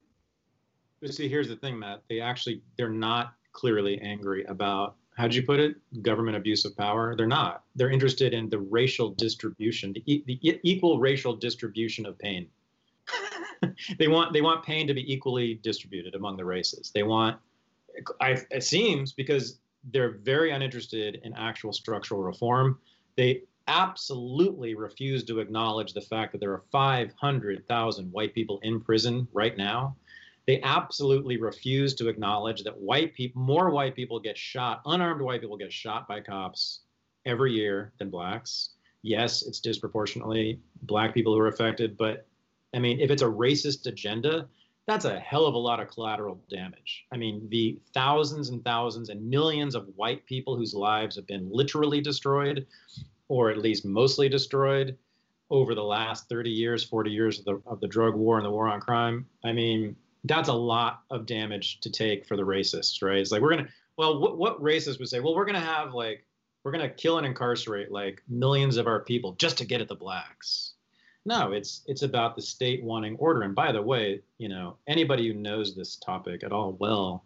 But 1.00 1.14
see, 1.14 1.28
here's 1.28 1.48
the 1.48 1.56
thing, 1.56 1.78
Matt. 1.78 2.02
They 2.08 2.20
actually 2.20 2.62
they're 2.76 2.88
not 2.88 3.34
clearly 3.52 4.00
angry 4.00 4.44
about 4.44 4.96
how'd 5.18 5.34
you 5.34 5.42
put 5.42 5.58
it? 5.58 5.76
Government 6.00 6.36
abuse 6.36 6.64
of 6.64 6.76
power. 6.76 7.16
They're 7.16 7.26
not. 7.26 7.64
They're 7.74 7.90
interested 7.90 8.32
in 8.32 8.48
the 8.48 8.60
racial 8.60 9.10
distribution, 9.10 9.92
the, 9.92 10.02
e- 10.06 10.22
the 10.26 10.60
equal 10.62 11.00
racial 11.00 11.34
distribution 11.34 12.06
of 12.06 12.16
pain. 12.18 12.46
they 13.98 14.06
want 14.06 14.32
they 14.32 14.40
want 14.40 14.64
pain 14.64 14.86
to 14.86 14.94
be 14.94 15.12
equally 15.12 15.54
distributed 15.62 16.14
among 16.14 16.36
the 16.36 16.44
races. 16.44 16.92
They 16.94 17.02
want. 17.02 17.36
I, 18.20 18.38
it 18.50 18.62
seems 18.62 19.12
because 19.12 19.58
they're 19.92 20.18
very 20.18 20.52
uninterested 20.52 21.20
in 21.24 21.34
actual 21.34 21.72
structural 21.72 22.22
reform. 22.22 22.78
They 23.16 23.42
absolutely 23.66 24.74
refuse 24.74 25.24
to 25.24 25.40
acknowledge 25.40 25.92
the 25.92 26.00
fact 26.00 26.32
that 26.32 26.38
there 26.38 26.52
are 26.52 26.62
500,000 26.70 28.12
white 28.12 28.34
people 28.34 28.60
in 28.62 28.80
prison 28.80 29.26
right 29.32 29.56
now. 29.56 29.96
They 30.48 30.62
absolutely 30.62 31.36
refuse 31.36 31.94
to 31.96 32.08
acknowledge 32.08 32.64
that 32.64 32.74
white 32.74 33.12
people, 33.12 33.42
more 33.42 33.68
white 33.68 33.94
people 33.94 34.18
get 34.18 34.38
shot, 34.38 34.80
unarmed 34.86 35.20
white 35.20 35.42
people 35.42 35.58
get 35.58 35.70
shot 35.70 36.08
by 36.08 36.20
cops 36.20 36.80
every 37.26 37.52
year 37.52 37.92
than 37.98 38.08
blacks. 38.08 38.70
Yes, 39.02 39.42
it's 39.42 39.60
disproportionately 39.60 40.58
black 40.84 41.12
people 41.12 41.34
who 41.34 41.40
are 41.40 41.48
affected, 41.48 41.98
but 41.98 42.26
I 42.72 42.78
mean, 42.78 42.98
if 42.98 43.10
it's 43.10 43.20
a 43.20 43.26
racist 43.26 43.86
agenda, 43.86 44.48
that's 44.86 45.04
a 45.04 45.20
hell 45.20 45.44
of 45.44 45.52
a 45.52 45.58
lot 45.58 45.80
of 45.80 45.88
collateral 45.88 46.40
damage. 46.48 47.04
I 47.12 47.18
mean, 47.18 47.46
the 47.50 47.78
thousands 47.92 48.48
and 48.48 48.64
thousands 48.64 49.10
and 49.10 49.28
millions 49.28 49.74
of 49.74 49.86
white 49.96 50.24
people 50.24 50.56
whose 50.56 50.72
lives 50.72 51.16
have 51.16 51.26
been 51.26 51.46
literally 51.52 52.00
destroyed 52.00 52.66
or 53.28 53.50
at 53.50 53.58
least 53.58 53.84
mostly 53.84 54.30
destroyed 54.30 54.96
over 55.50 55.74
the 55.74 55.84
last 55.84 56.26
30 56.30 56.48
years, 56.48 56.82
40 56.82 57.10
years 57.10 57.38
of 57.38 57.44
the, 57.44 57.60
of 57.66 57.80
the 57.80 57.86
drug 57.86 58.14
war 58.14 58.38
and 58.38 58.46
the 58.46 58.50
war 58.50 58.66
on 58.66 58.80
crime. 58.80 59.26
I 59.44 59.52
mean, 59.52 59.94
that's 60.24 60.48
a 60.48 60.54
lot 60.54 61.02
of 61.10 61.26
damage 61.26 61.80
to 61.80 61.90
take 61.90 62.26
for 62.26 62.36
the 62.36 62.42
racists, 62.42 63.02
right? 63.02 63.18
It's 63.18 63.32
like 63.32 63.42
we're 63.42 63.50
gonna, 63.50 63.68
well, 63.96 64.20
what, 64.20 64.38
what 64.38 64.62
racists 64.62 64.98
would 64.98 65.08
say? 65.08 65.20
Well, 65.20 65.34
we're 65.34 65.44
gonna 65.44 65.60
have 65.60 65.94
like, 65.94 66.24
we're 66.64 66.72
gonna 66.72 66.88
kill 66.88 67.18
and 67.18 67.26
incarcerate 67.26 67.90
like 67.90 68.22
millions 68.28 68.76
of 68.76 68.86
our 68.86 69.00
people 69.00 69.32
just 69.32 69.58
to 69.58 69.64
get 69.64 69.80
at 69.80 69.88
the 69.88 69.94
blacks. 69.94 70.74
No, 71.24 71.52
it's 71.52 71.82
it's 71.86 72.02
about 72.02 72.36
the 72.36 72.42
state 72.42 72.82
wanting 72.82 73.16
order. 73.16 73.42
And 73.42 73.54
by 73.54 73.72
the 73.72 73.82
way, 73.82 74.22
you 74.38 74.48
know, 74.48 74.76
anybody 74.86 75.28
who 75.28 75.34
knows 75.34 75.74
this 75.74 75.96
topic 75.96 76.42
at 76.42 76.52
all 76.52 76.72
well 76.72 77.24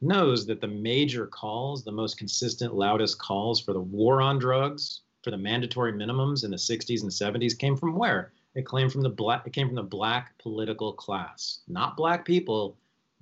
knows 0.00 0.46
that 0.46 0.60
the 0.60 0.68
major 0.68 1.26
calls, 1.26 1.84
the 1.84 1.92
most 1.92 2.16
consistent, 2.16 2.74
loudest 2.74 3.18
calls 3.18 3.60
for 3.60 3.72
the 3.72 3.80
war 3.80 4.22
on 4.22 4.38
drugs 4.38 5.02
for 5.22 5.30
the 5.30 5.36
mandatory 5.36 5.92
minimums 5.92 6.44
in 6.44 6.50
the 6.50 6.56
60s 6.56 7.02
and 7.02 7.10
70s 7.10 7.58
came 7.58 7.76
from 7.76 7.94
where? 7.94 8.32
It 8.54 8.68
came 8.68 8.90
from 8.90 9.02
the 9.02 9.10
black 9.10 9.46
it 9.46 9.52
came 9.52 9.68
from 9.68 9.76
the 9.76 9.82
black 9.82 10.36
political 10.38 10.92
class, 10.92 11.60
not 11.68 11.96
black 11.96 12.24
people, 12.24 12.76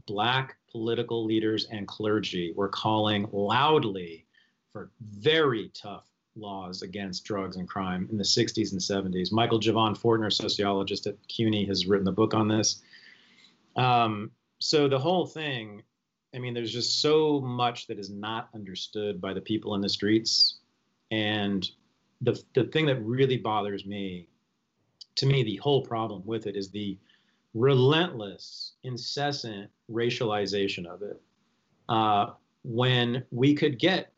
black 0.07 0.57
political 0.71 1.25
leaders 1.25 1.67
and 1.71 1.87
clergy 1.87 2.53
were 2.57 2.69
calling 2.69 3.29
loudly 3.33 4.25
for 4.73 4.91
very 5.01 5.71
tough 5.75 6.07
laws 6.35 6.83
against 6.83 7.25
drugs 7.25 7.57
and 7.57 7.69
crime 7.69 8.09
in 8.11 8.17
the 8.17 8.25
60s 8.25 8.73
and 8.73 8.81
70s. 9.15 9.33
Michael 9.33 9.61
Javen 9.61 9.99
Fortner, 9.99 10.33
sociologist 10.33 11.07
at 11.07 11.17
CUNY, 11.29 11.67
has 11.67 11.87
written 11.87 12.09
a 12.09 12.13
book 12.13 12.35
on 12.35 12.49
this. 12.49 12.83
Um, 13.77 14.31
so 14.61 14.89
the 14.89 14.99
whole 14.99 15.27
thing, 15.27 15.83
I 16.35 16.39
mean, 16.39 16.55
there's 16.55 16.73
just 16.73 17.01
so 17.01 17.41
much 17.41 17.87
that 17.89 17.99
is 17.99 18.11
not 18.11 18.49
understood 18.55 19.21
by 19.21 19.33
the 19.33 19.41
people 19.41 19.75
in 19.75 19.81
the 19.81 19.89
streets. 19.89 20.59
And 21.11 21.69
the, 22.21 22.41
the 22.55 22.65
thing 22.65 22.87
that 22.87 23.03
really 23.03 23.37
bothers 23.37 23.87
me, 23.87 24.29
to 25.19 25.27
me, 25.27 25.43
the 25.43 25.57
whole 25.57 25.83
problem 25.83 26.23
with 26.25 26.47
it 26.47 26.57
is 26.57 26.71
the 26.71 26.97
relentless, 27.55 28.75
incessant 28.85 29.69
racialization 29.91 30.87
of 30.87 31.03
it. 31.03 31.21
Uh, 31.89 32.31
when 32.63 33.25
we 33.31 33.55
could 33.55 33.79
get 33.79 34.13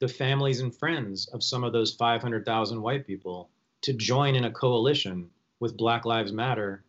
the 0.00 0.08
families 0.08 0.60
and 0.60 0.74
friends 0.74 1.26
of 1.28 1.42
some 1.42 1.64
of 1.64 1.72
those 1.72 1.94
500,000 1.94 2.82
white 2.82 3.06
people 3.06 3.48
to 3.80 3.94
join 3.94 4.34
in 4.34 4.44
a 4.44 4.50
coalition 4.50 5.28
with 5.60 5.76
Black 5.76 6.04
Lives 6.04 6.32
Matter 6.32 6.84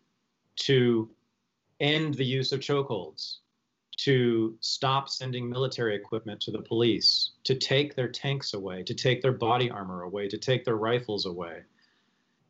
to 0.55 1.09
end 1.79 2.15
the 2.15 2.25
use 2.25 2.51
of 2.51 2.59
chokeholds, 2.59 3.37
to 3.97 4.57
stop 4.59 5.07
sending 5.07 5.49
military 5.49 5.95
equipment 5.95 6.41
to 6.41 6.51
the 6.51 6.61
police, 6.61 7.31
to 7.43 7.55
take 7.55 7.95
their 7.95 8.07
tanks 8.07 8.53
away, 8.53 8.83
to 8.83 8.93
take 8.93 9.21
their 9.21 9.31
body 9.31 9.69
armor 9.69 10.01
away, 10.01 10.27
to 10.27 10.37
take 10.37 10.65
their 10.65 10.75
rifles 10.75 11.25
away, 11.25 11.61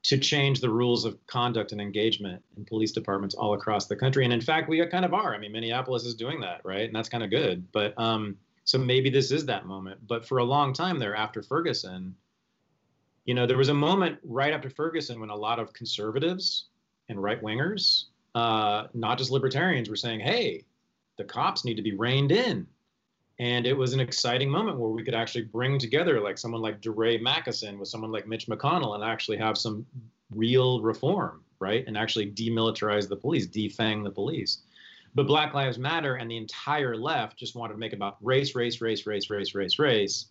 to 0.03 0.17
change 0.17 0.59
the 0.59 0.69
rules 0.69 1.05
of 1.05 1.25
conduct 1.27 1.71
and 1.71 1.79
engagement 1.79 2.43
in 2.57 2.65
police 2.65 2.91
departments 2.91 3.35
all 3.35 3.53
across 3.53 3.87
the 3.87 3.95
country. 3.95 4.25
And 4.25 4.33
in 4.33 4.41
fact, 4.41 4.67
we 4.67 4.85
kind 4.87 5.05
of 5.05 5.13
are. 5.13 5.33
I 5.33 5.37
mean, 5.37 5.53
Minneapolis 5.53 6.03
is 6.03 6.13
doing 6.13 6.41
that, 6.41 6.59
right? 6.63 6.83
And 6.85 6.95
that's 6.95 7.09
kind 7.09 7.23
of 7.23 7.29
good. 7.29 7.65
But 7.71 7.97
um, 7.97 8.37
so 8.65 8.77
maybe 8.77 9.09
this 9.09 9.31
is 9.31 9.45
that 9.45 9.65
moment. 9.65 10.05
But 10.05 10.25
for 10.25 10.39
a 10.39 10.43
long 10.43 10.73
time 10.73 10.99
there 10.99 11.15
after 11.15 11.41
Ferguson, 11.41 12.15
you 13.25 13.33
know, 13.33 13.47
there 13.47 13.57
was 13.57 13.69
a 13.69 13.73
moment 13.73 14.19
right 14.23 14.53
after 14.53 14.69
Ferguson 14.69 15.21
when 15.21 15.29
a 15.29 15.35
lot 15.35 15.59
of 15.59 15.71
conservatives 15.71 16.65
and 17.07 17.21
right 17.21 17.41
wingers, 17.41 18.05
uh, 18.35 18.87
not 18.93 19.17
just 19.17 19.31
libertarians, 19.31 19.89
were 19.89 19.95
saying, 19.95 20.19
hey, 20.19 20.65
the 21.17 21.23
cops 21.23 21.63
need 21.63 21.75
to 21.75 21.81
be 21.81 21.93
reined 21.93 22.33
in. 22.33 22.67
And 23.39 23.65
it 23.65 23.73
was 23.73 23.93
an 23.93 23.99
exciting 23.99 24.49
moment 24.49 24.77
where 24.77 24.91
we 24.91 25.03
could 25.03 25.15
actually 25.15 25.45
bring 25.45 25.79
together 25.79 26.19
like 26.19 26.38
someone 26.38 26.61
like 26.61 26.81
DeRay 26.81 27.19
Mckesson 27.19 27.79
with 27.79 27.88
someone 27.88 28.11
like 28.11 28.27
Mitch 28.27 28.47
McConnell 28.47 28.95
and 28.95 29.03
actually 29.03 29.38
have 29.38 29.57
some 29.57 29.86
real 30.31 30.81
reform, 30.81 31.43
right? 31.59 31.84
And 31.88 31.97
actually 31.97 32.31
demilitarize 32.31 33.09
the 33.09 33.15
police, 33.15 33.47
defang 33.47 34.03
the 34.03 34.11
police. 34.11 34.59
But 35.15 35.27
Black 35.27 35.53
Lives 35.53 35.77
Matter 35.77 36.15
and 36.15 36.29
the 36.29 36.38
entire 36.38 36.95
left 36.95 37.38
just 37.38 37.55
wanted 37.55 37.73
to 37.73 37.79
make 37.79 37.93
about 37.93 38.17
race, 38.21 38.55
race, 38.55 38.81
race, 38.81 39.05
race, 39.05 39.29
race, 39.29 39.53
race, 39.55 39.79
race. 39.79 40.25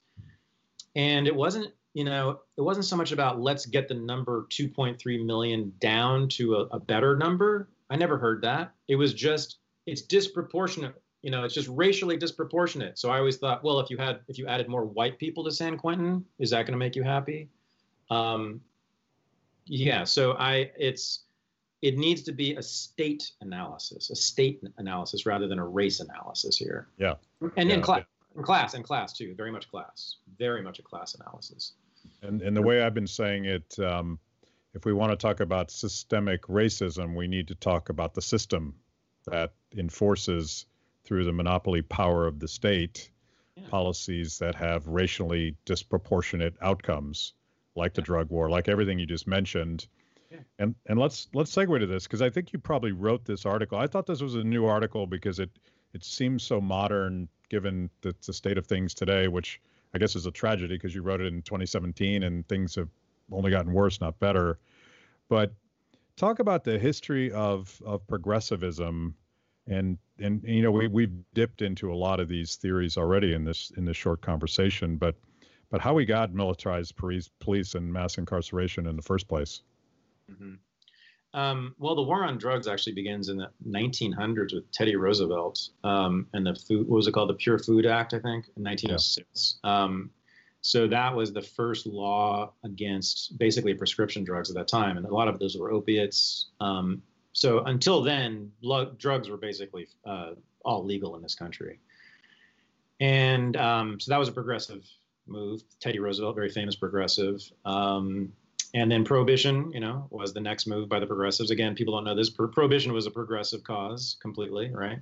And 0.97 1.27
it 1.27 1.35
wasn't, 1.35 1.73
you 1.95 2.05
know, 2.05 2.41
it 2.57 2.63
wasn't 2.63 2.87
so 2.87 2.97
much 2.97 3.13
about 3.13 3.41
let's 3.41 3.67
get 3.67 3.89
the 3.89 3.95
number 3.95 4.47
2.3 4.51 5.25
million 5.25 5.73
down 5.79 6.29
to 6.31 6.57
a, 6.57 6.61
a 6.67 6.81
better 6.81 7.17
number. 7.17 7.69
I 7.91 7.97
never 7.97 8.19
heard 8.19 8.43
that. 8.43 8.75
It 8.89 8.97
was 8.97 9.15
just 9.15 9.59
it's 9.87 10.03
disproportionate. 10.03 10.95
You 11.23 11.31
know, 11.31 11.45
it's 11.45 11.55
just 11.55 11.69
racially 11.69 12.17
disproportionate. 12.17 12.99
So 12.99 13.11
I 13.11 13.19
always 13.19 13.37
thought, 13.37 13.63
well, 13.63 13.79
if 13.81 13.91
you 13.91 13.97
had 13.97 14.21
if 14.29 14.39
you 14.39 14.47
added 14.47 14.69
more 14.69 14.85
white 14.85 15.19
people 15.19 15.45
to 15.45 15.53
San 15.53 15.79
Quentin, 15.79 16.25
is 16.39 16.51
that 16.51 16.63
going 16.63 16.73
to 16.73 16.79
make 16.79 16.97
you 16.97 17.03
happy? 17.03 17.49
Um, 18.11 18.61
yeah. 19.67 20.05
So 20.05 20.33
I 20.33 20.73
it's 20.77 21.21
it 21.81 21.99
needs 21.99 22.23
to 22.23 22.33
be 22.33 22.55
a 22.55 22.63
state 22.63 23.33
analysis, 23.41 24.11
a 24.11 24.17
state 24.17 24.63
analysis 24.79 25.27
rather 25.27 25.49
than 25.49 25.59
a 25.59 25.67
race 25.67 26.01
analysis 26.01 26.57
here. 26.57 26.89
Yeah. 26.97 27.15
And 27.57 27.69
yeah, 27.69 27.77
in 27.77 27.83
class, 27.83 28.05
yeah. 28.35 28.39
in 28.39 28.45
class, 28.45 28.75
in 28.75 28.83
class 28.83 29.13
too, 29.13 29.35
very 29.35 29.51
much 29.51 29.69
class, 29.71 30.17
very 30.39 30.63
much 30.63 30.79
a 30.79 30.83
class 30.83 31.15
analysis. 31.15 31.73
And 32.23 32.43
and 32.43 32.57
the 32.57 32.63
way 32.63 32.83
I've 32.83 32.95
been 32.95 33.07
saying 33.07 33.45
it, 33.45 33.79
um, 33.79 34.19
if 34.75 34.85
we 34.85 34.93
want 34.93 35.13
to 35.13 35.17
talk 35.17 35.41
about 35.41 35.71
systemic 35.71 36.43
racism, 36.43 37.15
we 37.15 37.27
need 37.27 37.49
to 37.49 37.55
talk 37.55 37.89
about 37.89 38.15
the 38.15 38.23
system 38.23 38.75
that 39.27 39.53
enforces 39.77 40.67
through 41.05 41.25
the 41.25 41.33
monopoly 41.33 41.83
power 41.83 42.27
of 42.27 42.39
the 42.39 42.49
state 42.49 43.11
yeah. 43.57 43.65
policies 43.69 44.39
that 44.39 44.55
have 44.55 44.87
racially 44.87 45.57
disproportionate 45.65 46.55
outcomes, 46.63 47.35
like 47.75 47.95
the 47.95 48.03
drug 48.03 48.31
war, 48.31 48.49
like 48.49 48.69
everything 48.69 48.99
you 48.99 49.07
just 49.07 49.27
mentioned 49.27 49.87
and 50.59 50.75
and 50.87 50.99
let's 50.99 51.29
let's 51.35 51.55
segue 51.55 51.79
to 51.79 51.87
this 51.87 52.05
because 52.05 52.23
I 52.23 52.31
think 52.31 52.53
you 52.53 52.59
probably 52.59 52.93
wrote 52.93 53.25
this 53.25 53.47
article. 53.47 53.79
I 53.79 53.87
thought 53.87 54.07
this 54.07 54.23
was 54.23 54.35
a 54.35 54.45
new 54.45 54.65
article 54.65 55.07
because 55.07 55.39
it 55.39 55.51
it 55.93 56.05
seems 56.05 56.43
so 56.43 56.61
modern 56.61 57.29
given 57.49 57.91
the, 58.01 58.15
the 58.25 58.33
state 58.33 58.57
of 58.57 58.67
things 58.67 58.95
today, 58.95 59.29
which 59.29 59.61
I 59.95 59.99
guess 59.99 60.17
is 60.17 60.27
a 60.27 60.31
tragedy 60.31 60.75
because 60.75 60.95
you 60.95 61.03
wrote 61.03 61.21
it 61.21 61.27
in 61.27 61.43
2017 61.43 62.23
and 62.23 62.49
things 62.49 62.75
have 62.77 62.89
only 63.31 63.51
gotten 63.51 63.73
worse, 63.73 64.01
not 64.01 64.19
better. 64.19 64.59
But 65.29 65.53
talk 66.17 66.39
about 66.39 66.65
the 66.65 66.79
history 66.79 67.31
of 67.33 67.81
of 67.85 68.07
progressivism 68.07 69.15
and 69.67 69.99
and, 70.19 70.43
you 70.45 70.63
know 70.63 70.71
we 70.71 70.89
we've 70.89 71.13
dipped 71.35 71.63
into 71.63 71.93
a 71.93 71.95
lot 71.95 72.21
of 72.21 72.29
these 72.29 72.57
theories 72.57 72.97
already 72.97 73.33
in 73.33 73.45
this 73.45 73.73
in 73.77 73.85
this 73.85 73.97
short 73.97 74.21
conversation, 74.21 74.97
but 74.97 75.17
but 75.71 75.81
how 75.81 75.95
we 75.95 76.05
got 76.05 76.35
militarized 76.35 76.97
police 76.97 77.31
police 77.41 77.75
and 77.75 77.93
mass 77.93 78.19
incarceration 78.19 78.87
in 78.87 78.97
the 78.97 79.03
first 79.03 79.29
place. 79.29 79.63
Mm-hmm. 80.31 80.55
Um, 81.35 81.75
well, 81.79 81.95
the 81.95 82.03
war 82.03 82.25
on 82.25 82.37
drugs 82.37 82.69
actually 82.69 82.93
begins 82.93 83.31
in 83.31 83.39
the 83.39 83.51
1900s 83.67 84.53
with 84.53 84.71
Teddy 84.71 84.97
Roosevelt 84.97 85.71
um, 85.83 86.27
and 86.35 86.47
the 86.47 86.55
food. 86.55 86.87
What 86.87 86.97
was 86.97 87.07
it 87.07 87.13
called? 87.13 87.31
The 87.31 87.35
Pure 87.35 87.61
Food 87.61 87.87
Act, 87.87 88.13
I 88.13 88.19
think, 88.19 88.49
in 88.57 88.65
1906. 88.65 89.61
Yeah. 89.65 89.83
Um, 89.83 90.11
so 90.61 90.87
that 90.87 91.15
was 91.15 91.33
the 91.33 91.43
first 91.43 91.87
law 91.87 92.53
against 92.65 93.37
basically 93.39 93.75
prescription 93.75 94.25
drugs 94.25 94.51
at 94.51 94.57
that 94.57 94.69
time, 94.69 94.97
and 94.97 95.07
a 95.07 95.13
lot 95.13 95.27
of 95.27 95.39
those 95.39 95.57
were 95.57 95.73
opiates. 95.73 96.51
Um, 96.61 97.03
so 97.33 97.65
until 97.65 98.03
then, 98.03 98.53
drugs 98.99 99.29
were 99.29 99.37
basically 99.37 99.89
uh, 100.05 100.33
all 100.65 100.85
legal 100.85 101.17
in 101.17 101.23
this 101.23 101.35
country, 101.35 101.81
and 103.01 103.57
um, 103.57 104.01
so 104.01 104.11
that 104.11 104.19
was 104.19 104.29
a 104.29 104.33
progressive 104.33 104.85
move. 105.27 105.63
Teddy 105.81 105.99
Roosevelt, 105.99 106.35
very 106.35 106.51
famous 106.51 106.77
progressive. 106.77 107.41
Um, 107.65 108.33
and 108.75 108.91
then 108.91 109.05
prohibition, 109.05 109.71
you 109.73 109.81
know, 109.81 110.07
was 110.11 110.33
the 110.33 110.41
next 110.41 110.67
move 110.67 110.89
by 110.89 110.99
the 110.99 111.07
progressives. 111.07 111.51
Again, 111.51 111.75
people 111.75 111.95
don't 111.95 112.05
know 112.05 112.15
this. 112.15 112.31
prohibition 112.31 112.93
was 112.93 113.07
a 113.07 113.11
progressive 113.11 113.63
cause 113.65 114.17
completely, 114.21 114.71
right? 114.71 114.99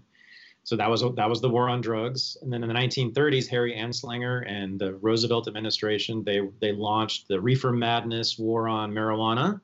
So 0.65 0.77
that 0.77 0.91
was 0.91 1.03
that 1.17 1.29
was 1.29 1.41
the 1.41 1.49
war 1.49 1.69
on 1.69 1.81
drugs. 1.81 2.37
And 2.43 2.53
then 2.53 2.63
in 2.63 2.69
the 2.69 2.75
1930s, 2.75 3.49
Harry 3.49 3.75
Anslinger 3.75 4.47
and 4.47 4.79
the 4.79 4.95
Roosevelt 4.97 5.49
administration 5.49 6.23
they 6.25 6.41
they 6.61 6.73
launched 6.73 7.29
the 7.29 7.41
reefer 7.41 7.73
madness 7.73 8.39
war 8.39 8.69
on 8.69 8.93
marijuana, 8.93 9.61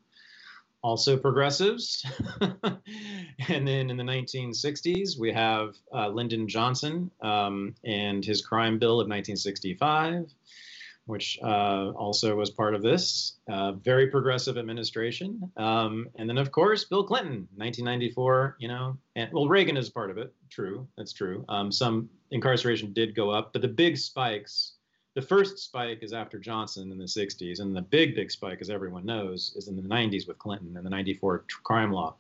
also 0.87 1.17
progressives. 1.17 2.07
and 3.49 3.67
then 3.67 3.91
in 3.91 3.97
the 3.97 4.05
1960s, 4.05 5.19
we 5.19 5.33
have 5.33 5.75
uh, 5.93 6.07
Lyndon 6.09 6.47
Johnson 6.47 7.11
um, 7.21 7.75
and 7.85 8.25
his 8.25 8.41
crime 8.41 8.79
bill 8.79 9.01
of 9.01 9.09
1965 9.09 10.33
which 11.07 11.39
uh, 11.41 11.91
also 11.91 12.35
was 12.35 12.51
part 12.51 12.75
of 12.75 12.83
this. 12.83 13.37
Uh, 13.49 13.71
very 13.73 14.09
progressive 14.09 14.59
administration. 14.59 15.41
Um, 15.57 16.09
and 16.17 16.29
then, 16.29 16.37
of 16.37 16.51
course, 16.51 16.83
Bill 16.83 17.05
Clinton, 17.05 17.47
1994, 17.55 18.57
you 18.59 18.67
know, 18.67 18.99
and 19.15 19.33
well, 19.33 19.47
Reagan 19.47 19.77
is 19.77 19.89
part 19.89 20.11
of 20.11 20.19
it. 20.19 20.35
True, 20.51 20.89
that's 20.99 21.13
true. 21.13 21.45
Um, 21.49 21.71
some 21.71 22.11
incarceration 22.33 22.93
did 22.93 23.15
go 23.15 23.31
up, 23.31 23.53
but 23.53 23.63
the 23.63 23.69
big 23.69 23.97
spikes, 23.97 24.73
the 25.17 25.23
first 25.23 25.59
spike 25.59 26.01
is 26.03 26.13
after 26.13 26.39
Johnson 26.39 26.93
in 26.93 26.99
the 26.99 27.05
60s, 27.05 27.61
and 27.61 27.75
the 27.75 27.81
big, 27.81 28.15
big 28.15 28.31
spike, 28.31 28.59
as 28.61 28.69
everyone 28.69 29.07
knows, 29.07 29.55
is 29.57 29.67
in 29.67 29.75
the 29.75 29.83
90s 29.83 30.29
with 30.29 30.39
Clinton 30.39 30.77
and 30.77 30.85
the 30.85 30.91
94 30.91 31.47
crime 31.63 31.91
law. 31.91 32.15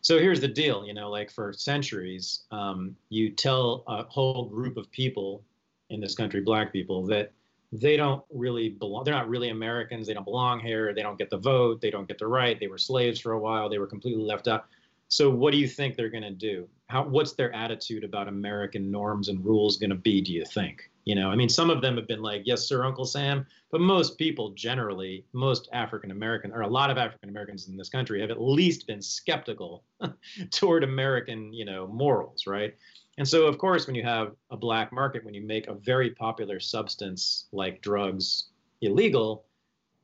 So 0.00 0.18
here's 0.18 0.40
the 0.40 0.48
deal, 0.48 0.86
you 0.86 0.94
know, 0.94 1.10
like 1.10 1.30
for 1.30 1.52
centuries, 1.52 2.44
um, 2.50 2.96
you 3.10 3.28
tell 3.28 3.84
a 3.86 4.04
whole 4.04 4.46
group 4.46 4.78
of 4.78 4.90
people 4.90 5.44
in 5.90 6.00
this 6.00 6.14
country, 6.14 6.40
black 6.40 6.72
people, 6.72 7.04
that 7.08 7.32
they 7.70 7.98
don't 7.98 8.24
really 8.32 8.70
belong. 8.70 9.04
They're 9.04 9.12
not 9.12 9.28
really 9.28 9.50
Americans. 9.50 10.06
They 10.06 10.14
don't 10.14 10.24
belong 10.24 10.58
here. 10.58 10.94
They 10.94 11.02
don't 11.02 11.18
get 11.18 11.28
the 11.28 11.36
vote. 11.36 11.82
They 11.82 11.90
don't 11.90 12.08
get 12.08 12.16
the 12.16 12.28
right. 12.28 12.58
They 12.58 12.68
were 12.68 12.78
slaves 12.78 13.20
for 13.20 13.32
a 13.32 13.38
while. 13.38 13.68
They 13.68 13.78
were 13.78 13.86
completely 13.86 14.22
left 14.22 14.48
out. 14.48 14.64
So, 15.08 15.28
what 15.28 15.52
do 15.52 15.58
you 15.58 15.68
think 15.68 15.96
they're 15.96 16.08
going 16.08 16.22
to 16.22 16.30
do? 16.30 16.66
How, 16.86 17.04
what's 17.04 17.32
their 17.32 17.54
attitude 17.54 18.04
about 18.04 18.28
American 18.28 18.90
norms 18.90 19.28
and 19.28 19.44
rules 19.44 19.76
going 19.76 19.90
to 19.90 19.96
be? 19.96 20.22
Do 20.22 20.32
you 20.32 20.46
think? 20.46 20.90
You 21.08 21.14
know, 21.14 21.30
I 21.30 21.36
mean, 21.36 21.48
some 21.48 21.70
of 21.70 21.80
them 21.80 21.96
have 21.96 22.06
been 22.06 22.20
like, 22.20 22.42
"Yes, 22.44 22.68
sir, 22.68 22.84
Uncle 22.84 23.06
Sam," 23.06 23.46
but 23.70 23.80
most 23.80 24.18
people, 24.18 24.50
generally, 24.50 25.24
most 25.32 25.66
African 25.72 26.10
American 26.10 26.52
or 26.52 26.60
a 26.60 26.68
lot 26.68 26.90
of 26.90 26.98
African 26.98 27.30
Americans 27.30 27.66
in 27.66 27.78
this 27.78 27.88
country, 27.88 28.20
have 28.20 28.30
at 28.30 28.42
least 28.42 28.86
been 28.86 29.00
skeptical 29.00 29.84
toward 30.50 30.84
American, 30.84 31.50
you 31.50 31.64
know, 31.64 31.86
morals, 31.86 32.46
right? 32.46 32.74
And 33.16 33.26
so, 33.26 33.46
of 33.46 33.56
course, 33.56 33.86
when 33.86 33.96
you 33.96 34.02
have 34.02 34.36
a 34.50 34.56
black 34.58 34.92
market, 34.92 35.24
when 35.24 35.32
you 35.32 35.40
make 35.40 35.66
a 35.66 35.72
very 35.72 36.10
popular 36.10 36.60
substance 36.60 37.46
like 37.52 37.80
drugs 37.80 38.50
illegal, 38.82 39.46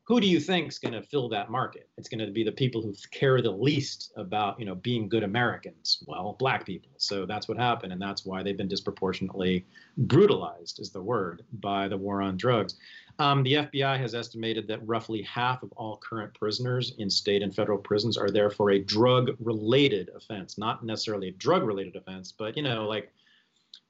who 0.06 0.20
do 0.20 0.26
you 0.26 0.38
think 0.38 0.68
is 0.68 0.78
going 0.78 0.92
to 0.92 1.02
fill 1.02 1.30
that 1.30 1.50
market? 1.50 1.88
It's 1.96 2.10
going 2.10 2.24
to 2.24 2.30
be 2.30 2.44
the 2.44 2.52
people 2.52 2.82
who 2.82 2.94
care 3.10 3.40
the 3.40 3.50
least 3.50 4.12
about, 4.16 4.60
you 4.60 4.66
know, 4.66 4.74
being 4.74 5.08
good 5.08 5.22
Americans. 5.22 6.04
Well, 6.06 6.36
black 6.38 6.66
people. 6.66 6.90
So 6.98 7.24
that's 7.24 7.48
what 7.48 7.56
happened, 7.56 7.92
and 7.92 8.00
that's 8.00 8.26
why 8.26 8.42
they've 8.42 8.56
been 8.56 8.68
disproportionately 8.68 9.64
brutalized, 9.96 10.78
is 10.78 10.90
the 10.90 11.02
word, 11.02 11.42
by 11.54 11.88
the 11.88 11.96
war 11.96 12.20
on 12.20 12.36
drugs. 12.36 12.76
Um, 13.18 13.42
the 13.44 13.54
FBI 13.54 13.98
has 13.98 14.14
estimated 14.14 14.68
that 14.68 14.86
roughly 14.86 15.22
half 15.22 15.62
of 15.62 15.72
all 15.72 15.96
current 15.96 16.34
prisoners 16.34 16.94
in 16.98 17.08
state 17.08 17.42
and 17.42 17.54
federal 17.54 17.78
prisons 17.78 18.18
are 18.18 18.30
there 18.30 18.50
for 18.50 18.72
a 18.72 18.78
drug-related 18.80 20.10
offense, 20.14 20.58
not 20.58 20.84
necessarily 20.84 21.28
a 21.28 21.32
drug-related 21.32 21.96
offense, 21.96 22.30
but 22.30 22.56
you 22.56 22.62
know, 22.62 22.86
like 22.86 23.10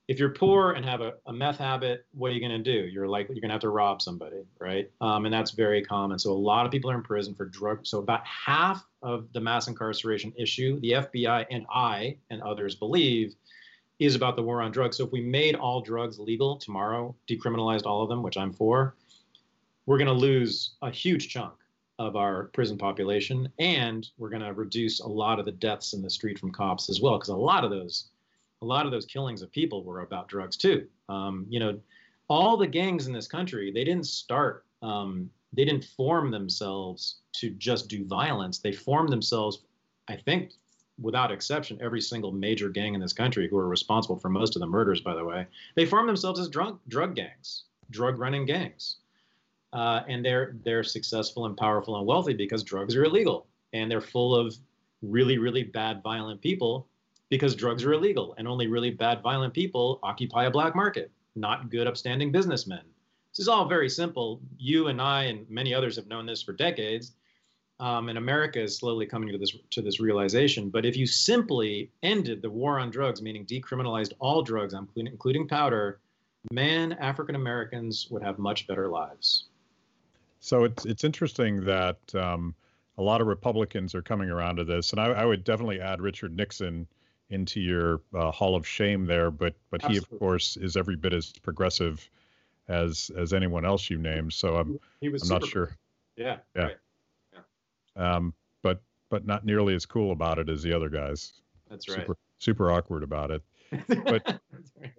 if 0.07 0.19
you're 0.19 0.31
poor 0.31 0.73
and 0.73 0.85
have 0.85 1.01
a, 1.01 1.15
a 1.27 1.33
meth 1.33 1.57
habit, 1.59 2.05
what 2.13 2.31
are 2.31 2.35
you 2.35 2.41
going 2.41 2.63
to 2.63 2.73
do? 2.73 2.87
You're 2.87 3.09
like 3.09 3.29
you're 3.29 3.41
going 3.41 3.49
to 3.49 3.55
have 3.55 3.63
to 3.63 3.71
rob 3.71 4.03
somebody, 4.03 4.45
right? 4.61 4.91
Um, 5.01 5.25
and 5.25 5.33
that's 5.33 5.53
very 5.53 5.83
common. 5.83 6.19
So 6.19 6.33
a 6.33 6.35
lot 6.35 6.67
of 6.67 6.73
people 6.73 6.91
are 6.91 6.95
in 6.95 7.03
prison 7.03 7.35
for 7.35 7.47
drug. 7.47 7.87
So 7.87 8.01
about 8.01 8.27
half 8.27 8.85
of 9.03 9.33
the 9.33 9.41
mass 9.41 9.67
incarceration 9.67 10.33
issue, 10.37 10.79
the 10.81 10.93
FBI 10.93 11.47
and 11.51 11.65
I 11.73 12.17
and 12.31 12.43
others 12.43 12.75
believe, 12.75 13.35
is 13.99 14.15
about 14.15 14.37
the 14.37 14.43
war 14.43 14.61
on 14.61 14.73
drugs. 14.73 14.99
So 14.99 15.05
if 15.05 15.13
we 15.13 15.21
made 15.21 15.55
all 15.55 15.81
drugs 15.81 16.19
legal 16.19 16.57
tomorrow, 16.57 17.15
decriminalized 17.29 17.87
all 17.87 18.03
of 18.03 18.09
them, 18.09 18.23
which 18.23 18.37
I'm 18.37 18.53
for, 18.53 18.97
we're 19.87 19.99
going 19.99 20.09
to 20.09 20.13
lose 20.13 20.75
a 20.83 20.91
huge 20.91 21.29
chunk 21.29 21.55
of 21.99 22.17
our 22.17 22.45
prison 22.53 22.77
population, 22.77 23.49
and 23.59 24.09
we're 24.19 24.31
going 24.31 24.43
to 24.43 24.53
reduce 24.53 25.01
a 25.01 25.07
lot 25.07 25.39
of 25.39 25.45
the 25.45 25.53
deaths 25.53 25.93
in 25.93 26.03
the 26.03 26.11
street 26.11 26.39
from 26.39 26.51
cops 26.51 26.91
as 26.91 27.01
well, 27.01 27.17
because 27.17 27.29
a 27.29 27.37
lot 27.37 27.63
of 27.63 27.71
those, 27.71 28.09
a 28.63 28.65
lot 28.65 28.87
of 28.87 28.93
those 28.93 29.07
killings 29.07 29.43
of 29.43 29.51
people 29.53 29.83
were 29.85 30.01
about 30.01 30.29
drugs 30.29 30.57
too. 30.57 30.87
Um, 31.09 31.47
you 31.49 31.61
know, 31.61 31.79
all 32.29 32.57
the 32.57 32.67
gangs 32.67 33.07
in 33.07 33.13
this 33.13 33.27
country, 33.27 33.71
they 33.71 33.85
didn't 33.85 34.07
start, 34.07 34.65
um, 34.83 35.31
they 35.53 35.65
didn't 35.65 35.85
form 35.85 36.31
themselves 36.31 37.17
to 37.35 37.51
just 37.51 37.89
do 37.89 38.05
violence. 38.05 38.59
They 38.59 38.73
formed 38.73 39.11
themselves, 39.11 39.63
I 40.09 40.17
think, 40.17 40.53
without 41.01 41.31
exception, 41.31 41.79
every 41.83 42.01
single 42.01 42.33
major 42.33 42.69
gang 42.69 42.95
in 42.95 43.01
this 43.01 43.13
country 43.13 43.49
who 43.49 43.59
are 43.59 43.69
responsible 43.69 44.19
for 44.19 44.29
most 44.29 44.57
of 44.57 44.61
the 44.61 44.67
murders, 44.67 45.01
by 45.01 45.15
the 45.15 45.25
way, 45.25 45.47
they 45.75 45.85
formed 45.85 46.09
themselves 46.09 46.41
as 46.41 46.49
drug 46.49 46.79
drug 46.89 47.15
gangs, 47.15 47.65
drug 47.91 48.19
running 48.19 48.47
gangs 48.47 48.97
uh, 49.75 50.03
and 50.09 50.25
they're 50.25 50.57
they're 50.65 50.85
successful 50.85 51.47
and 51.47 51.57
powerful 51.57 51.99
and 51.99 52.07
wealthy 52.07 52.33
because 52.33 52.63
drugs 52.63 52.95
are 52.97 53.05
illegal 53.05 53.47
and 53.73 53.91
they're 53.91 54.01
full 54.01 54.35
of 54.35 54.57
really 55.03 55.37
really 55.37 55.65
bad 55.65 56.03
violent 56.03 56.41
people 56.41 56.87
because 57.35 57.57
drugs 57.57 57.83
are 57.83 57.93
illegal 57.95 58.33
and 58.39 58.47
only 58.47 58.69
really 58.69 58.93
bad 58.93 59.21
violent 59.21 59.53
people 59.53 59.99
occupy 60.05 60.45
a 60.45 60.51
black 60.53 60.77
market 60.77 61.11
not 61.35 61.69
good 61.69 61.89
upstanding 61.89 62.31
businessmen. 62.31 62.83
This 63.33 63.41
is 63.41 63.49
all 63.49 63.67
very 63.67 63.89
simple. 63.89 64.41
You 64.57 64.87
and 64.87 65.03
i 65.03 65.25
and 65.25 65.51
many 65.51 65.75
others 65.75 65.97
have 65.97 66.07
known 66.07 66.27
this 66.27 66.45
for 66.45 66.53
decades 66.53 67.17
um, 67.81 68.09
and 68.09 68.17
america 68.17 68.63
is 68.63 68.79
slowly 68.79 69.05
coming 69.05 69.33
to 69.33 69.39
this 69.39 69.57
to 69.71 69.83
this 69.83 69.99
realization. 69.99 70.71
But 70.71 70.87
if 70.87 70.97
you 70.97 71.07
simply 71.09 71.91
ended 72.05 72.41
the 72.41 72.51
war 72.51 72.79
on 72.79 72.91
drugs 72.91 73.21
meaning 73.21 73.45
decriminalized 73.47 74.13
all 74.21 74.43
drugs 74.43 74.73
including, 74.95 75.49
powder 75.49 75.99
man 76.53 76.93
african 76.93 77.35
americans 77.35 78.07
would 78.13 78.23
have 78.23 78.39
much 78.39 78.69
better 78.69 78.89
lives. 78.89 79.47
So 80.39 80.63
it's 80.63 80.87
it's 80.87 81.03
interesting 81.03 81.65
that 81.65 81.99
um, 82.15 82.55
a 82.97 83.03
lot 83.03 83.21
of 83.21 83.27
Republicans 83.27 83.93
are 83.93 84.03
coming 84.03 84.31
around 84.31 84.57
to 84.57 84.65
this, 84.65 84.93
and 84.93 85.01
I, 85.01 85.07
I 85.07 85.25
would 85.25 85.43
definitely 85.43 85.81
add 85.81 86.01
Richard 86.01 86.37
Nixon 86.37 86.87
into 87.31 87.61
your 87.61 88.01
uh, 88.15 88.31
Hall 88.31 88.55
of 88.57 88.67
Shame 88.67 89.07
there. 89.07 89.31
But 89.31 89.55
but 89.71 89.85
Absolutely. 89.85 90.07
he 90.09 90.15
of 90.15 90.19
course 90.21 90.57
is 90.57 90.77
every 90.77 90.97
bit 90.97 91.13
as 91.13 91.33
progressive 91.43 92.09
as 92.69 93.11
as 93.17 93.33
anyone 93.33 93.65
else 93.65 93.91
you 93.91 93.99
named. 93.99 94.33
So 94.33 94.57
I'm 94.57 94.79
he 95.01 95.09
was 95.09 95.23
I'm 95.23 95.41
not 95.41 95.47
sure. 95.47 95.77
Yeah. 96.17 96.39
Yeah. 96.55 96.63
Right. 96.63 96.77
yeah. 97.33 98.17
Um, 98.17 98.35
but 98.63 98.83
but 99.11 99.27
not 99.27 99.45
nearly 99.45 99.75
as 99.75 99.87
cool 99.87 100.13
about 100.13 100.39
it 100.39 100.49
as 100.49 100.63
the 100.63 100.73
other 100.73 100.89
guys. 100.89 101.33
That's 101.69 101.89
right. 101.89 102.01
Super, 102.01 102.17
super 102.39 102.73
awkward 102.73 103.03
about 103.03 103.31
it. 103.31 103.43
But 104.05 104.41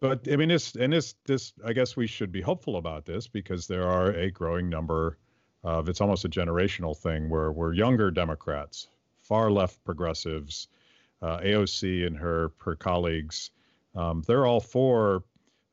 but 0.01 0.27
I 0.29 0.35
mean 0.35 0.49
this 0.49 0.75
and 0.75 0.91
this 0.91 1.15
this 1.25 1.53
I 1.63 1.71
guess 1.71 1.95
we 1.95 2.07
should 2.07 2.31
be 2.31 2.41
hopeful 2.41 2.75
about 2.75 3.05
this 3.05 3.27
because 3.27 3.67
there 3.67 3.87
are 3.87 4.11
a 4.11 4.29
growing 4.29 4.69
number 4.69 5.17
of 5.63 5.87
it's 5.87 6.01
almost 6.01 6.25
a 6.25 6.29
generational 6.29 6.95
thing 6.95 7.29
where 7.29 7.51
we're 7.51 7.73
younger 7.73 8.11
Democrats, 8.11 8.87
far 9.21 9.49
left 9.49 9.81
progressives, 9.85 10.67
uh, 11.25 11.39
AOC 11.39 12.05
and 12.05 12.15
her 12.17 12.51
her 12.59 12.75
colleagues, 12.75 13.49
um, 13.95 14.23
they're 14.27 14.45
all 14.45 14.59
for 14.59 15.23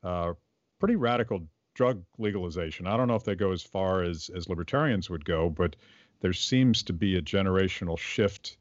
uh, 0.02 0.32
pretty 0.78 0.96
radical 0.96 1.46
drug 1.74 2.02
legalization. 2.18 2.86
I 2.86 2.96
don't 2.96 3.08
know 3.08 3.16
if 3.16 3.24
they 3.24 3.34
go 3.34 3.52
as 3.52 3.62
far 3.62 4.02
as 4.02 4.30
as 4.34 4.48
libertarians 4.48 5.10
would 5.10 5.24
go, 5.24 5.50
but 5.50 5.76
there 6.20 6.32
seems 6.32 6.82
to 6.84 6.92
be 6.92 7.16
a 7.16 7.22
generational 7.22 7.98
shift 7.98 8.56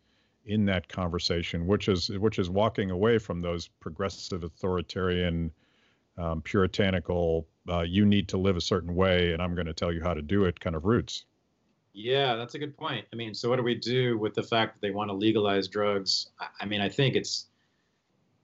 in 0.46 0.66
that 0.66 0.90
conversation, 0.90 1.66
which 1.66 1.88
is 1.88 2.10
which 2.10 2.40
is 2.40 2.50
walking 2.50 2.92
away 2.92 3.18
from 3.20 3.42
those 3.42 3.70
progressive 3.80 4.44
authoritarian 4.44 5.52
um, 6.18 6.42
puritanical, 6.42 7.48
uh, 7.70 7.82
you 7.82 8.06
need 8.06 8.28
to 8.30 8.38
live 8.38 8.58
a 8.58 8.62
certain 8.62 8.96
way, 8.96 9.32
and 9.32 9.42
I'm 9.42 9.56
going 9.56 9.68
to 9.68 9.74
tell 9.74 9.94
you 9.94 10.02
how 10.02 10.14
to 10.14 10.22
do 10.22 10.44
it 10.44 10.60
kind 10.60 10.76
of 10.76 10.84
roots. 10.84 11.26
Yeah, 11.94 12.36
that's 12.36 12.56
a 12.56 12.60
good 12.60 12.78
point. 12.78 13.06
I 13.12 13.16
mean, 13.16 13.34
so 13.34 13.50
what 13.50 13.58
do 13.58 13.64
we 13.64 13.76
do 13.76 14.18
with 14.18 14.34
the 14.34 14.44
fact 14.44 14.76
that 14.76 14.82
they 14.82 14.92
want 14.92 15.10
to 15.10 15.14
legalize 15.14 15.68
drugs? 15.68 16.30
I 16.60 16.66
mean, 16.66 16.82
I 16.82 16.90
think 16.90 17.16
it's, 17.16 17.48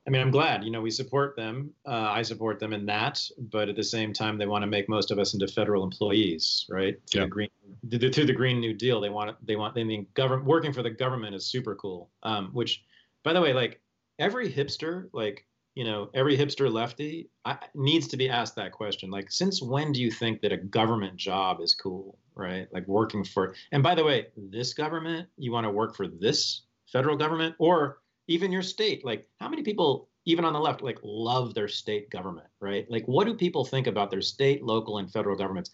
I 0.06 0.10
mean, 0.10 0.22
I'm 0.22 0.32
glad, 0.32 0.64
you 0.64 0.72
know, 0.72 0.82
we 0.82 0.92
support 0.92 1.36
them. 1.36 1.72
Uh, 1.86 2.10
I 2.10 2.22
support 2.22 2.60
them 2.60 2.74
in 2.74 2.86
that, 2.86 3.22
but 3.38 3.70
at 3.70 3.76
the 3.76 3.84
same 3.84 4.14
time, 4.14 4.38
they 4.38 4.48
want 4.48 4.64
to 4.64 4.68
make 4.68 4.90
most 4.90 5.12
of 5.12 5.20
us 5.20 5.34
into 5.34 5.48
federal 5.48 5.84
employees, 5.84 6.66
right? 6.70 6.98
Through 7.10 7.22
yeah. 7.22 7.26
the 7.26 7.30
green, 7.30 7.50
through 7.90 8.26
the 8.26 8.34
Green 8.34 8.60
New 8.60 8.74
Deal, 8.74 9.02
they 9.02 9.10
want, 9.10 9.36
they 9.46 9.56
want, 9.56 9.76
they 9.76 9.84
mean, 9.84 10.08
government 10.14 10.48
working 10.48 10.74
for 10.74 10.84
the 10.84 10.90
government 10.90 11.36
is 11.36 11.46
super 11.46 11.76
cool. 11.76 12.10
Um, 12.24 12.50
which, 12.54 12.84
by 13.24 13.34
the 13.34 13.42
way, 13.42 13.54
like 13.54 13.82
every 14.20 14.52
hipster, 14.52 15.10
like 15.14 15.46
you 15.78 15.84
know, 15.84 16.10
every 16.16 16.36
hipster 16.36 16.74
lefty 16.74 17.30
I, 17.46 17.56
needs 17.76 18.08
to 18.08 18.18
be 18.18 18.30
asked 18.30 18.56
that 18.56 18.72
question. 18.72 19.12
Like, 19.12 19.32
since 19.32 19.62
when 19.62 19.92
do 19.92 20.02
you 20.02 20.10
think 20.10 20.42
that 20.42 20.52
a 20.52 20.58
government 20.58 21.18
job 21.18 21.62
is 21.62 21.76
cool, 21.76 22.18
right? 22.38 22.68
Like 22.72 22.88
working 22.88 23.24
for, 23.24 23.56
and 23.72 23.84
by 23.84 23.96
the 23.96 24.04
way, 24.04 24.28
this 24.36 24.74
government, 24.74 25.28
you 25.38 25.52
want 25.52 25.66
to 25.66 25.72
work 25.72 25.96
for 25.96 26.08
this 26.08 26.64
federal 26.92 27.18
government 27.18 27.56
or 27.60 28.00
even 28.28 28.52
your 28.52 28.62
state? 28.62 29.06
Like, 29.06 29.28
how 29.40 29.50
many 29.50 29.64
people, 29.64 30.10
even 30.26 30.46
on 30.46 30.54
the 30.54 30.60
left, 30.60 30.82
like 30.82 31.00
love 31.04 31.54
their 31.54 31.68
state 31.68 32.10
government, 32.10 32.48
right? 32.60 32.90
Like, 32.90 33.06
what 33.08 33.26
do 33.26 33.34
people 33.34 33.66
think 33.66 33.88
about 33.88 34.12
their 34.12 34.22
state, 34.22 34.64
local, 34.64 34.98
and 35.00 35.12
federal 35.12 35.36
governments? 35.36 35.72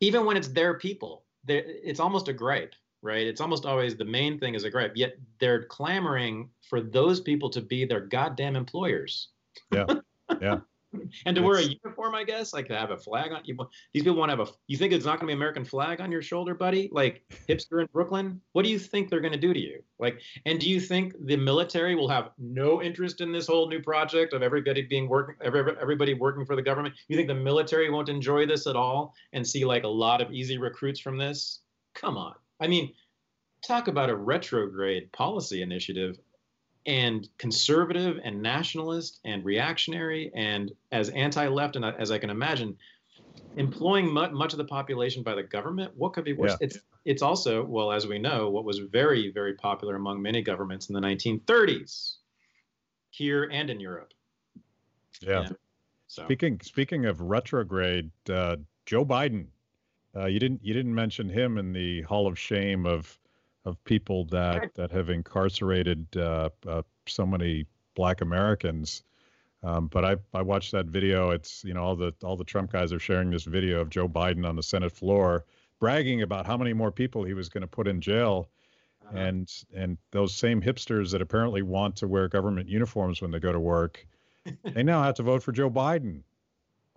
Even 0.00 0.24
when 0.24 0.36
it's 0.36 0.48
their 0.48 0.78
people, 0.78 1.24
it's 1.46 2.00
almost 2.00 2.28
a 2.28 2.32
gripe 2.32 2.74
right? 3.02 3.26
It's 3.26 3.40
almost 3.40 3.66
always 3.66 3.96
the 3.96 4.04
main 4.04 4.38
thing 4.38 4.54
is 4.54 4.64
a 4.64 4.70
gripe. 4.70 4.92
Yet 4.94 5.16
they're 5.40 5.64
clamoring 5.64 6.48
for 6.68 6.80
those 6.80 7.20
people 7.20 7.50
to 7.50 7.60
be 7.60 7.84
their 7.84 8.00
goddamn 8.00 8.56
employers. 8.56 9.28
Yeah, 9.72 9.86
yeah. 10.40 10.60
and 11.26 11.36
to 11.36 11.42
wear 11.42 11.58
a 11.58 11.62
uniform, 11.62 12.14
I 12.14 12.24
guess, 12.24 12.52
like 12.52 12.68
to 12.68 12.76
have 12.76 12.90
a 12.90 12.96
flag 12.96 13.32
on 13.32 13.42
you. 13.44 13.56
These 13.92 14.02
people 14.02 14.18
want 14.18 14.30
to 14.30 14.36
have 14.36 14.48
a. 14.48 14.52
You 14.66 14.76
think 14.76 14.92
it's 14.92 15.04
not 15.04 15.18
going 15.18 15.20
to 15.20 15.26
be 15.26 15.32
American 15.32 15.64
flag 15.64 16.00
on 16.00 16.12
your 16.12 16.22
shoulder, 16.22 16.54
buddy? 16.54 16.88
Like 16.92 17.22
hipster 17.48 17.80
in 17.80 17.88
Brooklyn. 17.92 18.40
What 18.52 18.64
do 18.64 18.70
you 18.70 18.78
think 18.78 19.08
they're 19.08 19.20
going 19.20 19.32
to 19.32 19.38
do 19.38 19.52
to 19.52 19.60
you? 19.60 19.82
Like, 19.98 20.20
and 20.46 20.58
do 20.58 20.68
you 20.68 20.80
think 20.80 21.14
the 21.26 21.36
military 21.36 21.94
will 21.94 22.08
have 22.08 22.30
no 22.38 22.82
interest 22.82 23.20
in 23.20 23.32
this 23.32 23.46
whole 23.46 23.68
new 23.68 23.80
project 23.80 24.32
of 24.32 24.42
everybody 24.42 24.82
being 24.82 25.08
working, 25.08 25.36
every, 25.42 25.64
everybody 25.80 26.14
working 26.14 26.44
for 26.44 26.56
the 26.56 26.62
government? 26.62 26.94
You 27.08 27.16
think 27.16 27.28
the 27.28 27.34
military 27.34 27.90
won't 27.90 28.08
enjoy 28.08 28.46
this 28.46 28.66
at 28.66 28.76
all 28.76 29.14
and 29.32 29.46
see 29.46 29.64
like 29.64 29.84
a 29.84 29.88
lot 29.88 30.20
of 30.20 30.32
easy 30.32 30.58
recruits 30.58 31.00
from 31.00 31.16
this? 31.16 31.60
Come 31.94 32.16
on. 32.16 32.34
I 32.60 32.66
mean, 32.66 32.92
talk 33.66 33.88
about 33.88 34.10
a 34.10 34.16
retrograde 34.16 35.10
policy 35.12 35.62
initiative 35.62 36.18
and 36.86 37.28
conservative 37.38 38.18
and 38.24 38.42
nationalist 38.42 39.20
and 39.24 39.44
reactionary 39.44 40.32
and 40.34 40.72
as 40.90 41.10
anti-left 41.10 41.76
and 41.76 41.84
as 41.84 42.10
I 42.10 42.18
can 42.18 42.30
imagine, 42.30 42.76
employing 43.56 44.12
much, 44.12 44.32
much 44.32 44.52
of 44.52 44.58
the 44.58 44.64
population 44.64 45.22
by 45.22 45.34
the 45.34 45.42
government. 45.42 45.92
What 45.96 46.12
could 46.12 46.24
be 46.24 46.32
worse? 46.32 46.52
Yeah. 46.52 46.66
It's 46.66 46.78
it's 47.04 47.22
also 47.22 47.64
well 47.64 47.90
as 47.90 48.06
we 48.06 48.18
know 48.18 48.50
what 48.50 48.64
was 48.64 48.78
very 48.78 49.30
very 49.32 49.54
popular 49.54 49.96
among 49.96 50.22
many 50.22 50.42
governments 50.42 50.88
in 50.88 50.94
the 50.94 51.00
1930s, 51.00 52.16
here 53.10 53.48
and 53.52 53.70
in 53.70 53.80
Europe. 53.80 54.12
Yeah. 55.20 55.42
yeah. 55.42 55.48
So. 56.08 56.24
Speaking 56.24 56.60
speaking 56.62 57.06
of 57.06 57.20
retrograde, 57.20 58.10
uh, 58.28 58.56
Joe 58.86 59.04
Biden 59.04 59.46
uh, 60.16 60.26
you 60.26 60.38
didn't 60.38 60.62
you 60.62 60.74
didn't 60.74 60.94
mention 60.94 61.28
him 61.28 61.58
in 61.58 61.72
the 61.72 62.02
Hall 62.02 62.26
of 62.26 62.38
Shame 62.38 62.86
of 62.86 63.18
of 63.64 63.82
people 63.84 64.24
that 64.26 64.74
that 64.74 64.90
have 64.90 65.10
incarcerated 65.10 66.16
uh, 66.16 66.50
uh, 66.66 66.82
so 67.06 67.26
many 67.26 67.66
Black 67.94 68.20
Americans. 68.20 69.02
Um, 69.62 69.86
but 69.86 70.04
I 70.04 70.16
I 70.34 70.42
watched 70.42 70.72
that 70.72 70.86
video. 70.86 71.30
It's 71.30 71.64
you 71.64 71.74
know 71.74 71.82
all 71.82 71.96
the 71.96 72.14
all 72.22 72.36
the 72.36 72.44
Trump 72.44 72.72
guys 72.72 72.92
are 72.92 72.98
sharing 72.98 73.30
this 73.30 73.44
video 73.44 73.80
of 73.80 73.90
Joe 73.90 74.08
Biden 74.08 74.46
on 74.46 74.56
the 74.56 74.62
Senate 74.62 74.92
floor 74.92 75.44
bragging 75.82 76.22
about 76.22 76.46
how 76.46 76.56
many 76.56 76.72
more 76.72 76.92
people 76.92 77.24
he 77.24 77.34
was 77.34 77.48
going 77.48 77.62
to 77.62 77.66
put 77.66 77.88
in 77.88 78.00
jail. 78.00 78.48
Uh-huh. 79.04 79.18
And 79.18 79.52
and 79.74 79.98
those 80.12 80.34
same 80.34 80.62
hipsters 80.62 81.10
that 81.10 81.20
apparently 81.20 81.62
want 81.62 81.96
to 81.96 82.08
wear 82.08 82.28
government 82.28 82.68
uniforms 82.68 83.20
when 83.20 83.32
they 83.32 83.40
go 83.40 83.52
to 83.52 83.58
work, 83.58 84.06
they 84.64 84.84
now 84.84 85.02
have 85.02 85.16
to 85.16 85.24
vote 85.24 85.42
for 85.42 85.50
Joe 85.50 85.68
Biden. 85.70 86.22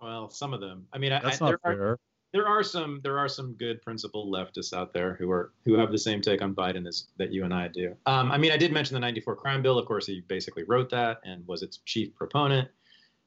Well, 0.00 0.28
some 0.30 0.54
of 0.54 0.60
them. 0.60 0.86
I 0.92 0.98
mean, 0.98 1.10
that's 1.10 1.42
I, 1.42 1.50
not 1.50 1.60
fair. 1.62 1.82
Are, 1.82 1.98
there 2.32 2.46
are 2.46 2.62
some 2.62 3.00
there 3.02 3.18
are 3.18 3.28
some 3.28 3.54
good 3.54 3.80
principled 3.82 4.32
leftists 4.32 4.72
out 4.72 4.92
there 4.92 5.14
who 5.14 5.30
are 5.30 5.52
who 5.64 5.74
have 5.74 5.90
the 5.90 5.98
same 5.98 6.20
take 6.20 6.42
on 6.42 6.54
Biden 6.54 6.86
as 6.86 7.06
that 7.16 7.32
you 7.32 7.44
and 7.44 7.54
I 7.54 7.68
do. 7.68 7.96
Um, 8.06 8.30
I 8.30 8.38
mean, 8.38 8.52
I 8.52 8.56
did 8.56 8.72
mention 8.72 8.94
the 8.94 9.00
'94 9.00 9.36
crime 9.36 9.62
bill. 9.62 9.78
Of 9.78 9.86
course, 9.86 10.06
he 10.06 10.22
basically 10.26 10.64
wrote 10.64 10.90
that 10.90 11.20
and 11.24 11.46
was 11.46 11.62
its 11.62 11.78
chief 11.84 12.14
proponent. 12.14 12.68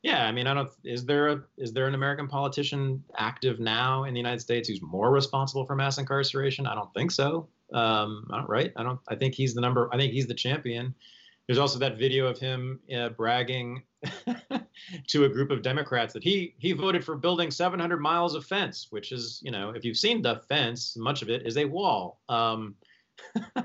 Yeah, 0.01 0.25
I 0.25 0.31
mean, 0.31 0.47
I 0.47 0.53
don't. 0.53 0.69
Is 0.83 1.05
there 1.05 1.27
a 1.27 1.43
is 1.57 1.73
there 1.73 1.87
an 1.87 1.95
American 1.95 2.27
politician 2.27 3.03
active 3.17 3.59
now 3.59 4.05
in 4.05 4.13
the 4.13 4.19
United 4.19 4.39
States 4.39 4.69
who's 4.69 4.81
more 4.81 5.11
responsible 5.11 5.65
for 5.65 5.75
mass 5.75 5.97
incarceration? 5.97 6.67
I 6.67 6.75
don't 6.75 6.93
think 6.93 7.11
so. 7.11 7.47
Um, 7.73 8.27
I 8.31 8.43
right? 8.43 8.71
I 8.77 8.83
don't. 8.83 8.99
I 9.09 9.15
think 9.15 9.35
he's 9.35 9.53
the 9.53 9.61
number. 9.61 9.89
I 9.93 9.97
think 9.97 10.13
he's 10.13 10.27
the 10.27 10.33
champion. 10.33 10.95
There's 11.47 11.59
also 11.59 11.79
that 11.79 11.97
video 11.97 12.27
of 12.27 12.37
him 12.37 12.79
uh, 12.95 13.09
bragging 13.09 13.83
to 15.07 15.25
a 15.25 15.29
group 15.29 15.51
of 15.51 15.61
Democrats 15.61 16.13
that 16.13 16.23
he 16.23 16.55
he 16.57 16.71
voted 16.71 17.03
for 17.03 17.15
building 17.15 17.51
700 17.51 17.97
miles 17.97 18.35
of 18.35 18.45
fence, 18.45 18.87
which 18.89 19.11
is 19.11 19.41
you 19.43 19.51
know 19.51 19.71
if 19.71 19.83
you've 19.83 19.97
seen 19.97 20.21
the 20.21 20.41
fence, 20.47 20.95
much 20.97 21.21
of 21.21 21.29
it 21.29 21.45
is 21.45 21.57
a 21.57 21.65
wall. 21.65 22.19
Um, 22.29 22.75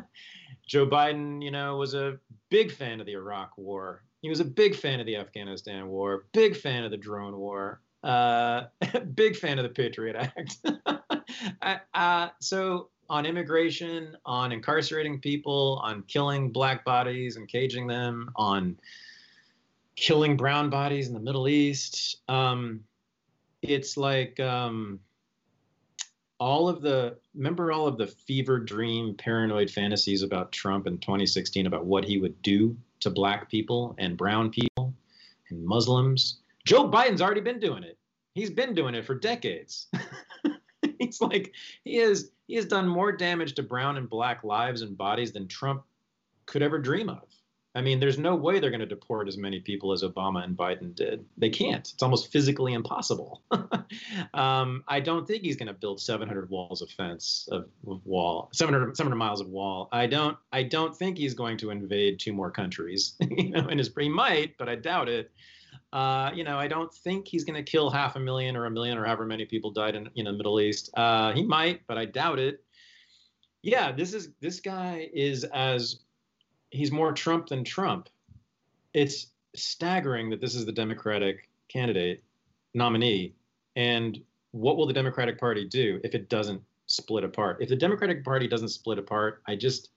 Joe 0.66 0.86
Biden, 0.86 1.42
you 1.42 1.50
know, 1.50 1.76
was 1.76 1.94
a 1.94 2.18
big 2.50 2.72
fan 2.72 3.00
of 3.00 3.06
the 3.06 3.12
Iraq 3.12 3.56
War. 3.58 4.02
He 4.22 4.28
was 4.30 4.40
a 4.40 4.44
big 4.44 4.74
fan 4.74 5.00
of 5.00 5.06
the 5.06 5.16
Afghanistan 5.16 5.88
War, 5.88 6.24
big 6.32 6.56
fan 6.56 6.84
of 6.84 6.90
the 6.90 6.96
drone 6.96 7.36
war, 7.36 7.82
uh, 8.02 8.64
big 9.14 9.36
fan 9.36 9.58
of 9.58 9.64
the 9.64 9.68
Patriot 9.68 10.16
Act. 10.16 10.58
uh, 11.94 12.28
so 12.40 12.88
on 13.10 13.26
immigration, 13.26 14.16
on 14.24 14.52
incarcerating 14.52 15.20
people, 15.20 15.80
on 15.82 16.02
killing 16.08 16.50
black 16.50 16.84
bodies 16.84 17.36
and 17.36 17.48
caging 17.48 17.86
them, 17.86 18.30
on 18.36 18.76
killing 19.96 20.36
brown 20.36 20.70
bodies 20.70 21.08
in 21.08 21.14
the 21.14 21.20
Middle 21.20 21.48
East. 21.48 22.22
Um, 22.28 22.80
it's 23.62 23.96
like 23.96 24.38
um, 24.40 25.00
all 26.38 26.68
of 26.68 26.82
the 26.82 27.16
remember 27.34 27.72
all 27.72 27.86
of 27.86 27.96
the 27.96 28.06
fever 28.06 28.58
dream 28.58 29.14
paranoid 29.14 29.70
fantasies 29.70 30.22
about 30.22 30.52
Trump 30.52 30.86
in 30.86 30.98
2016 30.98 31.66
about 31.66 31.86
what 31.86 32.04
he 32.04 32.18
would 32.18 32.40
do 32.42 32.76
to 33.00 33.10
black 33.10 33.50
people 33.50 33.94
and 33.98 34.16
brown 34.16 34.50
people 34.50 34.92
and 35.50 35.64
Muslims. 35.64 36.40
Joe 36.66 36.90
Biden's 36.90 37.22
already 37.22 37.40
been 37.40 37.60
doing 37.60 37.82
it. 37.82 37.98
He's 38.34 38.50
been 38.50 38.74
doing 38.74 38.94
it 38.94 39.06
for 39.06 39.14
decades. 39.14 39.86
He's 40.98 41.20
like 41.20 41.52
he 41.84 41.96
has 41.96 42.30
he 42.46 42.56
has 42.56 42.66
done 42.66 42.88
more 42.88 43.12
damage 43.12 43.54
to 43.54 43.62
brown 43.62 43.96
and 43.96 44.08
black 44.08 44.44
lives 44.44 44.82
and 44.82 44.96
bodies 44.96 45.32
than 45.32 45.48
Trump 45.48 45.84
could 46.46 46.62
ever 46.62 46.78
dream 46.78 47.08
of. 47.08 47.22
I 47.76 47.80
mean, 47.80 47.98
there's 47.98 48.18
no 48.18 48.36
way 48.36 48.60
they're 48.60 48.70
going 48.70 48.80
to 48.80 48.86
deport 48.86 49.26
as 49.26 49.36
many 49.36 49.58
people 49.58 49.92
as 49.92 50.04
Obama 50.04 50.44
and 50.44 50.56
Biden 50.56 50.94
did. 50.94 51.24
They 51.36 51.50
can't. 51.50 51.90
It's 51.92 52.02
almost 52.02 52.30
physically 52.30 52.72
impossible. 52.72 53.42
um, 54.34 54.84
I 54.86 55.00
don't 55.00 55.26
think 55.26 55.42
he's 55.42 55.56
going 55.56 55.66
to 55.66 55.74
build 55.74 56.00
700 56.00 56.48
walls 56.50 56.82
of 56.82 56.90
fence 56.90 57.48
of, 57.50 57.64
of, 57.88 58.00
wall, 58.06 58.48
700 58.52 58.96
700 58.96 59.16
miles 59.16 59.40
of 59.40 59.48
wall. 59.48 59.88
I 59.90 60.06
don't. 60.06 60.36
I 60.52 60.62
don't 60.62 60.96
think 60.96 61.18
he's 61.18 61.34
going 61.34 61.56
to 61.58 61.70
invade 61.70 62.20
two 62.20 62.32
more 62.32 62.50
countries. 62.50 63.14
you 63.20 63.50
know, 63.50 63.66
and 63.68 63.80
his 63.80 63.90
he 63.98 64.08
might, 64.08 64.56
but 64.56 64.68
I 64.68 64.76
doubt 64.76 65.08
it. 65.08 65.32
Uh, 65.92 66.30
you 66.32 66.44
know, 66.44 66.58
I 66.58 66.68
don't 66.68 66.92
think 66.92 67.26
he's 67.26 67.44
going 67.44 67.56
to 67.56 67.68
kill 67.68 67.90
half 67.90 68.14
a 68.14 68.20
million 68.20 68.56
or 68.56 68.66
a 68.66 68.70
million 68.70 68.98
or 68.98 69.04
however 69.04 69.26
many 69.26 69.46
people 69.46 69.72
died 69.72 69.96
in 69.96 70.08
you 70.14 70.22
know 70.22 70.30
the 70.30 70.36
Middle 70.36 70.60
East. 70.60 70.90
Uh, 70.96 71.32
he 71.32 71.42
might, 71.42 71.84
but 71.88 71.98
I 71.98 72.04
doubt 72.04 72.38
it. 72.38 72.62
Yeah, 73.62 73.90
this 73.90 74.14
is 74.14 74.28
this 74.40 74.60
guy 74.60 75.08
is 75.12 75.42
as 75.42 76.04
he's 76.74 76.90
more 76.92 77.12
Trump 77.12 77.48
than 77.48 77.64
Trump. 77.64 78.08
It's 78.92 79.28
staggering 79.54 80.28
that 80.30 80.40
this 80.40 80.54
is 80.54 80.66
the 80.66 80.72
Democratic 80.72 81.48
candidate 81.68 82.22
nominee. 82.74 83.34
And 83.76 84.20
what 84.50 84.76
will 84.76 84.86
the 84.86 84.92
Democratic 84.92 85.38
Party 85.38 85.66
do 85.66 86.00
if 86.04 86.14
it 86.14 86.28
doesn't 86.28 86.60
split 86.86 87.24
apart? 87.24 87.58
If 87.60 87.68
the 87.68 87.76
Democratic 87.76 88.24
Party 88.24 88.48
doesn't 88.48 88.68
split 88.68 88.98
apart, 88.98 89.42
I 89.46 89.56
just 89.56 89.90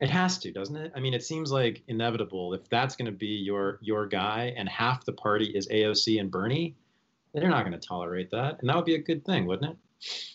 it 0.00 0.10
has 0.10 0.38
to, 0.38 0.50
doesn't 0.50 0.74
it? 0.74 0.92
I 0.96 1.00
mean, 1.00 1.14
it 1.14 1.22
seems 1.22 1.52
like 1.52 1.82
inevitable. 1.86 2.54
If 2.54 2.68
that's 2.68 2.96
going 2.96 3.06
to 3.06 3.16
be 3.16 3.26
your 3.26 3.78
your 3.82 4.06
guy, 4.06 4.52
and 4.56 4.68
half 4.68 5.04
the 5.04 5.12
party 5.12 5.46
is 5.46 5.68
AOC 5.68 6.18
and 6.18 6.30
Bernie, 6.30 6.74
they're 7.32 7.48
not 7.48 7.64
going 7.64 7.78
to 7.78 7.86
tolerate 7.86 8.30
that, 8.32 8.58
and 8.60 8.68
that 8.68 8.76
would 8.76 8.84
be 8.84 8.96
a 8.96 9.02
good 9.02 9.24
thing, 9.24 9.46
wouldn't 9.46 9.72
it? 9.72 9.76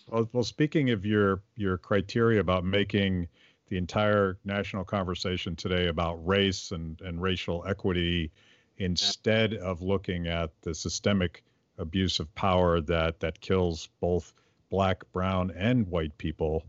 Well, 0.07 0.29
well, 0.31 0.43
speaking 0.43 0.91
of 0.91 1.05
your 1.05 1.41
your 1.57 1.77
criteria 1.77 2.39
about 2.39 2.63
making 2.63 3.27
the 3.67 3.77
entire 3.77 4.37
national 4.45 4.83
conversation 4.83 5.55
today 5.55 5.87
about 5.87 6.25
race 6.25 6.71
and, 6.71 6.99
and 7.01 7.21
racial 7.21 7.63
equity 7.67 8.31
instead 8.77 9.53
of 9.55 9.81
looking 9.81 10.27
at 10.27 10.51
the 10.61 10.73
systemic 10.73 11.43
abuse 11.77 12.19
of 12.19 12.33
power 12.35 12.81
that 12.81 13.19
that 13.19 13.39
kills 13.41 13.89
both 13.99 14.33
black, 14.69 15.03
brown, 15.11 15.51
and 15.55 15.87
white 15.87 16.17
people. 16.17 16.63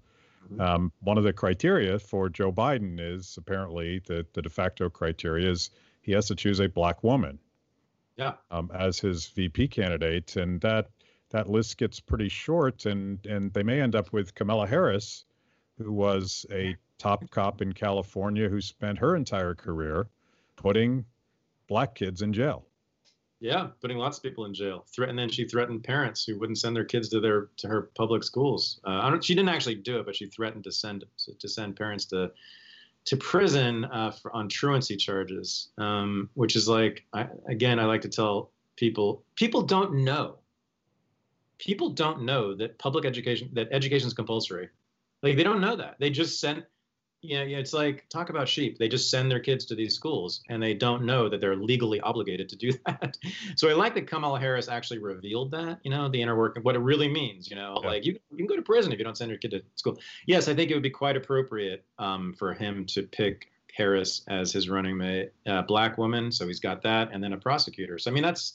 Mm-hmm. 0.44 0.60
Um, 0.60 0.92
one 1.00 1.18
of 1.18 1.24
the 1.24 1.32
criteria 1.32 1.98
for 1.98 2.28
Joe 2.28 2.52
Biden 2.52 2.98
is 3.00 3.36
apparently 3.36 4.00
the, 4.06 4.26
the 4.32 4.42
de 4.42 4.48
facto 4.48 4.88
criteria 4.88 5.50
is 5.50 5.70
he 6.00 6.12
has 6.12 6.26
to 6.28 6.34
choose 6.34 6.60
a 6.60 6.68
black 6.68 7.02
woman 7.04 7.38
yeah. 8.16 8.34
um, 8.50 8.70
as 8.74 8.98
his 8.98 9.26
VP 9.28 9.68
candidate. 9.68 10.36
And 10.36 10.60
that 10.62 10.90
that 11.30 11.48
list 11.48 11.76
gets 11.76 12.00
pretty 12.00 12.28
short 12.28 12.86
and 12.86 13.24
and 13.26 13.52
they 13.52 13.62
may 13.62 13.80
end 13.80 13.94
up 13.94 14.12
with 14.12 14.34
Kamala 14.34 14.66
Harris, 14.66 15.24
who 15.78 15.92
was 15.92 16.44
a 16.52 16.76
top 16.98 17.28
cop 17.30 17.62
in 17.62 17.72
California 17.72 18.48
who 18.48 18.60
spent 18.60 18.98
her 18.98 19.16
entire 19.16 19.54
career 19.54 20.08
putting 20.56 21.04
black 21.68 21.94
kids 21.94 22.22
in 22.22 22.32
jail. 22.32 22.64
Yeah, 23.40 23.68
putting 23.80 23.98
lots 23.98 24.16
of 24.16 24.24
people 24.24 24.46
in 24.46 24.54
jail. 24.54 24.84
Threat, 24.92 25.10
and 25.10 25.18
then 25.18 25.28
she 25.28 25.44
threatened 25.44 25.84
parents 25.84 26.24
who 26.24 26.36
wouldn't 26.38 26.58
send 26.58 26.74
their 26.74 26.84
kids 26.84 27.08
to 27.10 27.20
their 27.20 27.50
to 27.58 27.68
her 27.68 27.82
public 27.94 28.24
schools. 28.24 28.80
Uh, 28.82 29.20
she 29.20 29.34
didn't 29.34 29.50
actually 29.50 29.76
do 29.76 30.00
it, 30.00 30.06
but 30.06 30.16
she 30.16 30.26
threatened 30.26 30.64
to 30.64 30.72
send 30.72 31.04
to 31.38 31.48
send 31.48 31.76
parents 31.76 32.04
to 32.06 32.32
to 33.04 33.16
prison 33.16 33.84
uh, 33.86 34.10
for, 34.10 34.34
on 34.34 34.48
truancy 34.48 34.96
charges, 34.96 35.68
um, 35.78 36.28
which 36.34 36.56
is 36.56 36.68
like 36.68 37.04
I, 37.12 37.28
again, 37.48 37.78
I 37.78 37.84
like 37.84 38.00
to 38.02 38.08
tell 38.08 38.50
people 38.74 39.22
people 39.36 39.62
don't 39.62 40.04
know. 40.04 40.38
People 41.58 41.90
don't 41.90 42.22
know 42.22 42.54
that 42.56 42.76
public 42.78 43.04
education 43.04 43.50
that 43.52 43.68
education 43.70 44.08
is 44.08 44.14
compulsory. 44.14 44.68
Like 45.22 45.36
they 45.36 45.42
don't 45.42 45.60
know 45.60 45.76
that. 45.76 45.96
They 45.98 46.10
just 46.10 46.40
send 46.40 46.64
yeah, 47.20 47.42
yeah, 47.42 47.58
it's 47.58 47.72
like 47.72 48.08
talk 48.08 48.30
about 48.30 48.48
sheep. 48.48 48.78
They 48.78 48.88
just 48.88 49.10
send 49.10 49.30
their 49.30 49.40
kids 49.40 49.64
to 49.66 49.74
these 49.74 49.94
schools 49.94 50.42
and 50.48 50.62
they 50.62 50.72
don't 50.72 51.04
know 51.04 51.28
that 51.28 51.40
they're 51.40 51.56
legally 51.56 52.00
obligated 52.00 52.48
to 52.50 52.56
do 52.56 52.72
that. 52.86 53.16
so 53.56 53.68
I 53.68 53.72
like 53.72 53.94
that 53.96 54.06
Kamala 54.06 54.38
Harris 54.38 54.68
actually 54.68 54.98
revealed 54.98 55.50
that, 55.50 55.80
you 55.82 55.90
know, 55.90 56.08
the 56.08 56.22
inner 56.22 56.36
work 56.36 56.56
of 56.56 56.64
what 56.64 56.76
it 56.76 56.80
really 56.80 57.08
means, 57.08 57.50
you 57.50 57.56
know, 57.56 57.80
yeah. 57.82 57.88
like 57.88 58.06
you, 58.06 58.18
you 58.30 58.36
can 58.36 58.46
go 58.46 58.54
to 58.54 58.62
prison 58.62 58.92
if 58.92 58.98
you 58.98 59.04
don't 59.04 59.16
send 59.16 59.30
your 59.30 59.38
kid 59.38 59.50
to 59.50 59.62
school. 59.74 59.98
Yes, 60.26 60.46
I 60.46 60.54
think 60.54 60.70
it 60.70 60.74
would 60.74 60.82
be 60.82 60.90
quite 60.90 61.16
appropriate 61.16 61.84
um, 61.98 62.34
for 62.38 62.54
him 62.54 62.86
to 62.86 63.02
pick 63.02 63.50
Harris 63.76 64.22
as 64.28 64.52
his 64.52 64.68
running 64.68 64.96
mate, 64.96 65.32
uh, 65.46 65.62
black 65.62 65.98
woman. 65.98 66.30
So 66.30 66.46
he's 66.46 66.60
got 66.60 66.82
that 66.82 67.10
and 67.12 67.22
then 67.22 67.32
a 67.32 67.38
prosecutor. 67.38 67.98
So, 67.98 68.12
I 68.12 68.14
mean, 68.14 68.22
that's, 68.22 68.54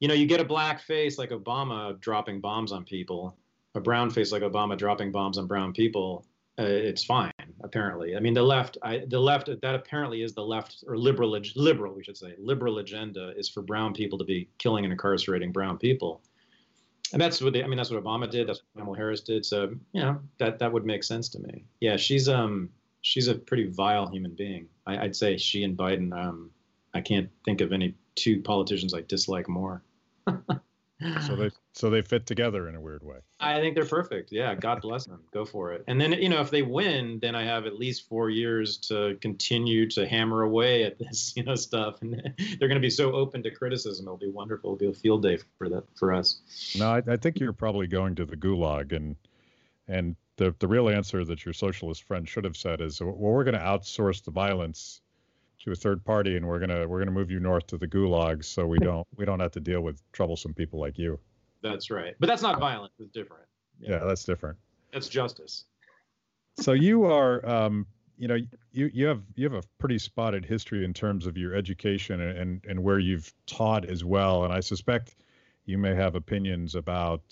you 0.00 0.08
know, 0.08 0.14
you 0.14 0.26
get 0.26 0.40
a 0.40 0.44
black 0.44 0.80
face 0.80 1.18
like 1.18 1.30
Obama 1.30 2.00
dropping 2.00 2.40
bombs 2.40 2.72
on 2.72 2.84
people, 2.84 3.36
a 3.74 3.80
brown 3.80 4.10
face 4.10 4.32
like 4.32 4.42
Obama 4.42 4.76
dropping 4.76 5.12
bombs 5.12 5.38
on 5.38 5.46
brown 5.46 5.72
people 5.72 6.24
uh, 6.56 6.62
it's 6.62 7.02
fine. 7.02 7.32
Apparently, 7.64 8.16
I 8.16 8.20
mean 8.20 8.34
the 8.34 8.42
left. 8.42 8.78
I, 8.82 9.02
the 9.08 9.18
left 9.18 9.48
that 9.60 9.74
apparently 9.74 10.22
is 10.22 10.34
the 10.34 10.44
left 10.44 10.84
or 10.86 10.96
liberal 10.96 11.36
liberal 11.56 11.92
we 11.94 12.04
should 12.04 12.16
say 12.16 12.34
liberal 12.38 12.78
agenda 12.78 13.32
is 13.36 13.48
for 13.48 13.60
brown 13.60 13.92
people 13.92 14.18
to 14.18 14.24
be 14.24 14.48
killing 14.58 14.84
and 14.84 14.92
incarcerating 14.92 15.50
brown 15.50 15.78
people, 15.78 16.22
and 17.12 17.20
that's 17.20 17.40
what 17.40 17.54
they, 17.54 17.64
I 17.64 17.66
mean. 17.66 17.76
That's 17.76 17.90
what 17.90 18.02
Obama 18.02 18.30
did. 18.30 18.48
That's 18.48 18.60
what 18.60 18.82
Kamala 18.82 18.96
Harris 18.96 19.22
did. 19.22 19.44
So 19.44 19.74
you 19.92 20.00
know 20.00 20.20
that 20.38 20.60
that 20.60 20.72
would 20.72 20.86
make 20.86 21.02
sense 21.02 21.28
to 21.30 21.40
me. 21.40 21.64
Yeah, 21.80 21.96
she's 21.96 22.28
um 22.28 22.70
she's 23.00 23.26
a 23.26 23.34
pretty 23.34 23.66
vile 23.66 24.06
human 24.06 24.34
being. 24.34 24.68
I, 24.86 25.02
would 25.02 25.16
say 25.16 25.36
she 25.36 25.64
and 25.64 25.76
Biden. 25.76 26.12
Um, 26.16 26.50
I 26.92 27.00
can't 27.00 27.28
think 27.44 27.62
of 27.62 27.72
any 27.72 27.94
two 28.14 28.40
politicians 28.42 28.94
I 28.94 29.00
dislike 29.00 29.48
more. 29.48 29.82
so 30.28 31.34
they 31.34 31.50
so 31.74 31.90
they 31.90 32.02
fit 32.02 32.24
together 32.24 32.68
in 32.68 32.76
a 32.76 32.80
weird 32.80 33.02
way. 33.02 33.18
I 33.40 33.60
think 33.60 33.74
they're 33.74 33.84
perfect. 33.84 34.30
Yeah, 34.30 34.54
God 34.54 34.80
bless 34.80 35.06
them. 35.06 35.24
Go 35.32 35.44
for 35.44 35.72
it. 35.72 35.84
And 35.88 36.00
then 36.00 36.12
you 36.12 36.28
know 36.28 36.40
if 36.40 36.50
they 36.50 36.62
win, 36.62 37.18
then 37.20 37.34
I 37.34 37.44
have 37.44 37.66
at 37.66 37.76
least 37.76 38.08
four 38.08 38.30
years 38.30 38.76
to 38.88 39.18
continue 39.20 39.88
to 39.90 40.06
hammer 40.06 40.42
away 40.42 40.84
at 40.84 40.98
this 40.98 41.32
you 41.36 41.42
know 41.42 41.56
stuff, 41.56 42.00
and 42.00 42.14
they're 42.58 42.68
going 42.68 42.76
to 42.76 42.80
be 42.80 42.90
so 42.90 43.12
open 43.12 43.42
to 43.42 43.50
criticism. 43.50 44.06
It'll 44.06 44.16
be 44.16 44.30
wonderful. 44.30 44.74
It'll 44.74 44.92
be 44.92 44.96
a 44.96 45.00
field 45.00 45.22
day 45.22 45.38
for 45.58 45.68
that 45.68 45.84
for 45.96 46.12
us. 46.12 46.40
No, 46.78 46.90
I, 46.90 47.02
I 47.06 47.16
think 47.16 47.40
you're 47.40 47.52
probably 47.52 47.88
going 47.88 48.14
to 48.16 48.24
the 48.24 48.36
gulag, 48.36 48.92
and 48.92 49.16
and 49.88 50.14
the 50.36 50.54
the 50.60 50.68
real 50.68 50.88
answer 50.88 51.24
that 51.24 51.44
your 51.44 51.54
socialist 51.54 52.04
friend 52.04 52.28
should 52.28 52.44
have 52.44 52.56
said 52.56 52.80
is, 52.80 53.00
well, 53.00 53.14
we're 53.14 53.44
going 53.44 53.58
to 53.58 53.60
outsource 53.60 54.22
the 54.22 54.30
violence 54.30 55.00
to 55.64 55.72
a 55.72 55.74
third 55.74 56.04
party, 56.04 56.36
and 56.36 56.46
we're 56.46 56.60
gonna 56.60 56.86
we're 56.86 57.00
gonna 57.00 57.10
move 57.10 57.32
you 57.32 57.40
north 57.40 57.66
to 57.68 57.78
the 57.78 57.88
gulags, 57.88 58.44
so 58.44 58.64
we 58.64 58.78
don't 58.78 59.06
we 59.16 59.24
don't 59.24 59.40
have 59.40 59.52
to 59.52 59.60
deal 59.60 59.80
with 59.80 60.00
troublesome 60.12 60.54
people 60.54 60.78
like 60.78 60.98
you. 60.98 61.18
That's 61.64 61.90
right, 61.90 62.14
but 62.20 62.26
that's 62.26 62.42
not 62.42 62.60
violence. 62.60 62.92
It's 62.98 63.10
different. 63.10 63.46
Yeah, 63.80 63.92
yeah 63.92 64.04
that's 64.04 64.24
different. 64.24 64.58
That's 64.92 65.08
justice. 65.08 65.64
so 66.60 66.72
you 66.72 67.04
are, 67.04 67.44
um, 67.48 67.86
you 68.18 68.28
know, 68.28 68.36
you 68.70 68.90
you 68.92 69.06
have 69.06 69.22
you 69.34 69.44
have 69.50 69.64
a 69.64 69.66
pretty 69.78 69.98
spotted 69.98 70.44
history 70.44 70.84
in 70.84 70.92
terms 70.92 71.26
of 71.26 71.38
your 71.38 71.54
education 71.54 72.20
and 72.20 72.38
and, 72.38 72.64
and 72.68 72.82
where 72.82 72.98
you've 72.98 73.32
taught 73.46 73.86
as 73.86 74.04
well, 74.04 74.44
and 74.44 74.52
I 74.52 74.60
suspect 74.60 75.16
you 75.64 75.78
may 75.78 75.94
have 75.94 76.14
opinions 76.14 76.74
about 76.74 77.22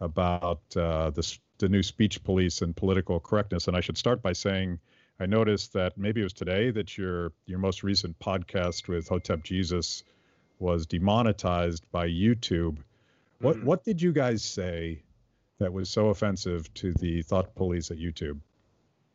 about 0.00 0.60
uh, 0.76 1.10
the 1.10 1.38
the 1.58 1.68
new 1.68 1.82
speech 1.82 2.22
police 2.24 2.62
and 2.62 2.74
political 2.74 3.20
correctness. 3.20 3.68
And 3.68 3.76
I 3.76 3.80
should 3.80 3.98
start 3.98 4.22
by 4.22 4.32
saying 4.32 4.78
I 5.20 5.26
noticed 5.26 5.72
that 5.72 5.98
maybe 5.98 6.20
it 6.20 6.24
was 6.24 6.32
today 6.32 6.70
that 6.70 6.98
your 6.98 7.32
your 7.46 7.58
most 7.58 7.82
recent 7.82 8.18
podcast 8.18 8.88
with 8.88 9.08
Hotep 9.08 9.42
Jesus 9.44 10.02
was 10.58 10.86
demonetized 10.86 11.90
by 11.92 12.08
YouTube. 12.08 12.78
What 13.40 13.56
mm-hmm. 13.56 13.66
what 13.66 13.84
did 13.84 14.00
you 14.00 14.12
guys 14.12 14.42
say 14.42 15.02
that 15.58 15.72
was 15.72 15.90
so 15.90 16.08
offensive 16.08 16.72
to 16.74 16.92
the 16.94 17.22
thought 17.22 17.54
police 17.54 17.90
at 17.90 17.98
YouTube? 17.98 18.40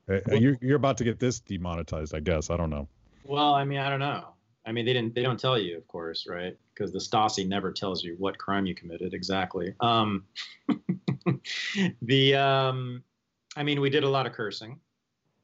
Uh, 0.10 0.20
well, 0.28 0.42
you, 0.42 0.58
you're 0.62 0.76
about 0.76 0.98
to 0.98 1.06
get 1.06 1.20
this 1.20 1.40
demonetized, 1.40 2.14
I 2.14 2.20
guess. 2.20 2.50
I 2.50 2.58
don't 2.58 2.70
know. 2.70 2.90
Well, 3.24 3.54
I 3.54 3.64
mean, 3.64 3.80
I 3.80 3.90
don't 3.90 4.02
know. 4.02 4.28
I 4.66 4.74
mean, 4.74 4.86
they 4.86 4.94
didn't. 4.94 5.16
They 5.16 5.22
don't 5.22 5.40
tell 5.40 5.58
you, 5.58 5.78
of 5.78 5.88
course, 5.88 6.28
right? 6.28 6.58
Because 6.74 6.92
the 6.92 7.00
Stasi 7.00 7.48
never 7.48 7.72
tells 7.72 8.04
you 8.04 8.16
what 8.18 8.38
crime 8.38 8.66
you 8.66 8.76
committed 8.76 9.14
exactly. 9.14 9.74
Um, 9.80 10.26
the, 12.02 12.36
um, 12.36 13.04
I 13.56 13.64
mean, 13.64 13.80
we 13.80 13.90
did 13.90 14.04
a 14.04 14.10
lot 14.10 14.26
of 14.26 14.34
cursing 14.34 14.80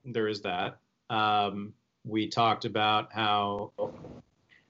there 0.05 0.27
is 0.27 0.41
that. 0.41 0.79
Um, 1.09 1.73
we 2.05 2.27
talked 2.27 2.65
about 2.65 3.11
how 3.11 3.71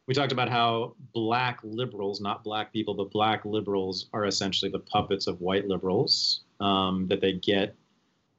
we 0.10 0.16
talked 0.16 0.32
about 0.32 0.49
how 0.49 0.95
black 1.14 1.60
liberals, 1.62 2.20
not 2.20 2.43
black 2.43 2.74
people, 2.74 2.95
but 2.95 3.12
black 3.12 3.45
liberals 3.45 4.07
are 4.12 4.26
essentially 4.26 4.72
the 4.72 4.80
puppets 4.80 5.28
of 5.28 5.39
white 5.39 5.68
liberals. 5.68 6.41
Um, 6.60 7.07
that 7.10 7.22
they 7.22 7.34
get 7.34 7.76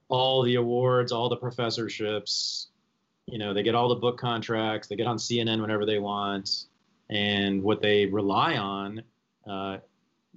all 0.09 0.43
the 0.43 0.57
awards, 0.57 1.13
all 1.13 1.29
the 1.29 1.37
professorships. 1.37 2.71
You 3.27 3.39
know, 3.39 3.55
they 3.55 3.63
get 3.63 3.77
all 3.77 3.89
the 3.89 3.95
book 3.95 4.19
contracts. 4.19 4.89
They 4.89 4.97
get 4.97 5.07
on 5.07 5.17
CNN 5.17 5.61
whenever 5.61 5.87
they 5.87 6.01
want, 6.01 6.65
and 7.09 7.63
what 7.63 7.81
they 7.81 8.05
rely 8.07 8.57
on 8.57 9.03
uh, 9.49 9.77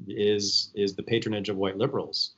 is 0.07 0.71
is 0.75 0.93
the 0.93 1.01
patronage 1.01 1.49
of 1.49 1.57
white 1.57 1.77
liberals 1.77 2.35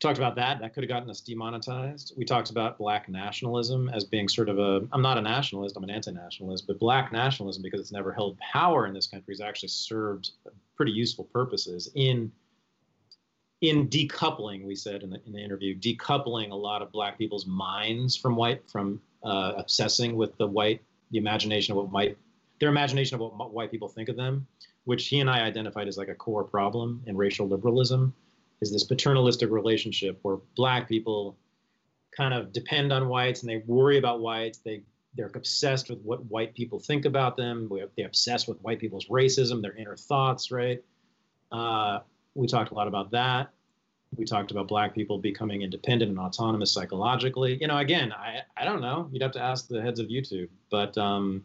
talked 0.00 0.18
about 0.18 0.34
that. 0.36 0.60
That 0.60 0.72
could 0.72 0.82
have 0.82 0.88
gotten 0.88 1.10
us 1.10 1.20
demonetized. 1.20 2.14
We 2.16 2.24
talked 2.24 2.50
about 2.50 2.78
black 2.78 3.08
nationalism 3.08 3.90
as 3.90 4.02
being 4.04 4.28
sort 4.28 4.48
of 4.48 4.58
a, 4.58 4.86
I'm 4.92 5.02
not 5.02 5.18
a 5.18 5.20
nationalist, 5.20 5.76
I'm 5.76 5.84
an 5.84 5.90
anti 5.90 6.10
nationalist, 6.10 6.66
but 6.66 6.78
black 6.78 7.12
nationalism, 7.12 7.62
because 7.62 7.80
it's 7.80 7.92
never 7.92 8.12
held 8.12 8.38
power 8.38 8.86
in 8.86 8.94
this 8.94 9.06
country, 9.06 9.34
has 9.34 9.40
actually 9.40 9.68
served 9.68 10.30
pretty 10.74 10.92
useful 10.92 11.24
purposes 11.24 11.90
in. 11.94 12.32
In 13.60 13.88
decoupling, 13.88 14.64
we 14.64 14.74
said 14.74 15.02
in 15.02 15.10
the, 15.10 15.20
in 15.26 15.34
the 15.34 15.38
interview, 15.38 15.78
decoupling 15.78 16.50
a 16.50 16.54
lot 16.54 16.80
of 16.80 16.90
black 16.90 17.18
people's 17.18 17.44
minds 17.44 18.16
from 18.16 18.34
white, 18.34 18.62
from 18.70 19.02
uh, 19.22 19.52
obsessing 19.54 20.16
with 20.16 20.34
the 20.38 20.46
white, 20.46 20.80
the 21.10 21.18
imagination 21.18 21.72
of 21.72 21.76
what 21.76 21.92
might, 21.92 22.16
their 22.58 22.70
imagination 22.70 23.16
of 23.16 23.20
what 23.20 23.52
white 23.52 23.70
people 23.70 23.86
think 23.86 24.08
of 24.08 24.16
them, 24.16 24.46
which 24.84 25.08
he 25.08 25.20
and 25.20 25.28
I 25.28 25.40
identified 25.40 25.88
as 25.88 25.98
like 25.98 26.08
a 26.08 26.14
core 26.14 26.42
problem 26.42 27.02
in 27.04 27.18
racial 27.18 27.46
liberalism 27.46 28.14
is 28.60 28.72
this 28.72 28.84
paternalistic 28.84 29.50
relationship 29.50 30.18
where 30.22 30.38
black 30.56 30.88
people 30.88 31.36
kind 32.16 32.34
of 32.34 32.52
depend 32.52 32.92
on 32.92 33.08
whites 33.08 33.40
and 33.42 33.50
they 33.50 33.62
worry 33.66 33.98
about 33.98 34.20
whites. 34.20 34.58
They 34.58 34.82
they're 35.16 35.30
obsessed 35.34 35.90
with 35.90 36.00
what 36.02 36.24
white 36.26 36.54
people 36.54 36.78
think 36.78 37.04
about 37.04 37.36
them. 37.36 37.68
They're 37.96 38.06
obsessed 38.06 38.46
with 38.46 38.60
white 38.62 38.78
people's 38.78 39.06
racism, 39.06 39.60
their 39.60 39.76
inner 39.76 39.96
thoughts, 39.96 40.52
right? 40.52 40.82
Uh, 41.50 42.00
we 42.34 42.46
talked 42.46 42.70
a 42.70 42.74
lot 42.74 42.86
about 42.86 43.10
that. 43.10 43.50
We 44.16 44.24
talked 44.24 44.52
about 44.52 44.68
black 44.68 44.94
people 44.94 45.18
becoming 45.18 45.62
independent 45.62 46.10
and 46.10 46.18
autonomous 46.18 46.72
psychologically. 46.72 47.58
You 47.60 47.66
know, 47.66 47.78
again, 47.78 48.12
I, 48.12 48.42
I 48.56 48.64
don't 48.64 48.80
know. 48.80 49.08
You'd 49.10 49.22
have 49.22 49.32
to 49.32 49.42
ask 49.42 49.66
the 49.68 49.82
heads 49.82 49.98
of 49.98 50.06
YouTube, 50.06 50.48
but 50.70 50.96
um, 50.96 51.44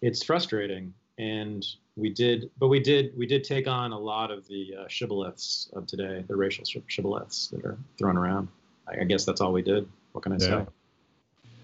it's 0.00 0.24
frustrating. 0.24 0.94
And 1.18 1.64
we 1.96 2.10
did, 2.10 2.50
but 2.58 2.68
we 2.68 2.80
did 2.80 3.16
we 3.16 3.26
did 3.26 3.44
take 3.44 3.68
on 3.68 3.92
a 3.92 3.98
lot 3.98 4.30
of 4.30 4.46
the 4.48 4.74
uh, 4.80 4.84
shibboleths 4.88 5.72
of 5.74 5.86
today, 5.86 6.24
the 6.26 6.36
racial 6.36 6.64
shibboleths 6.64 7.50
that 7.50 7.64
are 7.64 7.78
thrown 7.98 8.16
around. 8.16 8.48
I, 8.88 9.02
I 9.02 9.04
guess 9.04 9.24
that's 9.24 9.40
all 9.40 9.52
we 9.52 9.62
did. 9.62 9.88
What 10.12 10.22
can 10.22 10.32
I 10.32 10.36
yeah. 10.36 10.64
say? 10.64 10.66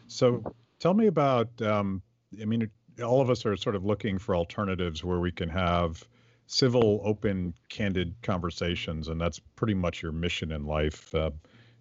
So 0.06 0.54
tell 0.78 0.94
me 0.94 1.06
about. 1.06 1.48
Um, 1.62 2.02
I 2.40 2.44
mean, 2.44 2.70
all 3.02 3.20
of 3.20 3.30
us 3.30 3.46
are 3.46 3.56
sort 3.56 3.74
of 3.74 3.84
looking 3.84 4.18
for 4.18 4.36
alternatives 4.36 5.02
where 5.02 5.20
we 5.20 5.32
can 5.32 5.48
have 5.48 6.06
civil, 6.46 7.00
open, 7.04 7.54
candid 7.68 8.14
conversations, 8.22 9.08
and 9.08 9.20
that's 9.20 9.38
pretty 9.56 9.74
much 9.74 10.02
your 10.02 10.12
mission 10.12 10.52
in 10.52 10.66
life. 10.66 11.14
Uh, 11.14 11.30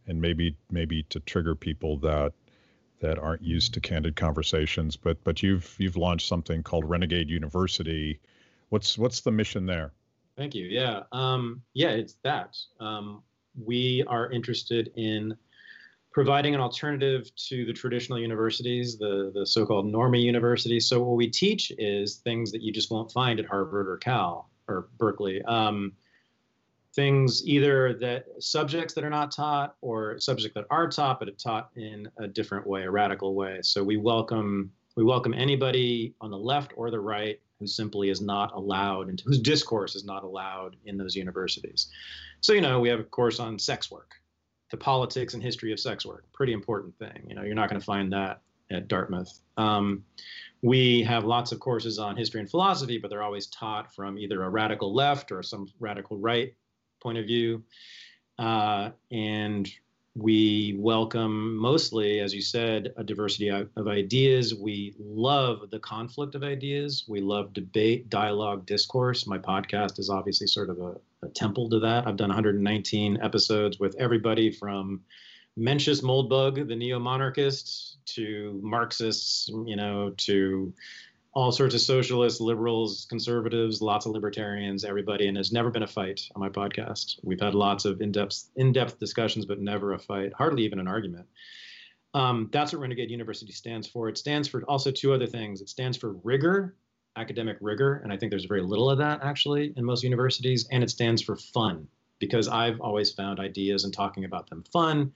and 0.07 0.21
maybe 0.21 0.55
maybe 0.71 1.03
to 1.03 1.19
trigger 1.21 1.53
people 1.53 1.97
that 1.97 2.33
that 2.99 3.19
aren't 3.19 3.43
used 3.43 3.73
to 3.75 3.81
candid 3.81 4.15
conversations. 4.15 4.95
But 4.95 5.23
but 5.23 5.43
you've 5.43 5.75
you've 5.77 5.97
launched 5.97 6.27
something 6.27 6.63
called 6.63 6.89
Renegade 6.89 7.29
University, 7.29 8.19
What's 8.69 8.97
what's 8.97 9.21
the 9.21 9.31
mission 9.31 9.65
there? 9.65 9.93
Thank 10.35 10.53
you. 10.53 10.65
Yeah, 10.65 11.03
um, 11.11 11.61
yeah, 11.73 11.89
it's 11.89 12.15
that. 12.23 12.57
Um, 12.79 13.23
we 13.65 14.03
are 14.07 14.29
interested 14.31 14.91
in 14.95 15.35
providing 16.11 16.53
an 16.53 16.61
alternative 16.61 17.33
to 17.47 17.65
the 17.65 17.73
traditional 17.73 18.19
universities, 18.19 18.97
the 18.97 19.31
the 19.33 19.45
so-called 19.45 19.85
normie 19.85 20.21
universities. 20.21 20.87
So 20.87 21.01
what 21.01 21.15
we 21.15 21.29
teach 21.29 21.71
is 21.77 22.17
things 22.17 22.51
that 22.51 22.61
you 22.61 22.73
just 22.73 22.91
won't 22.91 23.11
find 23.11 23.39
at 23.39 23.45
Harvard 23.45 23.87
or 23.87 23.97
Cal 23.97 24.49
or 24.67 24.89
Berkeley. 24.97 25.41
Um, 25.43 25.93
things 26.97 27.45
either 27.45 27.93
that 27.93 28.25
subjects 28.39 28.95
that 28.95 29.03
are 29.03 29.09
not 29.09 29.31
taught 29.31 29.75
or 29.81 30.19
subjects 30.19 30.55
that 30.55 30.65
are 30.71 30.89
taught 30.89 31.19
but 31.19 31.29
are 31.29 31.31
taught 31.33 31.69
in 31.75 32.09
a 32.17 32.27
different 32.27 32.65
way, 32.65 32.83
a 32.83 32.91
radical 32.91 33.35
way. 33.35 33.59
So 33.61 33.83
we 33.83 33.97
welcome 33.97 34.71
we 34.95 35.03
welcome 35.03 35.35
anybody 35.35 36.15
on 36.21 36.31
the 36.31 36.37
left 36.37 36.73
or 36.75 36.89
the 36.89 36.99
right 36.99 37.39
who 37.59 37.67
simply 37.67 38.09
is 38.09 38.19
not 38.19 38.51
allowed 38.55 39.09
and 39.09 39.21
whose 39.21 39.39
discourse 39.39 39.95
is 39.95 40.03
not 40.05 40.23
allowed 40.23 40.75
in 40.85 40.97
those 40.97 41.15
universities. 41.15 41.91
So, 42.41 42.53
you 42.53 42.61
know, 42.61 42.79
we 42.79 42.89
have 42.89 42.99
a 42.99 43.03
course 43.03 43.39
on 43.39 43.59
sex 43.59 43.91
work, 43.91 44.15
the 44.71 44.77
politics 44.77 45.35
and 45.35 45.43
history 45.43 45.71
of 45.71 45.79
sex 45.79 46.03
work, 46.03 46.25
pretty 46.33 46.53
important 46.53 46.97
thing. 46.97 47.25
You 47.27 47.35
know, 47.35 47.43
you're 47.43 47.53
not 47.53 47.69
going 47.69 47.79
to 47.79 47.85
find 47.85 48.11
that 48.11 48.41
at 48.71 48.87
Dartmouth. 48.87 49.39
Um, 49.57 50.03
we 50.63 51.03
have 51.03 51.25
lots 51.25 51.51
of 51.51 51.59
courses 51.59 51.99
on 51.99 52.17
history 52.17 52.41
and 52.41 52.49
philosophy, 52.49 52.97
but 52.97 53.09
they're 53.09 53.21
always 53.21 53.45
taught 53.47 53.93
from 53.93 54.17
either 54.17 54.41
a 54.41 54.49
radical 54.49 54.95
left 54.95 55.31
or 55.31 55.43
some 55.43 55.67
radical 55.79 56.17
right 56.17 56.55
point 56.99 57.17
of 57.17 57.25
view. 57.25 57.63
Uh, 58.39 58.91
and 59.11 59.69
we 60.15 60.75
welcome 60.79 61.55
mostly, 61.55 62.19
as 62.19 62.33
you 62.33 62.41
said, 62.41 62.91
a 62.97 63.03
diversity 63.03 63.49
of 63.49 63.87
ideas. 63.87 64.55
We 64.55 64.95
love 64.97 65.69
the 65.69 65.79
conflict 65.79 66.33
of 66.33 66.43
ideas. 66.43 67.05
We 67.07 67.21
love 67.21 67.53
debate, 67.53 68.09
dialogue, 68.09 68.65
discourse. 68.65 69.27
My 69.27 69.37
podcast 69.37 69.99
is 69.99 70.09
obviously 70.09 70.47
sort 70.47 70.71
of 70.71 70.79
a, 70.79 70.95
a 71.21 71.29
temple 71.29 71.69
to 71.69 71.79
that. 71.81 72.07
I've 72.07 72.17
done 72.17 72.29
119 72.29 73.19
episodes 73.21 73.79
with 73.79 73.95
everybody 73.99 74.49
from 74.51 75.01
Mencius 75.57 76.01
Moldbug, 76.01 76.67
the 76.67 76.75
neo 76.75 76.97
monarchist, 76.97 77.97
to 78.07 78.59
Marxists, 78.63 79.49
you 79.65 79.75
know, 79.75 80.13
to 80.17 80.73
all 81.37 81.51
sorts 81.51 81.75
of 81.75 81.81
socialists, 81.81 82.41
liberals, 82.41 83.05
conservatives, 83.11 83.79
lots 83.79 84.07
of 84.07 84.11
libertarians, 84.11 84.83
everybody, 84.83 85.27
and 85.27 85.37
there's 85.37 85.51
never 85.51 85.69
been 85.69 85.83
a 85.83 85.87
fight 85.87 86.27
on 86.33 86.39
my 86.39 86.49
podcast. 86.49 87.19
We've 87.21 87.39
had 87.39 87.53
lots 87.53 87.85
of 87.85 88.01
in-depth 88.01 88.45
in-depth 88.55 88.97
discussions, 88.97 89.45
but 89.45 89.59
never 89.59 89.93
a 89.93 89.99
fight, 89.99 90.33
hardly 90.33 90.63
even 90.63 90.79
an 90.79 90.87
argument. 90.87 91.27
Um, 92.15 92.49
that's 92.51 92.73
what 92.73 92.81
Renegade 92.81 93.11
University 93.11 93.51
stands 93.51 93.87
for. 93.87 94.09
It 94.09 94.17
stands 94.17 94.47
for 94.47 94.63
also 94.63 94.89
two 94.89 95.13
other 95.13 95.27
things. 95.27 95.61
It 95.61 95.69
stands 95.69 95.95
for 95.95 96.13
rigor, 96.23 96.75
academic 97.15 97.57
rigor, 97.61 98.01
and 98.03 98.11
I 98.11 98.17
think 98.17 98.31
there's 98.31 98.45
very 98.45 98.63
little 98.63 98.89
of 98.89 98.97
that 98.97 99.19
actually 99.21 99.75
in 99.77 99.85
most 99.85 100.03
universities, 100.03 100.67
and 100.71 100.83
it 100.83 100.89
stands 100.89 101.21
for 101.21 101.35
fun 101.35 101.87
because 102.17 102.47
I've 102.47 102.81
always 102.81 103.11
found 103.11 103.39
ideas 103.39 103.83
and 103.83 103.93
talking 103.93 104.25
about 104.25 104.49
them 104.49 104.63
fun 104.73 105.13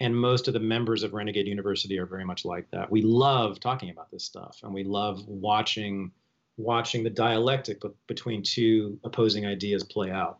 and 0.00 0.14
most 0.14 0.46
of 0.48 0.54
the 0.54 0.60
members 0.60 1.02
of 1.02 1.14
Renegade 1.14 1.46
University 1.46 1.98
are 1.98 2.06
very 2.06 2.24
much 2.24 2.44
like 2.44 2.70
that. 2.70 2.90
We 2.90 3.02
love 3.02 3.60
talking 3.60 3.90
about 3.90 4.10
this 4.10 4.24
stuff, 4.24 4.60
and 4.62 4.72
we 4.72 4.84
love 4.84 5.26
watching 5.26 6.12
watching 6.58 7.04
the 7.04 7.10
dialectic 7.10 7.82
between 8.06 8.42
two 8.42 8.98
opposing 9.04 9.46
ideas 9.46 9.84
play 9.84 10.10
out. 10.10 10.38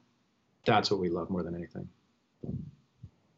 That's 0.64 0.90
what 0.90 0.98
we 0.98 1.08
love 1.08 1.30
more 1.30 1.42
than 1.42 1.54
anything. 1.54 1.88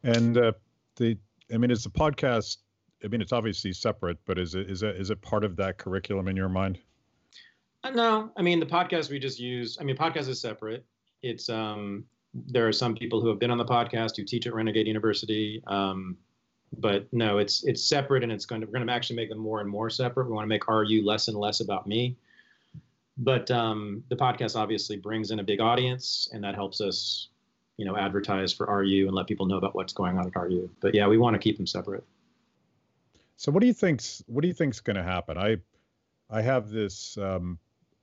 And 0.04 0.38
uh, 0.38 0.52
the, 0.96 1.18
I 1.52 1.58
mean, 1.58 1.70
it's 1.70 1.86
a 1.86 1.90
podcast? 1.90 2.58
I 3.04 3.08
mean, 3.08 3.20
it's 3.20 3.32
obviously 3.32 3.72
separate, 3.72 4.18
but 4.24 4.38
is 4.38 4.54
it 4.54 4.70
is 4.70 4.82
it 4.82 4.96
is 4.96 5.10
it 5.10 5.20
part 5.22 5.44
of 5.44 5.56
that 5.56 5.78
curriculum 5.78 6.28
in 6.28 6.36
your 6.36 6.48
mind? 6.48 6.78
Uh, 7.84 7.90
no, 7.90 8.30
I 8.36 8.42
mean 8.42 8.58
the 8.58 8.66
podcast 8.66 9.10
we 9.10 9.18
just 9.18 9.38
use. 9.38 9.78
I 9.80 9.84
mean, 9.84 9.96
podcast 9.96 10.28
is 10.28 10.40
separate. 10.40 10.84
It's 11.22 11.48
um, 11.48 12.04
there 12.34 12.66
are 12.68 12.72
some 12.72 12.94
people 12.94 13.20
who 13.20 13.28
have 13.28 13.38
been 13.38 13.50
on 13.50 13.58
the 13.58 13.64
podcast 13.64 14.16
who 14.16 14.24
teach 14.24 14.46
at 14.46 14.54
Renegade 14.54 14.86
University. 14.86 15.62
Um, 15.66 16.16
but 16.76 17.06
no, 17.12 17.38
it's 17.38 17.64
it's 17.64 17.82
separate, 17.82 18.22
and 18.22 18.30
it's 18.30 18.44
going 18.44 18.60
to 18.60 18.66
we're 18.66 18.74
going 18.74 18.86
to 18.86 18.92
actually 18.92 19.16
make 19.16 19.30
them 19.30 19.38
more 19.38 19.60
and 19.60 19.68
more 19.68 19.88
separate. 19.88 20.26
We 20.26 20.32
want 20.32 20.44
to 20.44 20.48
make 20.48 20.68
RU 20.68 21.02
less 21.04 21.28
and 21.28 21.36
less 21.36 21.60
about 21.60 21.86
me. 21.86 22.16
But 23.16 23.50
um, 23.50 24.04
the 24.10 24.16
podcast 24.16 24.54
obviously 24.54 24.96
brings 24.96 25.30
in 25.30 25.40
a 25.40 25.42
big 25.42 25.60
audience, 25.60 26.28
and 26.32 26.44
that 26.44 26.54
helps 26.54 26.80
us, 26.80 27.28
you 27.76 27.84
know, 27.84 27.96
advertise 27.96 28.52
for 28.52 28.66
RU 28.66 29.06
and 29.06 29.14
let 29.14 29.26
people 29.26 29.46
know 29.46 29.56
about 29.56 29.74
what's 29.74 29.92
going 29.92 30.18
on 30.18 30.26
at 30.26 30.36
RU. 30.36 30.70
But 30.80 30.94
yeah, 30.94 31.08
we 31.08 31.18
want 31.18 31.34
to 31.34 31.38
keep 31.38 31.56
them 31.56 31.66
separate. 31.66 32.04
So 33.36 33.50
what 33.50 33.60
do 33.60 33.66
you 33.66 33.72
think's 33.72 34.22
what 34.26 34.42
do 34.42 34.48
you 34.48 34.54
think's 34.54 34.80
going 34.80 34.96
to 34.96 35.02
happen? 35.02 35.38
I 35.38 35.56
I 36.30 36.42
have 36.42 36.70
this 36.70 37.16
um, 37.16 37.58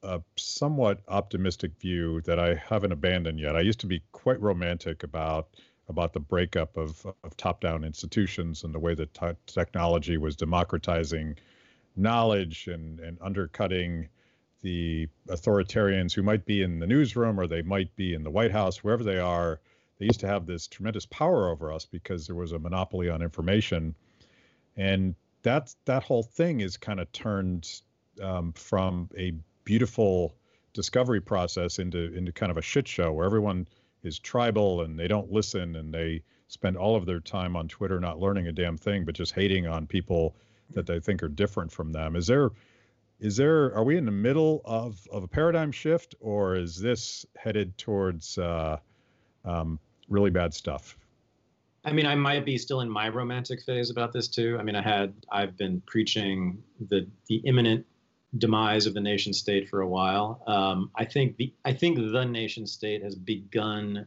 a 0.05 0.21
somewhat 0.37 1.01
optimistic 1.07 1.71
view 1.79 2.21
that 2.21 2.39
I 2.39 2.55
haven't 2.55 2.91
abandoned 2.91 3.39
yet. 3.39 3.55
I 3.55 3.61
used 3.61 3.79
to 3.81 3.87
be 3.87 4.01
quite 4.11 4.39
romantic 4.41 5.03
about 5.03 5.49
about 5.87 6.13
the 6.13 6.19
breakup 6.19 6.77
of, 6.77 7.05
of 7.23 7.37
top-down 7.37 7.83
institutions 7.83 8.63
and 8.63 8.73
the 8.73 8.79
way 8.79 8.95
that 8.95 9.13
t- 9.13 9.27
technology 9.45 10.17
was 10.17 10.35
democratizing 10.35 11.35
knowledge 11.95 12.67
and, 12.67 12.99
and 12.99 13.19
undercutting 13.21 14.09
the 14.61 15.07
authoritarians 15.29 16.11
who 16.11 16.23
might 16.23 16.43
be 16.43 16.63
in 16.63 16.79
the 16.79 16.87
newsroom 16.87 17.39
or 17.39 17.45
they 17.45 17.61
might 17.61 17.95
be 17.95 18.15
in 18.15 18.23
the 18.23 18.31
White 18.31 18.51
House, 18.51 18.83
wherever 18.83 19.03
they 19.03 19.19
are. 19.19 19.59
They 19.99 20.05
used 20.07 20.21
to 20.21 20.27
have 20.27 20.47
this 20.47 20.67
tremendous 20.67 21.05
power 21.05 21.49
over 21.49 21.71
us 21.71 21.85
because 21.85 22.25
there 22.25 22.35
was 22.35 22.51
a 22.51 22.59
monopoly 22.59 23.09
on 23.09 23.21
information, 23.21 23.95
and 24.75 25.15
that 25.43 25.73
that 25.85 26.03
whole 26.03 26.23
thing 26.23 26.61
is 26.61 26.75
kind 26.75 26.99
of 26.99 27.09
turned 27.11 27.81
um, 28.21 28.51
from 28.53 29.09
a 29.17 29.33
beautiful 29.65 30.35
discovery 30.73 31.21
process 31.21 31.79
into 31.79 32.13
into 32.13 32.31
kind 32.31 32.51
of 32.51 32.57
a 32.57 32.61
shit 32.61 32.87
show 32.87 33.11
where 33.11 33.25
everyone 33.25 33.67
is 34.03 34.19
tribal 34.19 34.81
and 34.81 34.99
they 34.99 35.07
don't 35.07 35.31
listen 35.31 35.75
and 35.75 35.93
they 35.93 36.21
spend 36.47 36.77
all 36.77 36.95
of 36.95 37.05
their 37.05 37.19
time 37.19 37.55
on 37.55 37.67
Twitter 37.67 37.99
not 37.99 38.19
learning 38.19 38.47
a 38.47 38.51
damn 38.51 38.77
thing 38.77 39.03
but 39.03 39.15
just 39.15 39.33
hating 39.33 39.65
on 39.67 39.87
people 39.87 40.35
that 40.71 40.85
they 40.85 40.99
think 40.99 41.23
are 41.23 41.27
different 41.27 41.71
from 41.71 41.91
them. 41.91 42.15
Is 42.15 42.27
there 42.27 42.51
is 43.19 43.37
there 43.37 43.73
are 43.75 43.83
we 43.83 43.97
in 43.97 44.05
the 44.05 44.11
middle 44.11 44.61
of 44.65 45.07
of 45.11 45.23
a 45.23 45.27
paradigm 45.27 45.71
shift 45.71 46.15
or 46.19 46.55
is 46.55 46.79
this 46.79 47.25
headed 47.35 47.77
towards 47.77 48.37
uh, 48.37 48.77
um, 49.43 49.79
really 50.09 50.29
bad 50.29 50.53
stuff? 50.53 50.97
I 51.85 51.91
mean, 51.91 52.07
I 52.07 52.15
might 52.15 52.45
be 52.45 52.57
still 52.57 52.81
in 52.81 52.89
my 52.89 53.09
romantic 53.09 53.61
phase 53.61 53.91
about 53.91 54.11
this 54.11 54.27
too. 54.27 54.57
I 54.59 54.63
mean, 54.63 54.75
I 54.75 54.81
had 54.81 55.13
I've 55.31 55.55
been 55.55 55.81
preaching 55.85 56.61
the 56.89 57.07
the 57.27 57.37
imminent 57.45 57.85
demise 58.37 58.85
of 58.85 58.93
the 58.93 59.01
nation 59.01 59.33
state 59.33 59.69
for 59.69 59.81
a 59.81 59.87
while. 59.87 60.41
Um, 60.47 60.91
I 60.95 61.05
think 61.05 61.37
the 61.37 61.53
I 61.63 61.73
think 61.73 61.97
the 61.97 62.25
nation 62.25 62.65
state 62.65 63.03
has 63.03 63.15
begun. 63.15 64.05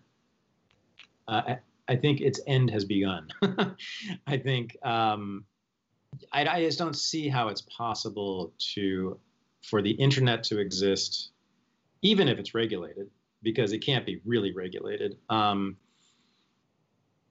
Uh, 1.27 1.57
I, 1.89 1.97
think 1.97 2.21
its 2.21 2.41
end 2.47 2.71
has 2.71 2.85
begun. 2.85 3.29
I 4.27 4.39
think 4.39 4.77
um, 4.83 5.45
I, 6.33 6.47
I 6.47 6.65
just 6.65 6.79
don't 6.79 6.97
see 6.97 7.29
how 7.29 7.49
it's 7.49 7.61
possible 7.63 8.55
to 8.75 9.19
for 9.63 9.83
the 9.83 9.91
internet 9.91 10.43
to 10.45 10.59
exist, 10.59 11.31
even 12.03 12.29
if 12.29 12.39
it's 12.39 12.55
regulated, 12.55 13.11
because 13.43 13.73
it 13.73 13.79
can't 13.79 14.07
be 14.07 14.21
really 14.25 14.53
regulated. 14.53 15.19
Um, 15.29 15.77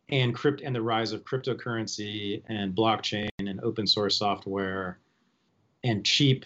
and 0.10 0.34
crypt 0.34 0.62
and 0.62 0.76
the 0.76 0.82
rise 0.82 1.12
of 1.12 1.24
cryptocurrency 1.24 2.42
and 2.48 2.76
blockchain 2.76 3.30
and 3.40 3.60
open 3.62 3.86
source 3.88 4.18
software 4.18 5.00
and 5.84 6.06
cheap 6.06 6.46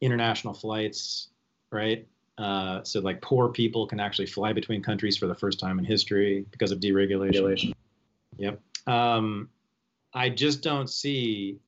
international 0.00 0.54
flights, 0.54 1.28
right? 1.70 2.06
Uh, 2.38 2.82
so 2.84 3.00
like 3.00 3.20
poor 3.20 3.48
people 3.48 3.86
can 3.86 3.98
actually 3.98 4.26
fly 4.26 4.52
between 4.52 4.82
countries 4.82 5.16
for 5.16 5.26
the 5.26 5.34
first 5.34 5.58
time 5.58 5.78
in 5.78 5.84
history 5.84 6.46
because 6.50 6.70
of 6.70 6.78
deregulation. 6.78 7.72
Yep. 8.36 8.60
Um, 8.86 9.48
I 10.14 10.30
just 10.30 10.62
don't 10.62 10.88
see. 10.88 11.58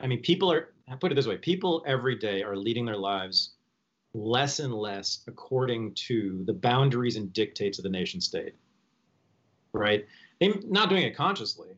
I 0.00 0.06
mean, 0.06 0.20
people 0.22 0.50
are. 0.52 0.72
I 0.88 0.94
put 0.94 1.12
it 1.12 1.16
this 1.16 1.26
way: 1.26 1.36
people 1.36 1.82
every 1.86 2.16
day 2.16 2.42
are 2.42 2.56
leading 2.56 2.84
their 2.84 2.96
lives 2.96 3.54
less 4.14 4.58
and 4.58 4.74
less 4.74 5.24
according 5.26 5.94
to 5.94 6.42
the 6.44 6.52
boundaries 6.52 7.16
and 7.16 7.32
dictates 7.32 7.78
of 7.78 7.82
the 7.82 7.90
nation 7.90 8.20
state. 8.20 8.54
Right? 9.72 10.06
They're 10.40 10.54
not 10.64 10.88
doing 10.88 11.02
it 11.02 11.16
consciously. 11.16 11.70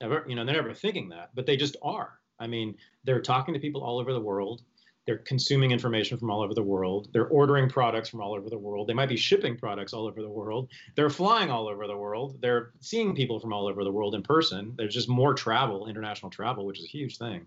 Ever, 0.00 0.24
you 0.28 0.36
know, 0.36 0.44
they're 0.44 0.54
never 0.54 0.74
thinking 0.74 1.08
that, 1.10 1.30
but 1.34 1.44
they 1.44 1.56
just 1.56 1.76
are. 1.82 2.18
I 2.38 2.46
mean, 2.46 2.76
they're 3.04 3.20
talking 3.20 3.54
to 3.54 3.60
people 3.60 3.82
all 3.82 3.98
over 3.98 4.12
the 4.12 4.20
world. 4.20 4.62
They're 5.08 5.16
consuming 5.16 5.70
information 5.70 6.18
from 6.18 6.30
all 6.30 6.42
over 6.42 6.52
the 6.52 6.62
world. 6.62 7.08
They're 7.14 7.28
ordering 7.28 7.66
products 7.66 8.10
from 8.10 8.20
all 8.20 8.34
over 8.34 8.50
the 8.50 8.58
world. 8.58 8.86
They 8.86 8.92
might 8.92 9.08
be 9.08 9.16
shipping 9.16 9.56
products 9.56 9.94
all 9.94 10.06
over 10.06 10.20
the 10.20 10.28
world. 10.28 10.68
They're 10.96 11.08
flying 11.08 11.50
all 11.50 11.66
over 11.66 11.86
the 11.86 11.96
world. 11.96 12.36
They're 12.42 12.72
seeing 12.80 13.14
people 13.14 13.40
from 13.40 13.54
all 13.54 13.66
over 13.66 13.84
the 13.84 13.90
world 13.90 14.14
in 14.14 14.22
person. 14.22 14.74
There's 14.76 14.92
just 14.92 15.08
more 15.08 15.32
travel, 15.32 15.86
international 15.86 16.30
travel, 16.30 16.66
which 16.66 16.78
is 16.78 16.84
a 16.84 16.88
huge 16.88 17.16
thing. 17.16 17.46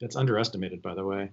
That's 0.00 0.16
underestimated, 0.16 0.80
by 0.80 0.94
the 0.94 1.04
way. 1.04 1.30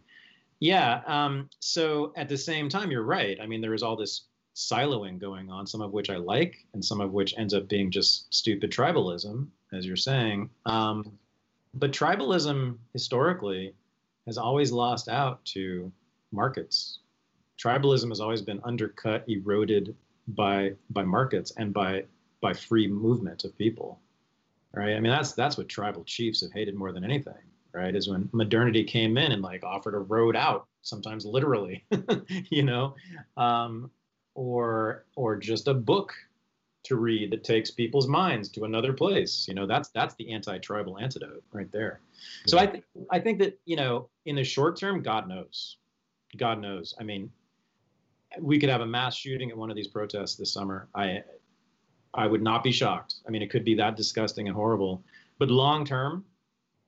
Yeah. 0.59 1.03
Um, 1.07 1.49
so 1.61 2.11
at 2.17 2.27
the 2.27 2.37
same 2.37 2.67
time, 2.67 2.91
you're 2.91 3.03
right. 3.03 3.39
I 3.41 3.47
mean, 3.47 3.61
there 3.61 3.73
is 3.73 3.81
all 3.81 3.95
this 3.95 4.23
siloing 4.53 5.19
going 5.19 5.49
on, 5.49 5.65
some 5.65 5.79
of 5.79 5.93
which 5.93 6.09
I 6.09 6.17
like, 6.17 6.57
and 6.73 6.83
some 6.83 6.99
of 6.99 7.13
which 7.13 7.33
ends 7.37 7.53
up 7.53 7.69
being 7.69 7.91
just 7.91 8.33
stupid 8.33 8.71
tribalism, 8.71 9.47
as 9.71 9.85
you're 9.85 9.95
saying. 9.95 10.49
Um, 10.65 11.17
but 11.73 11.93
tribalism 11.93 12.77
historically 12.91 13.73
has 14.25 14.37
always 14.37 14.71
lost 14.71 15.07
out 15.07 15.43
to 15.45 15.91
markets. 16.31 16.99
Tribalism 17.61 18.09
has 18.09 18.19
always 18.19 18.41
been 18.41 18.61
undercut, 18.63 19.23
eroded 19.27 19.95
by 20.29 20.73
by 20.89 21.03
markets 21.03 21.51
and 21.57 21.73
by 21.73 22.03
by 22.41 22.53
free 22.53 22.87
movement 22.87 23.43
of 23.43 23.57
people. 23.57 23.99
Right? 24.73 24.95
I 24.95 24.99
mean 24.99 25.11
that's 25.11 25.33
that's 25.33 25.57
what 25.57 25.69
tribal 25.69 26.03
chiefs 26.03 26.41
have 26.41 26.51
hated 26.51 26.75
more 26.75 26.91
than 26.91 27.03
anything, 27.03 27.33
right? 27.73 27.95
Is 27.95 28.09
when 28.09 28.29
modernity 28.31 28.83
came 28.83 29.17
in 29.17 29.31
and 29.31 29.41
like 29.41 29.63
offered 29.63 29.95
a 29.95 29.99
road 29.99 30.35
out, 30.35 30.67
sometimes 30.81 31.25
literally, 31.25 31.83
you 32.49 32.63
know, 32.63 32.95
um, 33.37 33.91
or 34.33 35.05
or 35.15 35.35
just 35.35 35.67
a 35.67 35.73
book 35.73 36.13
to 36.83 36.95
read 36.95 37.31
that 37.31 37.43
takes 37.43 37.71
people's 37.71 38.07
minds 38.07 38.49
to 38.49 38.63
another 38.63 38.93
place. 38.93 39.45
You 39.47 39.53
know, 39.53 39.67
that's 39.67 39.89
that's 39.89 40.15
the 40.15 40.31
anti-tribal 40.31 40.97
antidote 40.97 41.43
right 41.51 41.71
there. 41.71 42.01
So 42.47 42.57
I 42.57 42.67
think 42.67 42.83
I 43.09 43.19
think 43.19 43.39
that 43.39 43.59
you 43.65 43.75
know, 43.75 44.09
in 44.25 44.35
the 44.35 44.43
short 44.43 44.77
term, 44.77 45.01
God 45.01 45.27
knows, 45.27 45.77
God 46.37 46.59
knows. 46.59 46.93
I 46.99 47.03
mean, 47.03 47.31
we 48.39 48.59
could 48.59 48.69
have 48.69 48.81
a 48.81 48.85
mass 48.85 49.15
shooting 49.15 49.51
at 49.51 49.57
one 49.57 49.69
of 49.69 49.75
these 49.75 49.87
protests 49.87 50.35
this 50.35 50.51
summer. 50.53 50.87
I 50.95 51.23
I 52.13 52.27
would 52.27 52.41
not 52.41 52.63
be 52.63 52.71
shocked. 52.71 53.15
I 53.27 53.31
mean, 53.31 53.41
it 53.41 53.49
could 53.49 53.63
be 53.63 53.75
that 53.75 53.95
disgusting 53.95 54.47
and 54.47 54.55
horrible. 54.55 55.03
But 55.39 55.49
long 55.49 55.85
term, 55.85 56.25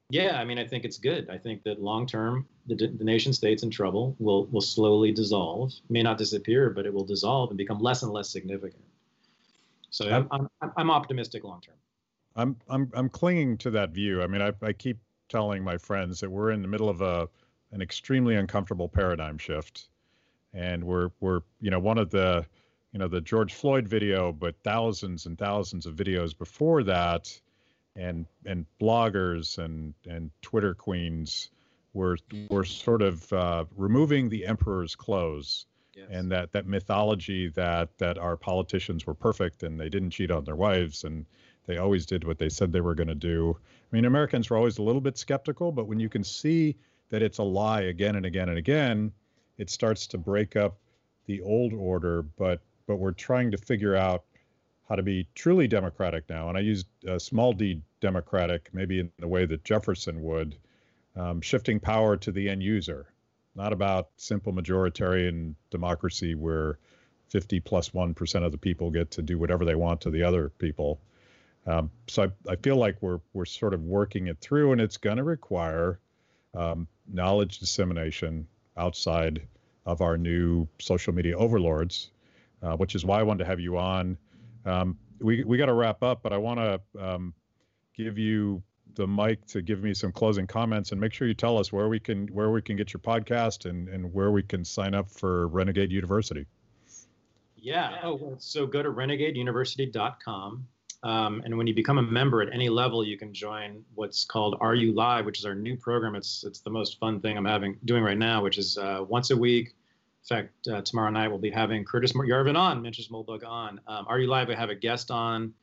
yeah, 0.10 0.38
I 0.38 0.44
mean, 0.44 0.60
I 0.60 0.68
think 0.68 0.86
it's 0.86 0.98
good. 0.98 1.30
I 1.30 1.38
think 1.38 1.64
that 1.64 1.82
long 1.82 2.06
term, 2.06 2.48
the, 2.68 2.76
the 2.76 3.04
nation 3.04 3.34
state's 3.34 3.64
in 3.64 3.70
trouble 3.70 4.16
will 4.20 4.46
will 4.48 4.62
slowly 4.62 5.12
dissolve. 5.12 5.74
May 5.90 6.04
not 6.04 6.18
disappear, 6.18 6.70
but 6.70 6.86
it 6.86 6.94
will 6.94 7.06
dissolve 7.06 7.50
and 7.50 7.58
become 7.58 7.80
less 7.80 8.04
and 8.04 8.12
less 8.12 8.30
significant. 8.30 8.84
So 9.94 10.10
I'm, 10.10 10.28
I'm, 10.32 10.72
I'm 10.76 10.90
optimistic 10.90 11.44
long 11.44 11.62
term. 11.62 11.76
I'm, 12.36 12.56
I'm, 12.68 12.92
I'm 12.96 13.10
clinging 13.10 13.60
to 13.60 13.70
that 13.72 13.92
view. 13.92 14.24
I 14.24 14.28
mean, 14.28 14.42
I, 14.42 14.52
I 14.64 14.74
keep 14.74 14.98
telling 15.30 15.64
my 15.64 15.78
friends 15.78 16.20
that 16.22 16.32
we're 16.32 16.50
in 16.50 16.64
the 16.64 16.68
middle 16.68 16.90
of 16.90 17.02
a, 17.02 17.30
an 17.72 17.82
extremely 17.82 18.36
uncomfortable 18.36 18.90
paradigm 18.90 19.38
shift. 19.38 19.90
And 20.52 20.84
we're, 20.84 21.12
we're, 21.20 21.42
you 21.62 21.70
know, 21.70 21.80
one 21.80 22.00
of 22.00 22.10
the, 22.10 22.44
you 22.92 22.98
know, 22.98 23.08
the 23.08 23.22
George 23.22 23.54
Floyd 23.54 23.88
video, 23.88 24.32
but 24.32 24.56
thousands 24.64 25.28
and 25.28 25.38
thousands 25.38 25.86
of 25.86 25.96
videos 25.96 26.36
before 26.36 26.82
that, 26.84 27.40
and 27.96 28.26
and 28.46 28.66
bloggers 28.82 29.64
and 29.64 29.94
and 30.10 30.32
Twitter 30.42 30.74
queens 30.74 31.52
were 31.94 32.18
were 32.50 32.66
sort 32.66 33.04
of 33.04 33.32
uh, 33.32 33.66
removing 33.76 34.30
the 34.30 34.46
emperor's 34.46 34.96
clothes 34.96 35.68
yes. 35.96 36.08
and 36.10 36.32
that 36.32 36.52
that 36.52 36.66
mythology 36.66 37.50
that 37.50 37.98
that 37.98 38.18
our 38.18 38.38
politicians 38.38 39.06
were 39.06 39.14
perfect 39.14 39.64
and 39.64 39.80
they 39.80 39.90
didn't 39.90 40.12
cheat 40.12 40.32
on 40.32 40.44
their 40.44 40.56
wives 40.56 41.04
and 41.04 41.26
they 41.66 41.78
always 41.78 42.06
did 42.06 42.24
what 42.24 42.38
they 42.38 42.50
said 42.50 42.72
they 42.72 42.82
were 42.82 42.96
going 42.96 43.08
to 43.08 43.16
do. 43.16 43.58
I 43.92 43.96
mean, 43.96 44.06
Americans 44.06 44.50
were 44.50 44.58
always 44.58 44.80
a 44.80 44.84
little 44.84 45.02
bit 45.02 45.18
skeptical, 45.18 45.72
but 45.72 45.88
when 45.88 46.00
you 46.00 46.10
can 46.10 46.24
see 46.24 46.76
that 47.10 47.22
it's 47.22 47.38
a 47.38 47.44
lie 47.44 47.84
again 47.84 48.16
and 48.16 48.26
again 48.26 48.50
and 48.50 48.58
again, 48.58 49.12
it 49.58 49.70
starts 49.70 50.08
to 50.08 50.18
break 50.18 50.56
up 50.56 50.78
the 51.26 51.42
old 51.42 51.74
order. 51.74 52.24
But 52.24 52.62
but 52.86 52.98
we're 52.98 53.12
trying 53.12 53.52
to 53.52 53.58
figure 53.58 53.96
out 53.96 54.26
how 54.90 54.96
to 54.96 55.04
be 55.04 55.28
truly 55.36 55.68
democratic 55.68 56.28
now. 56.30 56.50
And 56.50 56.58
I 56.58 56.62
used 56.62 56.88
a 57.08 57.20
small 57.20 57.54
d 57.54 57.82
democratic, 58.02 58.70
maybe 58.74 59.00
in 59.00 59.12
the 59.20 59.28
way 59.28 59.46
that 59.46 59.64
Jefferson 59.64 60.22
would, 60.24 60.58
um, 61.16 61.40
shifting 61.40 61.80
power 61.80 62.18
to 62.18 62.32
the 62.32 62.50
end 62.50 62.62
user 62.62 63.13
not 63.56 63.74
about 63.74 64.10
simple 64.18 64.54
majoritarian 64.54 65.56
democracy 65.70 66.36
where 66.36 66.80
50 67.30 67.60
plus 67.62 67.94
1 67.94 68.16
of 68.36 68.52
the 68.52 68.58
people 68.58 68.92
get 68.92 69.12
to 69.12 69.22
do 69.22 69.38
whatever 69.38 69.66
they 69.66 69.76
want 69.76 70.02
to 70.02 70.12
the 70.12 70.24
other 70.24 70.50
people. 70.50 71.00
Um, 71.66 71.92
so 72.08 72.24
I, 72.24 72.52
I, 72.52 72.56
feel 72.58 72.76
like 72.76 72.98
we're, 73.02 73.22
we're 73.34 73.46
sort 73.46 73.74
of 73.74 73.82
working 73.84 74.28
it 74.28 74.40
through, 74.40 74.74
and 74.74 74.82
it's 74.82 74.98
going 74.98 75.18
to 75.18 75.24
require 75.24 76.00
um, 76.54 76.88
knowledge 77.08 77.60
dissemination 77.60 78.48
outside 78.76 79.48
of 79.86 80.02
our 80.02 80.18
new 80.18 80.68
social 80.80 81.14
media 81.14 81.38
overlords, 81.38 82.12
uh, 82.62 82.76
which 82.76 82.96
is 82.96 83.06
why 83.06 83.20
I 83.20 83.24
wanted 83.24 83.46
to 83.46 83.50
have 83.50 83.60
you 83.60 83.78
on. 83.78 84.18
Um, 84.66 84.98
we 85.20 85.44
we 85.44 85.58
got 85.58 85.68
to 85.68 85.74
wrap 85.74 86.04
up, 86.04 86.22
but 86.22 86.34
I 86.34 86.38
want 86.38 86.60
to 86.60 86.82
um, 87.00 87.34
give 87.96 88.18
you 88.18 88.62
the 88.96 89.08
mic 89.08 89.46
to 89.48 89.62
give 89.62 89.84
me 89.84 89.94
some 89.94 90.12
closing 90.12 90.48
comments 90.48 90.92
and 90.92 91.02
make 91.02 91.14
sure 91.14 91.28
you 91.28 91.34
tell 91.34 91.58
us 91.58 91.72
where 91.72 91.90
we 91.90 92.00
can 92.00 92.28
where 92.28 92.52
we 92.52 92.62
can 92.62 92.76
get 92.76 92.94
your 92.94 93.02
podcast 93.02 93.70
and 93.70 93.90
and 93.90 94.14
where 94.14 94.32
we 94.32 94.44
can 94.44 94.64
sign 94.64 94.94
up 94.94 95.10
for 95.10 95.48
Renegade 95.48 95.92
University. 95.92 96.46
Yeah. 97.56 98.00
Oh, 98.04 98.36
so 98.40 98.66
go 98.68 98.84
to 98.84 98.90
renegadeuniversity.com. 98.90 100.68
Um, 101.04 101.42
and 101.44 101.58
when 101.58 101.68
you 101.68 101.74
become 101.74 101.98
a 101.98 102.02
member 102.02 102.42
at 102.42 102.54
any 102.54 102.70
level, 102.70 103.04
you 103.04 103.18
can 103.18 103.34
join 103.34 103.84
what's 103.96 104.24
called 104.24 104.58
RU 104.62 104.94
Live, 104.94 105.26
which 105.26 105.40
is 105.40 105.46
our 105.46 105.56
new 105.56 105.76
program. 105.76 106.16
It's 106.16 106.44
it's 106.44 106.60
the 106.60 106.70
most 106.70 107.00
fun 107.00 107.20
thing 107.20 107.38
I'm 107.38 107.46
having 107.46 107.78
doing 107.86 108.04
right 108.04 108.18
now, 108.18 108.42
which 108.42 108.58
is 108.58 108.78
uh, 108.78 109.04
once 109.08 109.32
a 109.32 109.38
week. 109.38 109.76
In 110.24 110.38
fact, 110.38 110.68
uh, 110.70 110.82
tomorrow 110.82 111.10
night 111.10 111.28
we'll 111.28 111.40
be 111.40 111.52
having 111.52 111.84
Curtis 111.84 112.14
Yarvin 112.14 112.58
on, 112.58 112.82
Mencius 112.82 113.10
Moldbug 113.10 113.46
on. 113.46 113.82
Um, 113.88 114.08
You 114.10 114.28
Live, 114.28 114.48
we 114.48 114.56
have 114.56 114.70
a 114.70 114.76
guest 114.76 115.12
on 115.12 115.54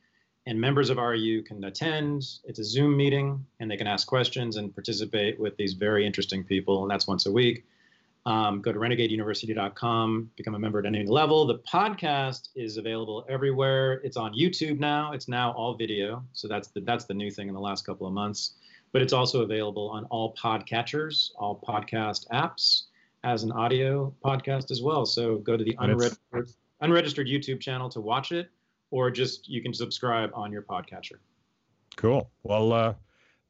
and 0.47 0.61
members 0.61 0.91
of 0.91 0.97
RU 0.97 1.43
can 1.43 1.63
attend. 1.65 2.25
It's 2.45 2.59
a 2.59 2.65
Zoom 2.65 2.97
meeting, 2.97 3.45
and 3.61 3.71
they 3.71 3.77
can 3.77 3.87
ask 3.87 4.07
questions 4.07 4.57
and 4.57 4.75
participate 4.75 5.39
with 5.39 5.57
these 5.57 5.75
very 5.75 6.07
interesting 6.07 6.45
people, 6.45 6.83
and 6.83 6.91
that's 6.91 7.07
once 7.07 7.27
a 7.27 7.33
week. 7.33 7.65
Um, 8.27 8.61
go 8.61 8.73
to 8.73 8.79
renegadeuniversity.com, 8.79 10.31
become 10.37 10.55
a 10.55 10.59
member 10.59 10.79
at 10.79 10.87
any 10.87 11.07
level. 11.07 11.47
The 11.47 11.59
podcast 11.61 12.51
is 12.55 12.77
available 12.77 13.25
everywhere. 13.29 13.95
It's 14.05 14.17
on 14.17 14.35
YouTube 14.35 14.79
now. 14.79 15.13
It's 15.13 15.27
now 15.27 15.53
all 15.53 15.75
video, 15.75 16.25
so 16.33 16.47
that's 16.47 16.69
the 16.69 16.81
that's 16.81 17.07
the 17.07 17.15
new 17.15 17.31
thing 17.31 17.49
in 17.49 17.55
the 17.55 17.61
last 17.61 17.87
couple 17.87 18.07
of 18.07 18.13
months. 18.13 18.55
But 18.93 19.03
it's 19.03 19.13
also 19.13 19.43
available 19.43 19.89
on 19.91 20.05
all 20.07 20.35
podcatchers, 20.35 21.31
all 21.39 21.63
podcast 21.67 22.29
apps, 22.29 22.85
as 23.25 23.43
an 23.43 23.53
audio 23.53 24.13
podcast 24.25 24.71
as 24.71 24.83
well. 24.83 25.07
So 25.07 25.39
go 25.39 25.57
to 25.57 25.65
the 25.65 25.77
unregistered, 25.79 26.51
unregistered 26.81 27.27
YouTube 27.27 27.61
channel 27.61 27.89
to 27.91 28.01
watch 28.01 28.33
it 28.33 28.51
or 28.91 29.11
just 29.11 29.49
you 29.49 29.63
can 29.63 29.73
subscribe 29.73 30.31
on 30.35 30.53
your 30.53 30.63
podcatcher. 30.63 31.19
Cool. 31.97 32.31
Well, 32.43 32.73
uh, 32.73 32.95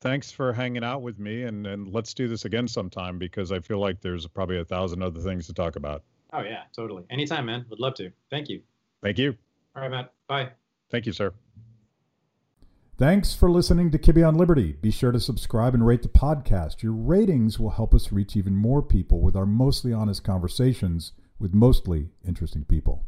thanks 0.01 0.31
for 0.31 0.53
hanging 0.53 0.85
out 0.85 1.03
with 1.03 1.19
me, 1.19 1.43
and 1.43 1.67
and 1.67 1.93
let's 1.93 2.15
do 2.15 2.29
this 2.29 2.45
again 2.45 2.69
sometime 2.69 3.19
because 3.19 3.53
I 3.53 3.61
feel 3.61 3.79
like 3.79 4.01
there's 4.01 4.27
probably 4.27 4.59
a 4.59 4.65
thousand 4.65 5.03
other 5.03 5.21
things 5.21 5.47
to 5.47 5.53
talk 5.53 5.77
about. 5.77 6.03
Oh 6.33 6.41
yeah, 6.41 6.63
totally. 6.75 7.05
Anytime, 7.11 7.47
man. 7.47 7.67
Would 7.71 7.81
love 7.81 7.95
to. 7.95 8.11
Thank 8.31 8.49
you. 8.49 8.63
Thank 9.03 9.19
you. 9.19 9.37
All 9.75 9.83
right, 9.83 9.91
Matt. 9.91 10.13
Bye. 10.29 10.51
Thank 10.91 11.07
you, 11.07 11.13
sir. 11.13 11.33
Thanks 12.99 13.35
for 13.35 13.51
listening 13.51 13.91
to 13.93 13.99
Kibbe 13.99 14.27
on 14.27 14.35
Liberty. 14.35 14.75
Be 14.75 14.91
sure 14.91 15.11
to 15.11 15.21
subscribe 15.21 15.73
and 15.73 15.87
rate 15.87 16.03
the 16.03 16.09
podcast. 16.09 16.83
Your 16.83 16.93
ratings 16.93 17.59
will 17.59 17.71
help 17.71 17.95
us 17.95 18.13
reach 18.13 18.37
even 18.37 18.55
more 18.55 18.83
people 18.83 19.23
with 19.23 19.35
our 19.35 19.47
mostly 19.47 19.91
honest 19.91 20.23
conversations 20.23 21.13
with 21.39 21.55
mostly 21.55 22.11
interesting 22.27 22.65
people. 22.65 23.07